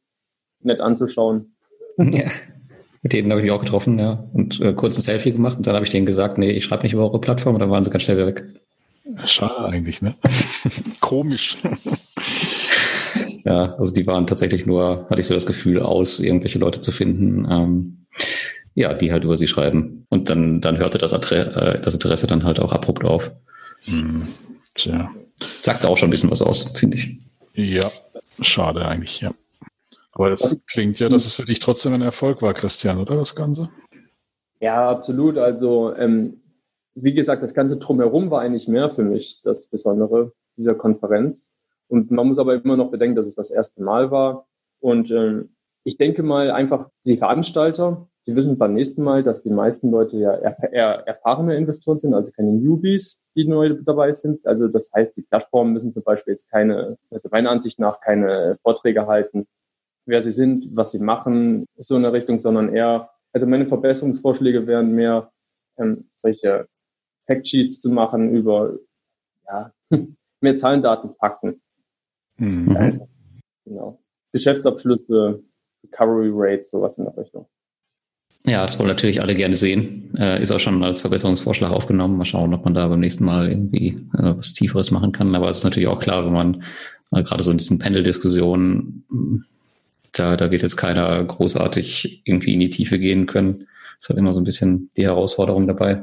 nett 0.61 0.81
anzuschauen. 0.81 1.56
Ja. 1.99 2.31
Mit 3.03 3.13
denen 3.13 3.31
habe 3.31 3.41
ich 3.41 3.45
mich 3.45 3.53
auch 3.53 3.61
getroffen, 3.61 3.99
ja. 3.99 4.25
Und 4.33 4.61
äh, 4.61 4.73
kurz 4.73 4.97
ein 4.97 5.03
Selfie 5.03 5.33
gemacht 5.33 5.59
und 5.59 5.67
dann 5.67 5.75
habe 5.75 5.85
ich 5.85 5.93
denen 5.93 6.07
gesagt, 6.07 6.39
nee, 6.39 6.51
ich 6.51 6.65
schreibe 6.65 6.83
nicht 6.83 6.93
über 6.93 7.05
eure 7.05 7.21
Plattform 7.21 7.55
und 7.55 7.61
dann 7.61 7.71
waren 7.71 7.85
sie 7.85 7.91
ganz 7.91 8.03
schnell 8.03 8.17
wieder 8.17 8.27
weg. 8.27 8.45
Schade 9.25 9.65
eigentlich, 9.65 10.03
ne? 10.03 10.15
Komisch. 11.01 11.57
ja, 13.45 13.75
also 13.79 13.95
die 13.95 14.07
waren 14.07 14.27
tatsächlich 14.27 14.67
nur, 14.67 15.07
hatte 15.09 15.21
ich 15.21 15.27
so 15.27 15.35
das 15.35 15.47
Gefühl, 15.47 15.81
aus, 15.81 16.19
irgendwelche 16.19 16.59
Leute 16.59 16.81
zu 16.81 16.91
finden, 16.91 17.47
ähm, 17.51 18.07
ja, 18.75 18.93
die 18.93 19.13
halt 19.13 19.25
über 19.25 19.37
sie 19.37 19.47
schreiben. 19.47 20.05
Und 20.09 20.29
dann, 20.29 20.61
dann 20.61 20.79
hörte 20.79 20.99
das, 20.99 21.13
Adre 21.13 21.77
äh, 21.77 21.81
das 21.81 21.95
Interesse 21.95 22.27
dann 22.27 22.45
halt 22.45 22.59
auch 22.61 22.73
abrupt 22.73 23.05
auf. 23.05 23.31
Hm, 23.85 24.27
tja. 24.75 25.11
Sagt 25.63 25.85
auch 25.85 25.97
schon 25.97 26.09
ein 26.09 26.11
bisschen 26.11 26.31
was 26.31 26.43
aus, 26.43 26.73
finde 26.75 26.97
ich. 26.97 27.19
Ja, 27.55 27.89
schade 28.41 28.85
eigentlich, 28.85 29.21
ja. 29.21 29.33
Aber 30.19 30.31
das 30.31 30.65
klingt 30.65 30.99
ja, 30.99 31.11
dass 31.11 31.27
es 31.27 31.35
für 31.35 31.45
dich 31.45 31.61
trotzdem 31.61 31.93
ein 31.93 32.01
Erfolg 32.01 32.41
war, 32.41 32.55
Christian, 32.55 32.99
oder 32.99 33.17
das 33.17 33.37
Ganze? 33.37 33.69
Ja, 34.61 34.89
absolut. 34.89 35.37
Also, 35.37 35.95
ähm, 35.95 36.41
wie 36.95 37.13
gesagt, 37.13 37.43
das 37.43 37.53
Ganze 37.53 37.77
drumherum 37.77 38.31
war 38.31 38.41
eigentlich 38.41 38.67
mehr 38.67 38.89
für 38.89 39.03
mich 39.03 39.43
das 39.43 39.67
Besondere 39.67 40.33
dieser 40.57 40.75
Konferenz. 40.75 41.51
Und 41.89 42.11
man 42.11 42.29
muss 42.29 42.39
aber 42.39 42.55
immer 42.55 42.79
noch 42.79 42.91
bedenken, 42.91 43.15
dass 43.15 43.27
es 43.27 43.35
das 43.35 43.51
erste 43.51 43.83
Mal 43.83 44.11
war. 44.11 44.47
Und 44.81 45.11
ähm, 45.11 45.51
ich 45.85 45.99
denke 45.99 46.23
mal 46.23 46.51
einfach, 46.51 46.89
die 47.05 47.19
Veranstalter, 47.19 48.09
die 48.27 48.35
wissen 48.35 48.57
beim 48.57 48.73
nächsten 48.73 49.03
Mal, 49.03 49.23
dass 49.23 49.43
die 49.43 49.51
meisten 49.51 49.91
Leute 49.91 50.17
ja 50.17 50.33
eher 50.33 51.07
erfahrene 51.07 51.57
Investoren 51.57 51.99
sind, 51.99 52.15
also 52.15 52.33
keine 52.33 52.53
Newbies, 52.53 53.21
die 53.35 53.47
neu 53.47 53.75
dabei 53.85 54.15
sind. 54.15 54.47
Also 54.47 54.67
das 54.69 54.91
heißt, 54.95 55.15
die 55.15 55.23
Plattformen 55.23 55.75
müssen 55.75 55.93
zum 55.93 56.05
Beispiel 56.05 56.33
jetzt 56.33 56.51
keine, 56.51 56.97
also 57.11 57.29
meiner 57.31 57.51
Ansicht 57.51 57.79
nach 57.79 58.01
keine 58.01 58.59
Vorträge 58.63 59.07
halten, 59.07 59.47
wer 60.07 60.23
sie 60.23 60.33
sind, 60.33 60.69
was 60.75 60.93
sie 60.93 60.99
machen, 60.99 61.67
so 61.77 61.97
in 61.97 62.03
der 62.03 62.13
Richtung, 62.13 62.39
sondern 62.41 62.75
eher, 62.75 63.11
also 63.33 63.47
meine 63.47 63.67
Verbesserungsvorschläge 63.67 64.67
wären 64.67 64.93
mehr 64.93 65.31
ähm, 65.79 66.09
solche 66.15 66.69
Factsheets 67.27 67.81
zu 67.81 67.91
machen 67.91 68.31
über 68.35 68.79
ja, 69.47 69.73
mehr 70.41 70.57
Zahlen, 70.57 70.83
Daten, 70.83 71.15
Fakten. 71.19 71.61
Mhm. 72.39 72.77
Also, 72.77 73.09
genau. 73.65 74.01
Geschäftsabschlüsse, 74.33 75.43
Recovery 75.85 76.31
Rates, 76.33 76.71
sowas 76.71 76.99
in 76.99 77.05
der 77.05 77.17
Richtung. 77.17 77.47
Ja, 78.45 78.65
das 78.65 78.79
wollen 78.79 78.89
natürlich 78.89 79.21
alle 79.21 79.35
gerne 79.35 79.57
sehen. 79.57 80.15
Äh, 80.17 80.41
ist 80.41 80.53
auch 80.53 80.61
schon 80.61 80.83
als 80.85 81.01
Verbesserungsvorschlag 81.01 81.73
aufgenommen. 81.73 82.17
Mal 82.17 82.27
schauen, 82.27 82.55
ob 82.55 82.65
man 82.65 82.75
da 82.75 82.87
beim 82.87 83.01
nächsten 83.01 83.25
Mal 83.25 83.49
irgendwie 83.49 83.89
äh, 84.17 84.37
was 84.37 84.53
Tieferes 84.53 84.93
machen 84.93 85.11
kann. 85.11 85.35
Aber 85.35 85.49
es 85.49 85.59
ist 85.59 85.65
natürlich 85.65 85.89
auch 85.89 85.99
klar, 85.99 86.25
wenn 86.25 86.33
man 86.33 86.63
äh, 87.11 87.25
gerade 87.25 87.43
so 87.43 87.51
in 87.51 87.59
diesen 87.59 87.81
Panel-Diskussionen 87.81 89.05
da, 90.19 90.37
da 90.37 90.51
wird 90.51 90.63
jetzt 90.63 90.77
keiner 90.77 91.23
großartig 91.23 92.23
irgendwie 92.25 92.55
in 92.55 92.61
die 92.61 92.71
Tiefe 92.71 92.99
gehen 92.99 93.27
können. 93.27 93.69
Das 93.97 94.05
ist 94.05 94.09
halt 94.11 94.19
immer 94.19 94.35
so 94.35 94.41
ein 94.41 94.45
bisschen 94.45 94.91
die 94.97 95.05
Herausforderung 95.05 95.67
dabei. 95.67 96.03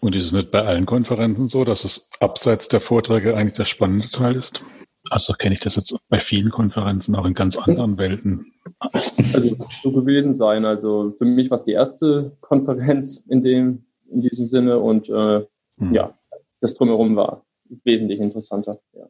Und 0.00 0.14
ist 0.14 0.26
es 0.26 0.32
nicht 0.32 0.50
bei 0.50 0.62
allen 0.62 0.86
Konferenzen 0.86 1.48
so, 1.48 1.64
dass 1.64 1.84
es 1.84 2.10
abseits 2.20 2.68
der 2.68 2.80
Vorträge 2.80 3.36
eigentlich 3.36 3.54
der 3.54 3.64
spannende 3.64 4.08
Teil 4.10 4.36
ist? 4.36 4.62
Also 5.10 5.34
kenne 5.34 5.54
ich 5.54 5.60
das 5.60 5.76
jetzt 5.76 5.96
bei 6.08 6.18
vielen 6.18 6.50
Konferenzen 6.50 7.14
auch 7.14 7.26
in 7.26 7.34
ganz 7.34 7.56
anderen 7.56 7.98
Welten. 7.98 8.52
Also 8.80 9.56
so 9.82 9.92
gewesen 9.92 10.34
sein. 10.34 10.64
Also 10.64 11.14
für 11.16 11.24
mich 11.24 11.50
war 11.50 11.58
es 11.58 11.64
die 11.64 11.72
erste 11.72 12.36
Konferenz 12.40 13.24
in 13.28 13.42
dem 13.42 13.84
in 14.10 14.20
diesem 14.20 14.46
Sinne 14.46 14.78
und 14.78 15.08
äh, 15.08 15.42
hm. 15.78 15.94
ja, 15.94 16.16
das 16.60 16.74
drumherum 16.74 17.16
war 17.16 17.44
wesentlich 17.84 18.20
interessanter. 18.20 18.78
Ja. 18.92 19.06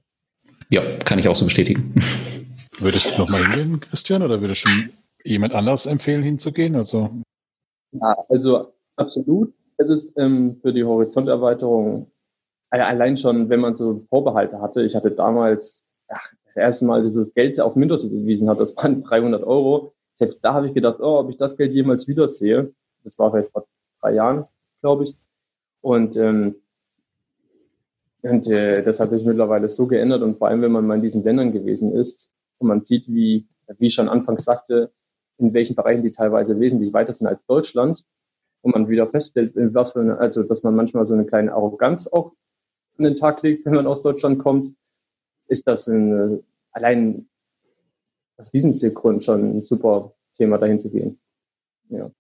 ja, 0.71 0.97
kann 0.99 1.19
ich 1.19 1.29
auch 1.29 1.37
so 1.37 1.45
bestätigen. 1.45 1.95
Würdest 2.85 3.17
du 3.17 3.23
nochmal 3.23 3.43
hingehen, 3.47 3.81
Christian, 3.81 4.23
oder 4.23 4.43
würdest 4.43 4.61
schon 4.61 4.91
jemand 5.25 5.55
anders 5.55 5.87
empfehlen, 5.87 6.23
hinzugehen? 6.23 6.77
Also, 6.77 7.09
ja, 7.93 8.15
also 8.29 8.75
absolut. 8.97 9.55
Es 9.79 9.89
ist 9.89 10.13
ähm, 10.19 10.59
für 10.61 10.71
die 10.71 10.85
Horizonterweiterung 10.85 12.11
allein 12.69 13.17
schon, 13.17 13.49
wenn 13.49 13.61
man 13.61 13.75
so 13.75 14.01
Vorbehalte 14.01 14.61
hatte. 14.61 14.83
Ich 14.83 14.95
hatte 14.95 15.11
damals 15.13 15.83
ach, 16.09 16.31
das 16.45 16.57
erste 16.57 16.85
Mal 16.85 17.11
so 17.11 17.25
Geld 17.35 17.59
auf 17.59 17.75
Mintos 17.75 18.05
überwiesen 18.05 18.51
hat, 18.51 18.61
das 18.61 18.77
waren 18.77 19.03
300 19.03 19.45
Euro. 19.45 19.95
Selbst 20.13 20.45
da 20.45 20.53
habe 20.53 20.67
ich 20.67 20.75
gedacht, 20.75 21.01
oh, 21.01 21.21
ob 21.21 21.31
ich 21.31 21.39
das 21.39 21.57
Geld 21.57 21.73
jemals 21.73 22.07
wiedersehe. 22.07 22.75
Das 23.03 23.19
war 23.19 23.31
vielleicht 23.31 23.53
vor 23.53 23.67
drei 24.03 24.13
Jahren, 24.13 24.45
glaube 24.83 25.05
ich. 25.05 25.15
Und 25.81 26.19
ähm, 26.19 26.57
und 28.21 28.47
äh, 28.49 28.83
das 28.83 29.01
hat 29.01 29.09
sich 29.09 29.25
mittlerweile 29.25 29.71
so 29.71 29.87
geändert 29.87 30.21
und 30.23 30.37
vor 30.37 30.49
allem, 30.49 30.61
wenn 30.61 30.73
man 30.73 30.87
mal 30.87 30.97
in 30.97 31.03
diesen 31.03 31.25
Ländern 31.25 31.53
gewesen 31.53 31.95
ist, 31.95 32.31
und 32.59 32.69
man 32.69 32.83
sieht, 32.83 33.09
wie, 33.09 33.47
wie 33.79 33.87
ich 33.87 33.95
schon 33.95 34.09
anfangs 34.09 34.45
sagte, 34.45 34.93
in 35.39 35.53
welchen 35.53 35.75
Bereichen 35.75 36.03
die 36.03 36.13
teilweise 36.13 36.59
wesentlich 36.61 36.93
weiter 36.93 37.13
sind 37.13 37.27
als 37.27 37.45
Deutschland. 37.47 38.05
Und 38.63 38.75
man 38.75 38.89
wieder 38.89 39.07
feststellt, 39.07 39.53
was 39.55 39.93
für 39.93 40.01
eine, 40.01 40.19
also, 40.19 40.43
dass 40.43 40.63
man 40.63 40.75
manchmal 40.75 41.05
so 41.05 41.13
eine 41.13 41.27
kleine 41.27 41.53
Arroganz 41.53 42.07
auch 42.07 42.33
an 42.97 43.05
den 43.05 43.15
Tag 43.15 43.43
legt, 43.43 43.67
wenn 43.67 43.75
man 43.75 43.87
aus 43.87 44.03
Deutschland 44.03 44.39
kommt, 44.39 44.75
ist 45.49 45.67
das 45.67 45.87
ein, 45.87 46.43
allein 46.71 47.29
aus 48.39 48.51
diesem 48.51 48.73
Grund 48.95 49.23
schon 49.23 49.59
ein 49.59 49.61
super 49.61 50.15
Thema, 50.33 50.57
dahin 50.57 50.81
zu 50.81 50.91
gehen. 50.91 51.21
Ja 51.91 52.11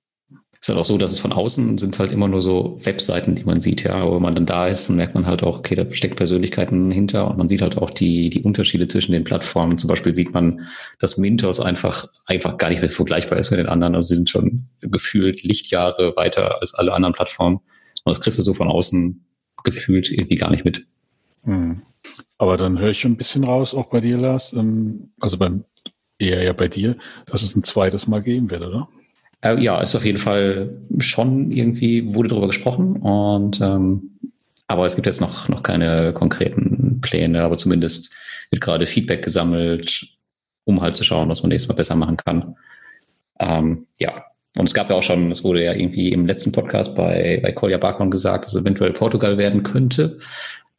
ist 0.65 0.69
halt 0.71 0.79
auch 0.79 0.87
so, 0.87 0.97
dass 0.97 1.11
es 1.11 1.19
von 1.19 1.35
außen 1.35 1.77
sind 1.77 1.99
halt 1.99 2.11
immer 2.11 2.27
nur 2.27 2.41
so 2.41 2.81
Webseiten, 2.83 3.35
die 3.35 3.45
man 3.45 3.61
sieht, 3.61 3.83
ja. 3.83 3.97
Aber 3.97 4.15
wenn 4.15 4.23
man 4.23 4.35
dann 4.35 4.47
da 4.47 4.67
ist, 4.67 4.89
dann 4.89 4.97
merkt 4.97 5.15
man 5.15 5.27
halt 5.27 5.43
auch, 5.43 5.59
okay, 5.59 5.75
da 5.75 5.85
steckt 5.91 6.17
Persönlichkeiten 6.17 6.91
hinter 6.91 7.31
und 7.31 7.37
man 7.37 7.49
sieht 7.49 7.61
halt 7.61 7.77
auch 7.77 7.91
die, 7.91 8.31
die 8.31 8.41
Unterschiede 8.41 8.89
zwischen 8.89 9.13
den 9.13 9.25
Plattformen. 9.25 9.77
Zum 9.77 9.89
Beispiel 9.89 10.15
sieht 10.15 10.33
man, 10.33 10.67
dass 10.99 11.19
Mintos 11.19 11.61
einfach, 11.61 12.07
einfach 12.25 12.57
gar 12.57 12.71
nicht 12.71 12.81
mehr 12.81 12.89
vergleichbar 12.89 13.39
ist 13.39 13.51
mit 13.51 13.61
den 13.61 13.69
anderen. 13.69 13.95
Also 13.95 14.09
sie 14.09 14.15
sind 14.15 14.31
schon 14.31 14.65
gefühlt 14.81 15.43
Lichtjahre 15.43 16.17
weiter 16.17 16.63
als 16.63 16.73
alle 16.73 16.95
anderen 16.95 17.13
Plattformen. 17.13 17.57
Und 17.57 18.17
das 18.17 18.23
kriegst 18.23 18.39
du 18.39 18.43
so 18.43 18.55
von 18.55 18.69
außen 18.69 19.23
gefühlt 19.65 20.11
irgendwie 20.11 20.37
gar 20.37 20.51
nicht 20.51 20.65
mit. 20.65 20.87
Hm. 21.43 21.83
Aber 22.39 22.57
dann 22.57 22.79
höre 22.79 22.89
ich 22.89 23.01
schon 23.01 23.13
ein 23.13 23.19
bisschen 23.19 23.45
raus, 23.45 23.75
auch 23.75 23.91
bei 23.91 24.01
dir, 24.01 24.17
Lars, 24.17 24.55
ähm, 24.55 25.11
also 25.21 25.37
beim, 25.37 25.65
eher 26.19 26.43
ja 26.43 26.55
bei 26.55 26.69
dir, 26.69 26.97
dass 27.27 27.43
es 27.43 27.55
ein 27.55 27.65
zweites 27.65 28.07
Mal 28.07 28.23
geben 28.23 28.49
wird, 28.49 28.63
oder? 28.63 28.89
Äh, 29.45 29.61
ja, 29.63 29.81
ist 29.81 29.95
auf 29.95 30.05
jeden 30.05 30.19
Fall 30.19 30.71
schon 30.99 31.51
irgendwie, 31.53 32.15
wurde 32.15 32.31
darüber 32.31 32.47
gesprochen 32.47 32.97
und 32.97 33.61
ähm, 33.61 34.19
aber 34.67 34.87
es 34.87 34.95
gibt 34.95 35.07
jetzt 35.07 35.21
noch, 35.21 35.49
noch 35.49 35.63
keine 35.63 36.15
konkreten 36.15 37.01
Pläne, 37.03 37.43
aber 37.43 37.59
zumindest 37.59 38.15
wird 38.51 38.63
gerade 38.63 38.87
Feedback 38.87 39.23
gesammelt, 39.23 40.07
um 40.65 40.81
halt 40.81 40.97
zu 40.97 41.05
schauen, 41.05 41.29
was 41.29 41.43
man 41.43 41.51
nächstes 41.51 41.69
Mal 41.69 41.75
besser 41.75 41.95
machen 41.95 42.17
kann. 42.17 42.57
Ähm, 43.39 43.87
ja, 43.99 44.25
und 44.57 44.67
es 44.67 44.73
gab 44.73 44.89
ja 44.89 44.97
auch 44.97 45.03
schon, 45.03 45.31
es 45.31 45.45
wurde 45.45 45.63
ja 45.63 45.75
irgendwie 45.75 46.13
im 46.13 46.25
letzten 46.27 46.53
Podcast 46.53 46.95
bei, 46.95 47.41
bei 47.43 47.53
Kolja 47.53 47.77
Barkon 47.77 48.11
gesagt, 48.11 48.47
dass 48.47 48.55
eventuell 48.55 48.95
Portugal 48.95 49.37
werden 49.37 49.63
könnte. 49.63 50.19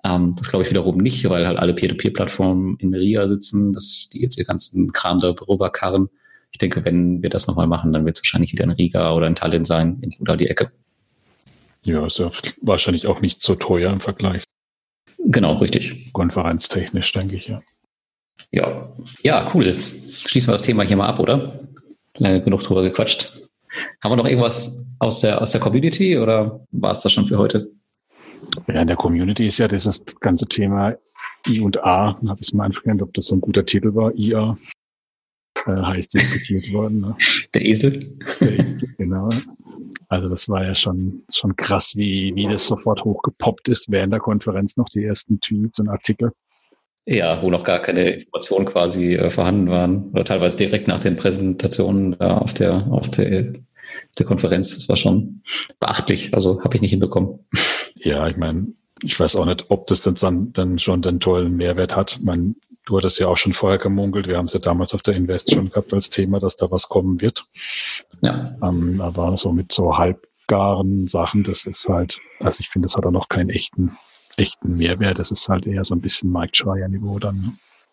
Ähm, 0.04 0.34
das 0.38 0.50
glaube 0.50 0.64
ich 0.64 0.72
wiederum 0.72 0.98
nicht, 0.98 1.30
weil 1.30 1.46
halt 1.46 1.60
alle 1.60 1.76
Peer-to-Peer-Plattformen 1.76 2.78
in 2.80 2.96
RIA 2.96 3.28
sitzen, 3.28 3.74
dass 3.74 4.10
die 4.12 4.24
jetzt 4.24 4.40
ihr 4.40 4.46
ganzen 4.46 4.92
Kram 4.92 5.20
darüber 5.20 5.70
karren 5.70 6.10
ich 6.56 6.58
denke, 6.58 6.86
wenn 6.86 7.22
wir 7.22 7.30
das 7.30 7.48
nochmal 7.48 7.68
machen, 7.68 7.92
dann 7.92 8.06
wird 8.06 8.16
es 8.16 8.24
wahrscheinlich 8.24 8.54
wieder 8.54 8.64
in 8.64 8.70
Riga 8.70 9.14
oder 9.14 9.28
in 9.28 9.36
Tallinn 9.36 9.66
sein, 9.66 10.02
da 10.22 10.38
die 10.38 10.48
Ecke. 10.48 10.72
Ja, 11.84 12.06
ist 12.06 12.18
ja 12.18 12.32
wahrscheinlich 12.62 13.08
auch 13.08 13.20
nicht 13.20 13.42
so 13.42 13.56
teuer 13.56 13.92
im 13.92 14.00
Vergleich. 14.00 14.46
Genau, 15.18 15.56
richtig. 15.56 16.14
Konferenztechnisch, 16.14 17.12
denke 17.12 17.36
ich, 17.36 17.48
ja. 17.48 17.62
Ja, 18.52 18.90
ja, 19.22 19.52
cool. 19.54 19.76
Schließen 19.76 20.48
wir 20.48 20.54
das 20.54 20.62
Thema 20.62 20.84
hier 20.84 20.96
mal 20.96 21.08
ab, 21.08 21.20
oder? 21.20 21.60
Lange 22.20 22.42
genug 22.42 22.64
drüber 22.64 22.84
gequatscht. 22.84 23.34
Haben 24.02 24.14
wir 24.14 24.16
noch 24.16 24.28
irgendwas 24.28 24.86
aus 25.00 25.20
der, 25.20 25.42
aus 25.42 25.52
der 25.52 25.60
Community 25.60 26.18
oder 26.18 26.66
war 26.72 26.92
es 26.92 27.02
das 27.02 27.12
schon 27.12 27.28
für 27.28 27.38
heute? 27.38 27.70
Ja, 28.68 28.80
in 28.80 28.88
der 28.88 28.96
Community 28.96 29.48
ist 29.48 29.58
ja 29.58 29.68
dieses 29.68 30.06
ganze 30.22 30.46
Thema 30.46 30.96
I 31.50 31.60
und 31.60 31.84
A, 31.84 32.18
habe 32.30 32.40
ich 32.40 32.54
mal 32.54 32.64
angefangen, 32.64 33.02
ob 33.02 33.14
das 33.14 33.26
so 33.26 33.36
ein 33.36 33.42
guter 33.42 33.66
Titel 33.66 33.94
war, 33.94 34.16
IA, 34.16 34.58
äh, 35.66 35.72
heiß 35.72 36.10
diskutiert 36.10 36.72
worden. 36.74 37.02
Ne? 37.02 37.16
Der 37.54 37.66
Esel. 37.66 38.00
Der 38.40 38.52
Esel, 38.52 38.82
genau. 38.98 39.30
Also 40.08 40.30
das 40.30 40.48
war 40.50 40.64
ja 40.64 40.76
schon, 40.76 41.24
schon 41.30 41.56
krass, 41.56 41.96
wie, 41.96 42.34
wie 42.36 42.48
das 42.48 42.68
sofort 42.68 43.04
hochgepoppt 43.04 43.68
ist 43.70 43.90
während 43.90 44.14
der 44.14 44.20
Konferenz 44.20 44.78
noch 44.78 44.90
die 44.90 45.04
ersten 45.04 45.40
Tweets 45.40 45.80
und 45.80 45.90
Artikel. 45.90 46.32
Ja, 47.08 47.42
wo 47.42 47.50
noch 47.52 47.64
gar 47.64 47.80
keine 47.80 48.12
Informationen 48.12 48.66
quasi 48.66 49.14
äh, 49.16 49.30
vorhanden 49.30 49.70
waren. 49.70 50.10
Oder 50.12 50.26
teilweise 50.26 50.58
direkt 50.58 50.88
nach 50.88 51.00
den 51.00 51.16
Präsentationen 51.16 52.20
äh, 52.20 52.24
auf 52.24 52.54
der, 52.54 52.88
auf 52.92 53.12
der, 53.12 53.54
der 54.18 54.26
Konferenz. 54.26 54.76
Das 54.76 54.90
war 54.90 54.96
schon 54.96 55.42
beachtlich. 55.80 56.34
Also 56.34 56.64
habe 56.64 56.76
ich 56.76 56.82
nicht 56.82 56.92
hinbekommen. 56.92 57.40
Ja, 57.96 58.28
ich 58.28 58.38
meine, 58.38 58.68
ich 59.04 59.20
weiß 59.20 59.36
auch 59.36 59.46
nicht, 59.46 59.66
ob 59.70 59.88
das 59.88 60.02
dann, 60.02 60.52
dann 60.54 60.80
schon 60.80 61.02
den 61.02 61.20
tollen 61.20 61.56
Mehrwert 61.56 61.96
hat. 61.96 62.20
Man, 62.24 62.56
du 62.86 62.98
hattest 62.98 63.20
ja 63.20 63.28
auch 63.28 63.38
schon 63.38 63.54
vorher 63.54 63.80
gemunkelt. 63.80 64.28
Wir 64.28 64.38
haben 64.38 64.46
es 64.46 64.54
ja 64.54 64.60
damals 64.60 64.94
auf 64.94 65.02
der 65.02 65.16
Invest 65.16 65.52
schon 65.52 65.70
gehabt 65.70 65.94
als 65.94 66.10
Thema, 66.10 66.40
dass 66.40 66.56
da 66.56 66.70
was 66.72 66.90
kommen 66.90 67.22
wird. 67.22 67.46
Ja. 68.22 68.56
Ähm, 68.64 69.02
aber 69.02 69.38
so 69.38 69.52
mit 69.52 69.72
so 69.72 69.98
halbgaren 69.98 71.08
Sachen, 71.08 71.44
das 71.44 71.66
ist 71.66 71.88
halt, 71.90 72.20
also 72.40 72.62
ich 72.62 72.70
finde, 72.70 72.86
das 72.86 72.96
hat 72.96 73.06
auch 73.06 73.12
noch 73.12 73.30
keinen 73.30 73.50
echten 73.50 73.98
echten 74.38 74.78
Mehrwert. 74.78 75.20
Das 75.20 75.32
ist 75.32 75.48
halt 75.50 75.66
eher 75.66 75.84
so 75.86 75.96
ein 75.96 76.02
bisschen 76.02 76.32
Marktschreier-Niveau 76.32 77.20
dann. 77.20 77.36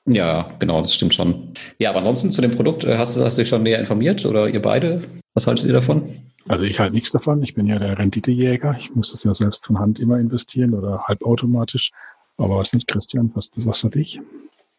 Ne? 0.04 0.14
Ja, 0.14 0.50
genau, 0.58 0.80
das 0.80 0.94
stimmt 0.94 1.14
schon. 1.14 1.52
Ja, 1.78 1.90
aber 1.90 2.00
ansonsten 2.00 2.32
zu 2.32 2.42
dem 2.42 2.50
Produkt, 2.50 2.84
äh, 2.84 2.98
hast, 2.98 3.16
hast 3.18 3.38
du 3.38 3.42
dich 3.42 3.48
schon 3.48 3.62
näher 3.62 3.78
informiert 3.78 4.24
oder 4.24 4.48
ihr 4.48 4.60
beide? 4.60 5.02
Was 5.34 5.46
haltet 5.46 5.66
ihr 5.66 5.72
davon? 5.72 6.08
Also 6.48 6.64
ich 6.64 6.80
halte 6.80 6.94
nichts 6.94 7.12
davon. 7.12 7.42
Ich 7.42 7.54
bin 7.54 7.66
ja 7.66 7.78
der 7.78 7.98
Renditejäger. 7.98 8.76
Ich 8.80 8.92
muss 8.94 9.12
das 9.12 9.22
ja 9.22 9.32
selbst 9.32 9.66
von 9.66 9.78
Hand 9.78 10.00
immer 10.00 10.18
investieren 10.18 10.74
oder 10.74 11.04
halbautomatisch. 11.06 11.92
Aber 12.36 12.56
was 12.56 12.72
nicht, 12.72 12.88
Christian, 12.88 13.30
was 13.34 13.50
ist 13.56 13.66
was 13.66 13.80
für 13.80 13.90
dich? 13.90 14.18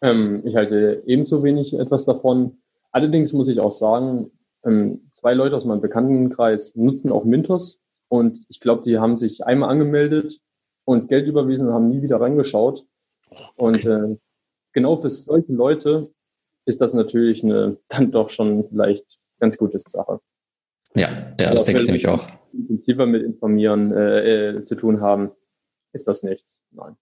Ähm, 0.03 0.41
ich 0.45 0.55
halte 0.55 1.01
ebenso 1.07 1.43
wenig 1.43 1.73
etwas 1.73 2.05
davon. 2.05 2.57
Allerdings 2.91 3.33
muss 3.33 3.47
ich 3.47 3.59
auch 3.59 3.71
sagen, 3.71 4.29
ähm, 4.65 5.09
zwei 5.13 5.33
Leute 5.33 5.55
aus 5.55 5.65
meinem 5.65 5.81
Bekanntenkreis 5.81 6.75
nutzen 6.75 7.11
auch 7.11 7.23
Mintos 7.23 7.81
und 8.09 8.45
ich 8.49 8.59
glaube, 8.59 8.83
die 8.83 8.99
haben 8.99 9.17
sich 9.17 9.45
einmal 9.45 9.69
angemeldet 9.69 10.39
und 10.85 11.07
Geld 11.07 11.25
überwiesen 11.25 11.67
und 11.67 11.73
haben 11.73 11.89
nie 11.89 12.01
wieder 12.01 12.19
reingeschaut. 12.19 12.85
Und 13.55 13.85
äh, 13.85 14.17
genau 14.73 14.97
für 14.97 15.09
solche 15.09 15.53
Leute 15.53 16.11
ist 16.65 16.81
das 16.81 16.93
natürlich 16.93 17.43
eine 17.43 17.77
dann 17.87 18.11
doch 18.11 18.29
schon 18.29 18.67
vielleicht 18.69 19.17
ganz 19.39 19.57
gute 19.57 19.79
Sache. 19.79 20.19
Ja, 20.95 21.33
ja, 21.39 21.53
das 21.53 21.65
denke 21.65 21.81
ich 21.81 21.87
nämlich 21.87 22.07
auch. 22.07 22.27
Intensiver 22.51 23.05
mit 23.05 23.23
Informieren 23.23 23.91
äh, 23.91 24.49
äh, 24.49 24.63
zu 24.63 24.75
tun 24.75 25.01
haben, 25.01 25.31
ist 25.93 26.07
das 26.07 26.23
nichts. 26.23 26.59
Nein. 26.71 26.95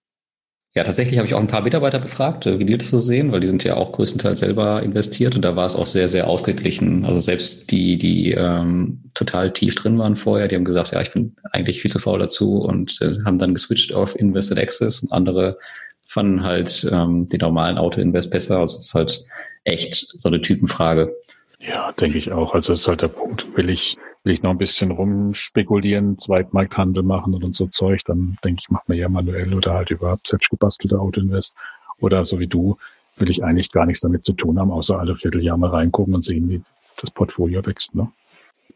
Ja, 0.74 0.84
tatsächlich 0.84 1.18
habe 1.18 1.28
ich 1.28 1.34
auch 1.34 1.40
ein 1.40 1.48
paar 1.48 1.60
Mitarbeiter 1.60 1.98
befragt, 1.98 2.46
äh, 2.46 2.58
wie 2.58 2.64
die 2.64 2.78
das 2.78 2.88
so 2.88 2.98
sehen, 2.98 3.30
weil 3.30 3.40
die 3.40 3.46
sind 3.46 3.62
ja 3.62 3.76
auch 3.76 3.92
größtenteils 3.92 4.38
selber 4.40 4.82
investiert 4.82 5.36
und 5.36 5.42
da 5.42 5.54
war 5.54 5.66
es 5.66 5.76
auch 5.76 5.86
sehr, 5.86 6.08
sehr 6.08 6.28
ausgeglichen. 6.28 7.04
Also 7.04 7.20
selbst 7.20 7.70
die, 7.70 7.98
die 7.98 8.32
ähm, 8.32 9.02
total 9.12 9.52
tief 9.52 9.74
drin 9.74 9.98
waren 9.98 10.16
vorher, 10.16 10.48
die 10.48 10.56
haben 10.56 10.64
gesagt, 10.64 10.92
ja, 10.92 11.02
ich 11.02 11.12
bin 11.12 11.36
eigentlich 11.52 11.82
viel 11.82 11.90
zu 11.90 11.98
faul 11.98 12.18
dazu 12.18 12.62
und 12.62 12.98
äh, 13.02 13.12
haben 13.26 13.38
dann 13.38 13.52
geswitcht 13.52 13.92
auf 13.92 14.18
Invested 14.18 14.58
Access 14.58 15.00
und 15.00 15.12
andere 15.12 15.58
fanden 16.06 16.42
halt 16.42 16.88
ähm, 16.90 17.28
den 17.28 17.40
normalen 17.40 17.76
Auto-Invest 17.76 18.30
besser. 18.30 18.58
Also 18.58 18.78
es 18.78 18.86
ist 18.86 18.94
halt 18.94 19.24
echt 19.64 20.14
so 20.16 20.28
eine 20.30 20.40
Typenfrage. 20.40 21.14
Ja, 21.60 21.92
denke 21.92 22.16
ich 22.16 22.32
auch. 22.32 22.54
Also 22.54 22.72
es 22.72 22.80
ist 22.80 22.88
halt 22.88 23.02
der 23.02 23.08
Punkt, 23.08 23.46
will 23.56 23.68
ich 23.68 23.96
will 24.24 24.32
ich 24.32 24.42
noch 24.42 24.50
ein 24.50 24.58
bisschen 24.58 24.90
rumspekulieren, 24.90 26.18
Zweitmarkthandel 26.18 27.02
machen 27.02 27.34
und 27.34 27.54
so 27.54 27.66
Zeug, 27.66 28.02
dann 28.04 28.38
denke 28.44 28.60
ich, 28.62 28.70
macht 28.70 28.88
man 28.88 28.98
ja 28.98 29.08
manuell 29.08 29.52
oder 29.54 29.74
halt 29.74 29.90
überhaupt 29.90 30.28
selbst 30.28 30.50
gebastelte 30.50 30.98
Autoinvest. 30.98 31.56
Oder 32.00 32.24
so 32.26 32.38
wie 32.38 32.46
du, 32.46 32.76
will 33.16 33.30
ich 33.30 33.44
eigentlich 33.44 33.72
gar 33.72 33.86
nichts 33.86 34.00
damit 34.00 34.24
zu 34.24 34.32
tun 34.32 34.58
haben, 34.58 34.70
außer 34.70 34.98
alle 34.98 35.16
Vierteljahr 35.16 35.56
mal 35.56 35.70
reingucken 35.70 36.14
und 36.14 36.24
sehen, 36.24 36.48
wie 36.48 36.62
das 37.00 37.10
Portfolio 37.10 37.64
wächst. 37.66 37.94
Ne? 37.94 38.08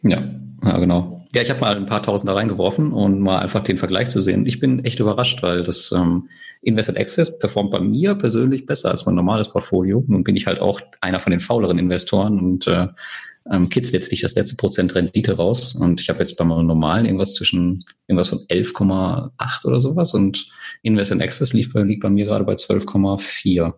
Ja, 0.02 0.22
ja, 0.62 0.78
genau. 0.78 1.24
Ja, 1.34 1.42
ich 1.42 1.50
habe 1.50 1.60
mal 1.60 1.76
ein 1.76 1.86
paar 1.86 2.02
Tausend 2.02 2.28
da 2.28 2.34
reingeworfen 2.34 2.92
und 2.92 3.20
mal 3.20 3.38
einfach 3.38 3.62
den 3.62 3.78
Vergleich 3.78 4.10
zu 4.10 4.20
sehen. 4.20 4.46
Ich 4.46 4.60
bin 4.60 4.84
echt 4.84 5.00
überrascht, 5.00 5.42
weil 5.42 5.62
das 5.62 5.92
ähm, 5.92 6.28
Invested 6.62 6.98
Access 6.98 7.38
performt 7.38 7.70
bei 7.70 7.80
mir 7.80 8.14
persönlich 8.14 8.66
besser 8.66 8.90
als 8.90 9.06
mein 9.06 9.14
normales 9.14 9.48
Portfolio. 9.48 10.04
Nun 10.06 10.24
bin 10.24 10.36
ich 10.36 10.46
halt 10.46 10.60
auch 10.60 10.80
einer 11.00 11.18
von 11.18 11.30
den 11.30 11.40
fauleren 11.40 11.78
Investoren 11.78 12.38
und 12.38 12.66
äh, 12.66 12.88
ähm, 13.50 13.68
kitzelt 13.68 13.94
jetzt 13.94 14.10
nicht 14.10 14.24
das 14.24 14.34
letzte 14.34 14.56
Prozent 14.56 14.94
Rendite 14.94 15.36
raus. 15.36 15.74
Und 15.74 16.00
ich 16.00 16.08
habe 16.08 16.18
jetzt 16.18 16.36
beim 16.36 16.48
normalen 16.48 17.06
irgendwas 17.06 17.34
zwischen 17.34 17.84
irgendwas 18.06 18.28
von 18.28 18.40
11,8 18.48 19.66
oder 19.66 19.80
sowas 19.80 20.14
und 20.14 20.48
Invest 20.82 21.12
in 21.12 21.22
Access 21.22 21.52
liegt 21.52 21.72
bei, 21.72 21.82
liegt 21.82 22.02
bei 22.02 22.10
mir 22.10 22.24
gerade 22.24 22.44
bei 22.44 22.54
12,4. 22.54 23.74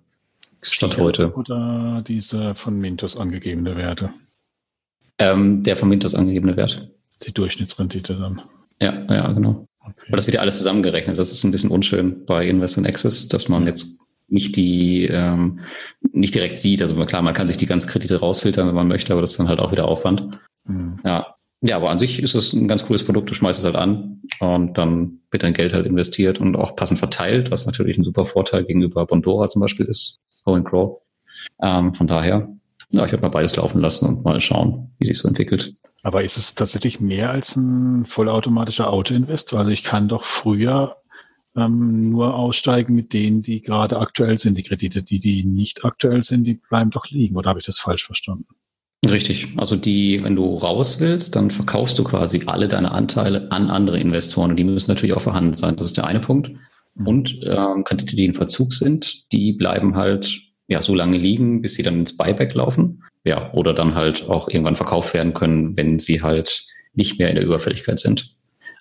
Stand 0.60 0.98
heute. 0.98 1.32
Oder 1.34 2.02
diese 2.06 2.54
von 2.54 2.78
Mintos 2.78 3.16
angegebene 3.16 3.76
Werte? 3.76 4.10
Ähm, 5.18 5.62
der 5.62 5.76
von 5.76 5.88
Mintos 5.88 6.14
angegebene 6.14 6.56
Wert. 6.56 6.90
Die 7.26 7.32
Durchschnittsrendite 7.32 8.14
dann. 8.16 8.42
Ja, 8.80 9.04
ja, 9.12 9.32
genau. 9.32 9.68
Okay. 9.80 9.94
Aber 10.08 10.16
das 10.16 10.26
wird 10.26 10.34
ja 10.34 10.40
alles 10.40 10.58
zusammengerechnet. 10.58 11.18
Das 11.18 11.32
ist 11.32 11.44
ein 11.44 11.50
bisschen 11.50 11.70
unschön 11.70 12.24
bei 12.26 12.46
Invest 12.46 12.76
in 12.76 12.86
Access, 12.86 13.28
dass 13.28 13.48
man 13.48 13.66
jetzt 13.66 13.97
nicht 14.28 14.56
die 14.56 15.06
ähm, 15.06 15.60
nicht 16.12 16.34
direkt 16.34 16.58
sieht. 16.58 16.82
Also 16.82 16.94
klar, 17.04 17.22
man 17.22 17.34
kann 17.34 17.48
sich 17.48 17.56
die 17.56 17.66
ganzen 17.66 17.88
Kredite 17.88 18.20
rausfiltern, 18.20 18.68
wenn 18.68 18.74
man 18.74 18.88
möchte, 18.88 19.12
aber 19.12 19.22
das 19.22 19.32
ist 19.32 19.40
dann 19.40 19.48
halt 19.48 19.60
auch 19.60 19.72
wieder 19.72 19.88
Aufwand. 19.88 20.38
Mhm. 20.64 21.00
Ja. 21.04 21.34
Ja, 21.60 21.74
aber 21.74 21.90
an 21.90 21.98
sich 21.98 22.22
ist 22.22 22.36
es 22.36 22.52
ein 22.52 22.68
ganz 22.68 22.86
cooles 22.86 23.04
Produkt. 23.04 23.28
Du 23.28 23.34
schmeißt 23.34 23.58
es 23.58 23.64
halt 23.64 23.74
an 23.74 24.22
und 24.38 24.78
dann 24.78 25.22
wird 25.32 25.42
dein 25.42 25.54
Geld 25.54 25.72
halt 25.72 25.86
investiert 25.86 26.38
und 26.38 26.54
auch 26.54 26.76
passend 26.76 27.00
verteilt, 27.00 27.50
was 27.50 27.66
natürlich 27.66 27.98
ein 27.98 28.04
super 28.04 28.24
Vorteil 28.24 28.64
gegenüber 28.64 29.04
Bondora 29.06 29.48
zum 29.48 29.60
Beispiel 29.60 29.86
ist, 29.86 30.20
Go 30.44 30.62
Crow. 30.62 31.00
Ähm, 31.60 31.94
von 31.94 32.06
daher, 32.06 32.48
ja, 32.90 33.04
ich 33.04 33.10
würde 33.10 33.22
mal 33.22 33.30
beides 33.30 33.56
laufen 33.56 33.80
lassen 33.80 34.06
und 34.06 34.24
mal 34.24 34.40
schauen, 34.40 34.92
wie 34.98 35.06
sich 35.06 35.18
so 35.18 35.26
entwickelt. 35.26 35.74
Aber 36.04 36.22
ist 36.22 36.36
es 36.36 36.54
tatsächlich 36.54 37.00
mehr 37.00 37.30
als 37.30 37.56
ein 37.56 38.04
vollautomatischer 38.04 38.92
Auto-Investor? 38.92 39.58
Also 39.58 39.72
ich 39.72 39.82
kann 39.82 40.06
doch 40.06 40.22
früher 40.22 40.97
ähm, 41.58 42.10
nur 42.10 42.34
aussteigen 42.34 42.94
mit 42.94 43.12
denen, 43.12 43.42
die 43.42 43.60
gerade 43.60 43.98
aktuell 43.98 44.38
sind, 44.38 44.56
die 44.56 44.62
Kredite. 44.62 45.02
Die, 45.02 45.18
die 45.18 45.44
nicht 45.44 45.84
aktuell 45.84 46.22
sind, 46.22 46.44
die 46.44 46.54
bleiben 46.54 46.90
doch 46.90 47.06
liegen. 47.10 47.36
Oder 47.36 47.50
habe 47.50 47.60
ich 47.60 47.66
das 47.66 47.78
falsch 47.78 48.06
verstanden? 48.06 48.46
Richtig. 49.06 49.48
Also 49.56 49.76
die, 49.76 50.22
wenn 50.22 50.36
du 50.36 50.56
raus 50.56 51.00
willst, 51.00 51.36
dann 51.36 51.50
verkaufst 51.50 51.98
du 51.98 52.04
quasi 52.04 52.42
alle 52.46 52.68
deine 52.68 52.92
Anteile 52.92 53.50
an 53.52 53.70
andere 53.70 53.98
Investoren 53.98 54.50
und 54.50 54.56
die 54.56 54.64
müssen 54.64 54.90
natürlich 54.90 55.14
auch 55.14 55.22
vorhanden 55.22 55.56
sein. 55.56 55.76
Das 55.76 55.86
ist 55.86 55.96
der 55.96 56.06
eine 56.06 56.20
Punkt. 56.20 56.50
Mhm. 56.94 57.06
Und 57.06 57.40
ähm, 57.44 57.84
Kredite, 57.84 58.16
die 58.16 58.24
in 58.24 58.34
Verzug 58.34 58.72
sind, 58.72 59.32
die 59.32 59.52
bleiben 59.52 59.96
halt 59.96 60.40
ja 60.66 60.82
so 60.82 60.94
lange 60.94 61.16
liegen, 61.16 61.62
bis 61.62 61.74
sie 61.74 61.82
dann 61.82 62.00
ins 62.00 62.16
Buyback 62.16 62.54
laufen. 62.54 63.04
Ja, 63.24 63.52
oder 63.52 63.74
dann 63.74 63.94
halt 63.94 64.28
auch 64.28 64.48
irgendwann 64.48 64.76
verkauft 64.76 65.14
werden 65.14 65.34
können, 65.34 65.76
wenn 65.76 65.98
sie 65.98 66.22
halt 66.22 66.66
nicht 66.94 67.18
mehr 67.18 67.28
in 67.28 67.36
der 67.36 67.44
Überfälligkeit 67.44 68.00
sind. 68.00 68.34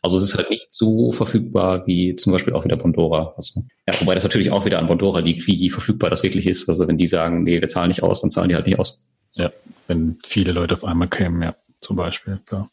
Also 0.08 0.18
es 0.18 0.24
ist 0.24 0.38
halt 0.38 0.50
nicht 0.50 0.72
so 0.72 1.12
verfügbar 1.12 1.86
wie 1.86 2.16
zum 2.16 2.32
Beispiel 2.32 2.54
auch 2.54 2.64
wieder 2.64 2.78
Bondora. 2.78 3.34
Also, 3.36 3.64
ja, 3.86 3.94
wobei 4.00 4.16
das 4.16 4.24
natürlich 4.24 4.52
auch 4.52 4.66
wieder 4.66 4.80
an 4.80 4.88
Bondora 4.88 5.20
liegt, 5.20 5.46
wie 5.48 5.70
verfügbar 5.70 6.10
das 6.10 6.24
wirklich 6.24 6.48
ist. 6.48 6.70
Also 6.70 6.88
wenn 6.88 6.98
die 6.98 7.08
sagen, 7.08 7.44
nee, 7.44 7.60
wir 7.60 7.68
zahlen 7.68 7.90
nicht 7.90 8.04
aus, 8.04 8.22
dann 8.22 8.30
zahlen 8.30 8.48
die 8.48 8.56
halt 8.56 8.66
nicht 8.66 8.80
aus. 8.80 9.06
Ja, 9.34 9.52
wenn 9.88 10.18
viele 10.26 10.54
Leute 10.54 10.76
auf 10.76 10.86
einmal 10.86 11.10
kämen, 11.10 11.42
ja, 11.42 11.56
zum 11.82 11.98
Beispiel, 11.98 12.40
klar. 12.46 12.70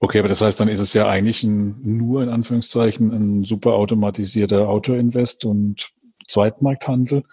Okay, 0.00 0.18
aber 0.20 0.28
das 0.28 0.40
heißt, 0.40 0.58
dann 0.58 0.68
ist 0.68 0.80
es 0.80 0.94
ja 0.94 1.06
eigentlich 1.06 1.42
ein, 1.44 1.76
nur 1.82 2.22
in 2.22 2.30
Anführungszeichen 2.30 3.12
ein 3.12 3.44
super 3.44 3.74
automatisierter 3.74 4.68
Auto-Invest 4.68 5.44
und 5.44 5.90
Zweitmarkthandel 6.26 7.24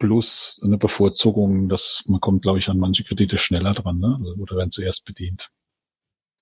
plus 0.00 0.60
eine 0.64 0.78
Bevorzugung, 0.78 1.68
dass 1.68 2.02
man 2.08 2.20
kommt, 2.20 2.42
glaube 2.42 2.58
ich, 2.58 2.68
an 2.68 2.78
manche 2.78 3.04
Kredite 3.04 3.38
schneller 3.38 3.74
dran, 3.74 3.98
ne? 3.98 4.16
Also, 4.18 4.34
oder 4.34 4.56
werden 4.56 4.72
zuerst 4.72 5.04
bedient. 5.04 5.50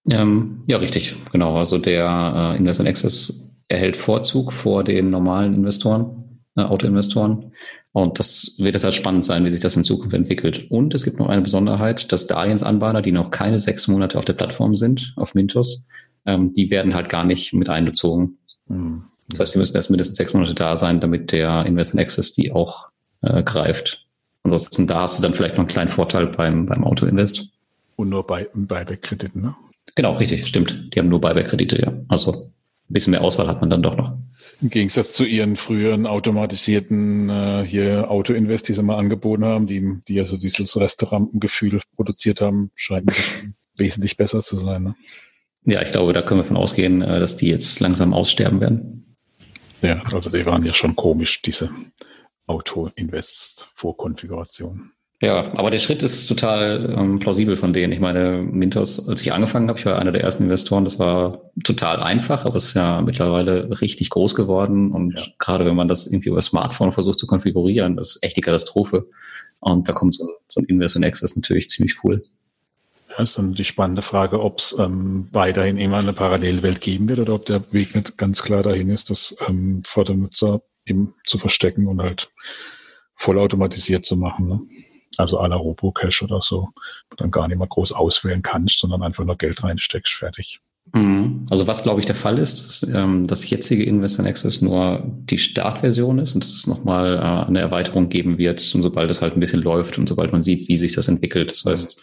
Ähm, 0.08 0.62
ja, 0.66 0.78
richtig, 0.78 1.16
genau. 1.32 1.56
Also 1.56 1.78
der 1.78 2.54
äh, 2.54 2.58
Invest 2.58 2.80
in 2.80 2.86
Access 2.86 3.52
erhält 3.68 3.96
Vorzug 3.96 4.52
vor 4.52 4.84
den 4.84 5.10
normalen 5.10 5.54
Investoren, 5.54 6.40
äh, 6.56 6.62
Autoinvestoren. 6.62 7.52
Und 7.92 8.18
das 8.18 8.54
wird 8.58 8.82
halt 8.82 8.94
spannend 8.94 9.24
sein, 9.24 9.44
wie 9.44 9.50
sich 9.50 9.60
das 9.60 9.76
in 9.76 9.84
Zukunft 9.84 10.14
entwickelt. 10.14 10.70
Und 10.70 10.94
es 10.94 11.04
gibt 11.04 11.18
noch 11.18 11.28
eine 11.28 11.42
Besonderheit, 11.42 12.12
dass 12.12 12.28
Darlehensanbahner, 12.28 13.02
die 13.02 13.12
noch 13.12 13.30
keine 13.30 13.58
sechs 13.58 13.88
Monate 13.88 14.16
auf 14.16 14.24
der 14.24 14.34
Plattform 14.34 14.74
sind, 14.74 15.12
auf 15.16 15.34
Mintos, 15.34 15.88
ähm, 16.24 16.52
die 16.54 16.70
werden 16.70 16.94
halt 16.94 17.08
gar 17.08 17.24
nicht 17.24 17.52
mit 17.52 17.68
einbezogen. 17.68 18.38
Mhm. 18.68 19.04
Das 19.28 19.40
heißt, 19.40 19.54
die 19.54 19.58
müssen 19.58 19.76
erst 19.76 19.90
mindestens 19.90 20.16
sechs 20.16 20.34
Monate 20.34 20.54
da 20.54 20.76
sein, 20.76 21.00
damit 21.00 21.32
der 21.32 21.66
Invest 21.66 21.94
in 21.94 22.00
Access 22.00 22.32
die 22.32 22.52
auch 22.52 22.88
äh, 23.22 23.42
greift. 23.42 24.06
Ansonsten 24.42 24.86
da 24.86 25.02
hast 25.02 25.18
du 25.18 25.22
dann 25.22 25.34
vielleicht 25.34 25.54
noch 25.54 25.60
einen 25.60 25.68
kleinen 25.68 25.90
Vorteil 25.90 26.26
beim, 26.26 26.66
beim 26.66 26.84
Auto-Invest. 26.84 27.48
Und 27.96 28.08
nur 28.08 28.26
bei 28.26 28.48
Buyback-Krediten, 28.54 29.42
ne? 29.42 29.54
Genau, 30.00 30.12
richtig, 30.12 30.46
stimmt. 30.46 30.94
Die 30.94 30.98
haben 30.98 31.10
nur 31.10 31.20
Buyback-Kredite, 31.20 31.78
ja. 31.78 31.92
Also 32.08 32.32
ein 32.32 32.54
bisschen 32.88 33.10
mehr 33.10 33.20
Auswahl 33.20 33.48
hat 33.48 33.60
man 33.60 33.68
dann 33.68 33.82
doch 33.82 33.98
noch. 33.98 34.16
Im 34.62 34.70
Gegensatz 34.70 35.12
zu 35.12 35.26
ihren 35.26 35.56
früheren 35.56 36.06
automatisierten 36.06 37.28
äh, 37.28 37.66
hier 37.66 38.10
Auto-Invest, 38.10 38.70
die 38.70 38.72
sie 38.72 38.82
mal 38.82 38.96
angeboten 38.96 39.44
haben, 39.44 39.66
die, 39.66 40.00
die 40.08 40.18
also 40.18 40.38
dieses 40.38 40.80
Restaurantengefühl 40.80 41.82
produziert 41.96 42.40
haben, 42.40 42.70
scheinen 42.74 43.08
wesentlich 43.76 44.16
besser 44.16 44.40
zu 44.40 44.56
sein. 44.56 44.84
Ne? 44.84 44.94
Ja, 45.66 45.82
ich 45.82 45.90
glaube, 45.90 46.14
da 46.14 46.22
können 46.22 46.40
wir 46.40 46.44
von 46.44 46.56
ausgehen, 46.56 47.02
äh, 47.02 47.20
dass 47.20 47.36
die 47.36 47.48
jetzt 47.48 47.78
langsam 47.80 48.14
aussterben 48.14 48.62
werden. 48.62 49.18
Ja, 49.82 50.02
also 50.10 50.30
die 50.30 50.46
waren 50.46 50.64
ja 50.64 50.72
schon 50.72 50.96
komisch, 50.96 51.42
diese 51.42 51.68
Auto-Invest-Vorkonfiguration. 52.46 54.92
Ja, 55.22 55.52
aber 55.54 55.70
der 55.70 55.80
Schritt 55.80 56.02
ist 56.02 56.26
total 56.28 56.94
ähm, 56.96 57.18
plausibel 57.18 57.54
von 57.54 57.74
denen. 57.74 57.92
Ich 57.92 58.00
meine, 58.00 58.40
Mintos, 58.40 59.06
als 59.06 59.20
ich 59.20 59.34
angefangen 59.34 59.68
habe, 59.68 59.78
ich 59.78 59.84
war 59.84 59.98
einer 59.98 60.12
der 60.12 60.22
ersten 60.22 60.44
Investoren, 60.44 60.84
das 60.84 60.98
war 60.98 61.50
total 61.62 62.02
einfach, 62.02 62.46
aber 62.46 62.56
es 62.56 62.68
ist 62.68 62.74
ja 62.74 63.02
mittlerweile 63.02 63.82
richtig 63.82 64.08
groß 64.08 64.34
geworden. 64.34 64.92
Und 64.92 65.18
ja. 65.18 65.26
gerade 65.38 65.66
wenn 65.66 65.76
man 65.76 65.88
das 65.88 66.06
irgendwie 66.06 66.30
über 66.30 66.40
Smartphone 66.40 66.90
versucht 66.90 67.18
zu 67.18 67.26
konfigurieren, 67.26 67.96
das 67.96 68.16
ist 68.16 68.22
echt 68.22 68.38
die 68.38 68.40
Katastrophe. 68.40 69.08
Und 69.60 69.90
da 69.90 69.92
kommt 69.92 70.14
so 70.14 70.24
ein, 70.24 70.30
so 70.48 70.60
ein 70.60 70.64
Invest 70.64 70.96
in 70.96 71.04
Access 71.04 71.36
natürlich 71.36 71.68
ziemlich 71.68 72.02
cool. 72.02 72.24
Ja, 73.10 73.22
ist 73.22 73.36
dann 73.36 73.52
die 73.52 73.64
spannende 73.64 74.00
Frage, 74.00 74.40
ob 74.40 74.60
es 74.60 74.74
ähm, 74.78 75.28
weiterhin 75.32 75.76
immer 75.76 75.98
eine 75.98 76.14
Parallelwelt 76.14 76.80
geben 76.80 77.10
wird 77.10 77.18
oder 77.18 77.34
ob 77.34 77.44
der 77.44 77.62
Weg 77.72 77.94
nicht 77.94 78.16
ganz 78.16 78.42
klar 78.42 78.62
dahin 78.62 78.88
ist, 78.88 79.10
das 79.10 79.36
ähm, 79.46 79.82
vor 79.84 80.06
dem 80.06 80.20
Nutzer 80.20 80.62
eben 80.86 81.12
zu 81.26 81.36
verstecken 81.36 81.88
und 81.88 82.00
halt 82.00 82.30
vollautomatisiert 83.16 84.06
zu 84.06 84.16
machen. 84.16 84.48
Ne? 84.48 84.60
Also 85.16 85.40
à 85.40 85.48
la 85.48 85.56
Robocash 85.56 86.22
oder 86.22 86.40
so, 86.40 86.68
wo 87.10 87.16
dann 87.16 87.30
gar 87.30 87.48
nicht 87.48 87.58
mehr 87.58 87.66
groß 87.66 87.92
auswählen 87.92 88.42
kannst, 88.42 88.80
sondern 88.80 89.02
einfach 89.02 89.24
nur 89.24 89.36
Geld 89.36 89.62
reinsteckst, 89.62 90.14
fertig. 90.14 90.60
Mhm. 90.92 91.46
Also 91.50 91.66
was, 91.66 91.82
glaube 91.82 92.00
ich, 92.00 92.06
der 92.06 92.14
Fall 92.14 92.38
ist, 92.38 92.66
dass 92.82 92.90
ähm, 92.92 93.26
das 93.26 93.48
jetzige 93.48 93.84
Investor 93.84 94.26
Access 94.26 94.60
nur 94.60 95.02
die 95.04 95.38
Startversion 95.38 96.18
ist 96.18 96.34
und 96.34 96.42
dass 96.42 96.50
es 96.50 96.66
nochmal 96.66 97.16
äh, 97.16 97.46
eine 97.46 97.60
Erweiterung 97.60 98.08
geben 98.08 98.38
wird, 98.38 98.74
und 98.74 98.82
sobald 98.82 99.10
es 99.10 99.22
halt 99.22 99.34
ein 99.34 99.40
bisschen 99.40 99.62
läuft 99.62 99.98
und 99.98 100.08
sobald 100.08 100.32
man 100.32 100.42
sieht, 100.42 100.68
wie 100.68 100.76
sich 100.76 100.92
das 100.92 101.08
entwickelt. 101.08 101.52
Das 101.52 101.64
heißt, 101.64 102.02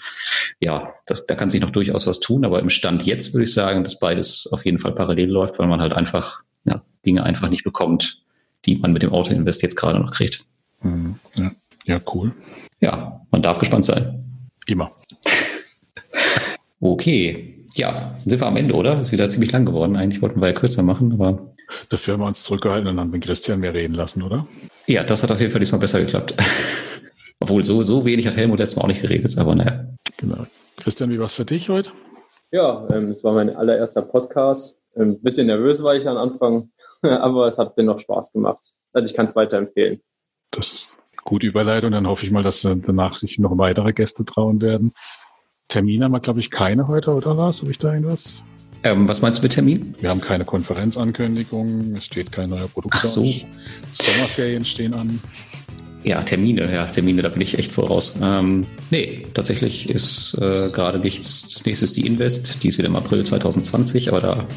ja, 0.59 0.87
das, 1.05 1.25
da 1.25 1.35
kann 1.35 1.49
sich 1.49 1.61
noch 1.61 1.71
durchaus 1.71 2.07
was 2.07 2.19
tun, 2.19 2.45
aber 2.45 2.59
im 2.59 2.69
Stand 2.69 3.05
jetzt 3.05 3.33
würde 3.33 3.43
ich 3.43 3.53
sagen, 3.53 3.83
dass 3.83 3.99
beides 3.99 4.47
auf 4.51 4.65
jeden 4.65 4.79
Fall 4.79 4.93
parallel 4.93 5.29
läuft, 5.29 5.59
weil 5.59 5.67
man 5.67 5.81
halt 5.81 5.93
einfach 5.93 6.41
ja, 6.63 6.81
Dinge 7.05 7.23
einfach 7.23 7.49
nicht 7.49 7.63
bekommt, 7.63 8.21
die 8.65 8.75
man 8.77 8.93
mit 8.93 9.03
dem 9.03 9.11
Auto-Invest 9.11 9.63
jetzt 9.63 9.75
gerade 9.75 9.99
noch 9.99 10.11
kriegt. 10.11 10.41
Mhm. 10.81 11.15
Ja. 11.35 11.51
ja, 11.85 12.01
cool 12.13 12.33
ja, 12.79 13.21
man 13.31 13.41
darf 13.41 13.59
gespannt 13.59 13.85
sein. 13.85 14.23
Immer. 14.67 14.91
okay. 16.79 17.65
Ja, 17.75 18.15
sind 18.19 18.39
wir 18.39 18.47
am 18.47 18.57
Ende, 18.57 18.73
oder? 18.73 18.99
Ist 18.99 19.11
wieder 19.11 19.29
ziemlich 19.29 19.51
lang 19.51 19.65
geworden. 19.65 19.95
Eigentlich 19.95 20.21
wollten 20.21 20.41
wir 20.41 20.47
ja 20.47 20.53
kürzer 20.53 20.83
machen, 20.83 21.13
aber. 21.13 21.53
Dafür 21.89 22.13
haben 22.13 22.21
wir 22.21 22.27
uns 22.27 22.43
zurückgehalten 22.43 22.87
und 22.87 22.97
dann 22.97 23.11
mit 23.11 23.23
Christian 23.23 23.59
mehr 23.59 23.73
reden 23.73 23.93
lassen, 23.93 24.23
oder? 24.23 24.47
Ja, 24.85 25.03
das 25.03 25.21
hat 25.21 25.31
auf 25.31 25.39
jeden 25.39 25.51
Fall 25.51 25.59
diesmal 25.59 25.79
besser 25.79 25.99
geklappt. 25.99 26.33
Obwohl, 27.39 27.63
so, 27.63 27.83
so 27.83 28.05
wenig 28.05 28.25
hat 28.25 28.37
Helmut 28.37 28.59
letztes 28.59 28.77
Mal 28.77 28.83
auch 28.83 28.87
nicht 28.87 29.01
geredet, 29.01 29.37
aber 29.37 29.53
naja. 29.53 29.85
Genau. 30.17 30.47
Christian, 30.77 31.11
wie 31.11 31.19
war 31.19 31.25
es 31.25 31.35
für 31.35 31.45
dich 31.45 31.69
heute? 31.69 31.91
Ja, 32.51 32.87
ähm, 32.91 33.11
es 33.11 33.23
war 33.23 33.33
mein 33.33 33.55
allererster 33.55 34.01
Podcast. 34.01 34.79
Ein 34.95 35.01
ähm, 35.01 35.21
bisschen 35.21 35.47
nervös 35.47 35.83
war 35.83 35.95
ich 35.95 36.07
am 36.07 36.17
Anfang, 36.17 36.71
aber 37.01 37.47
es 37.47 37.57
hat 37.57 37.75
mir 37.77 37.83
noch 37.83 37.99
Spaß 37.99 38.31
gemacht. 38.31 38.71
Also 38.93 39.11
ich 39.11 39.15
kann 39.15 39.25
es 39.25 39.35
weiterempfehlen. 39.35 40.01
Das 40.51 40.71
ist 40.71 40.99
gute 41.27 41.45
Überleitung. 41.45 41.91
Dann 41.91 42.07
hoffe 42.07 42.25
ich 42.25 42.31
mal, 42.31 42.41
dass 42.41 42.61
danach 42.61 43.17
sich 43.17 43.37
noch 43.37 43.55
weitere 43.57 43.93
Gäste 43.93 44.25
trauen 44.25 44.61
werden. 44.61 44.93
Termine 45.67 46.05
haben 46.05 46.13
wir, 46.13 46.21
glaube 46.21 46.39
ich, 46.39 46.49
keine 46.49 46.87
heute, 46.87 47.11
oder 47.11 47.35
Lars? 47.35 47.61
Habe 47.61 47.71
ich 47.71 47.77
da 47.77 47.93
irgendwas? 47.93 48.41
Ähm, 48.83 49.07
was 49.07 49.21
meinst 49.21 49.39
du 49.39 49.43
mit 49.43 49.51
Termin? 49.51 49.95
Wir 49.99 50.09
haben 50.09 50.21
keine 50.21 50.45
Konferenzankündigung, 50.45 51.95
es 51.95 52.05
steht 52.05 52.31
kein 52.31 52.49
neuer 52.49 52.67
Produkt. 52.67 52.95
Ach 52.97 53.03
so. 53.03 53.25
Sommerferien 53.91 54.63
stehen 54.65 54.93
an. 54.93 55.19
Ja, 56.03 56.21
Termine, 56.21 56.71
ja, 56.73 56.85
Termine, 56.85 57.21
da 57.21 57.29
bin 57.29 57.41
ich 57.41 57.57
echt 57.57 57.73
voraus. 57.73 58.17
Ähm, 58.21 58.65
nee, 58.91 59.25
tatsächlich 59.33 59.89
ist 59.89 60.35
äh, 60.35 60.69
gerade 60.69 60.99
nichts. 60.99 61.49
Das 61.51 61.65
nächste 61.65 61.85
ist 61.85 61.97
die 61.97 62.05
Invest, 62.05 62.63
die 62.63 62.69
ist 62.69 62.77
wieder 62.77 62.87
im 62.87 62.95
April 62.95 63.25
2020, 63.25 64.09
aber 64.09 64.21
da 64.21 64.35
haben 64.37 64.47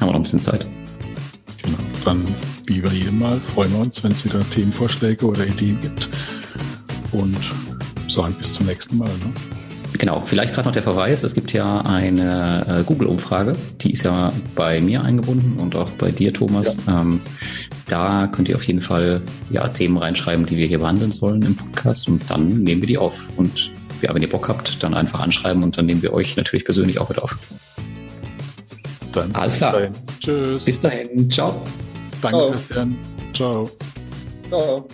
wir 0.00 0.06
noch 0.06 0.14
ein 0.14 0.22
bisschen 0.22 0.40
Zeit. 0.40 0.64
Genau, 1.64 1.78
dann 2.04 2.22
wie 2.66 2.80
bei 2.80 2.92
jedem 2.92 3.18
Mal 3.18 3.40
freuen 3.40 3.72
wir 3.72 3.80
uns, 3.80 4.02
wenn 4.04 4.12
es 4.12 4.24
wieder 4.24 4.40
Themenvorschläge 4.50 5.26
oder 5.26 5.46
Ideen 5.46 5.78
gibt. 5.80 6.08
Und 7.12 7.36
sagen 8.08 8.34
bis 8.38 8.52
zum 8.52 8.66
nächsten 8.66 8.98
Mal. 8.98 9.08
Ne? 9.08 9.32
Genau, 9.98 10.22
vielleicht 10.26 10.54
gerade 10.54 10.68
noch 10.68 10.72
der 10.72 10.82
Verweis, 10.82 11.22
es 11.22 11.34
gibt 11.34 11.52
ja 11.52 11.80
eine 11.82 12.66
äh, 12.66 12.82
Google-Umfrage, 12.82 13.56
die 13.80 13.92
ist 13.92 14.02
ja 14.02 14.32
bei 14.56 14.80
mir 14.80 15.02
eingebunden 15.02 15.58
und 15.58 15.76
auch 15.76 15.90
bei 15.90 16.10
dir, 16.10 16.32
Thomas. 16.32 16.76
Ja. 16.86 17.00
Ähm, 17.00 17.20
da 17.86 18.26
könnt 18.26 18.48
ihr 18.48 18.56
auf 18.56 18.64
jeden 18.64 18.80
Fall 18.80 19.22
ja, 19.50 19.68
Themen 19.68 19.96
reinschreiben, 19.96 20.46
die 20.46 20.56
wir 20.56 20.66
hier 20.66 20.80
behandeln 20.80 21.12
sollen 21.12 21.42
im 21.42 21.54
Podcast 21.54 22.08
und 22.08 22.28
dann 22.28 22.64
nehmen 22.64 22.82
wir 22.82 22.88
die 22.88 22.98
auf. 22.98 23.24
Und 23.36 23.70
ja, 24.02 24.12
wenn 24.12 24.22
ihr 24.22 24.28
Bock 24.28 24.48
habt, 24.48 24.82
dann 24.82 24.94
einfach 24.94 25.20
anschreiben 25.20 25.62
und 25.62 25.78
dann 25.78 25.86
nehmen 25.86 26.02
wir 26.02 26.12
euch 26.12 26.36
natürlich 26.36 26.64
persönlich 26.64 26.98
auch 26.98 27.08
mit 27.08 27.22
auf. 27.22 27.38
Dann 29.14 29.34
Alles 29.34 29.56
klar. 29.56 29.72
Dahin. 29.72 29.92
Tschüss. 30.20 30.64
Bis 30.64 30.80
dahin. 30.80 31.30
Ciao. 31.30 31.62
Danke, 32.20 32.38
Ciao. 32.38 32.50
Christian. 32.50 32.98
Ciao. 33.32 33.70
Ciao. 34.48 34.86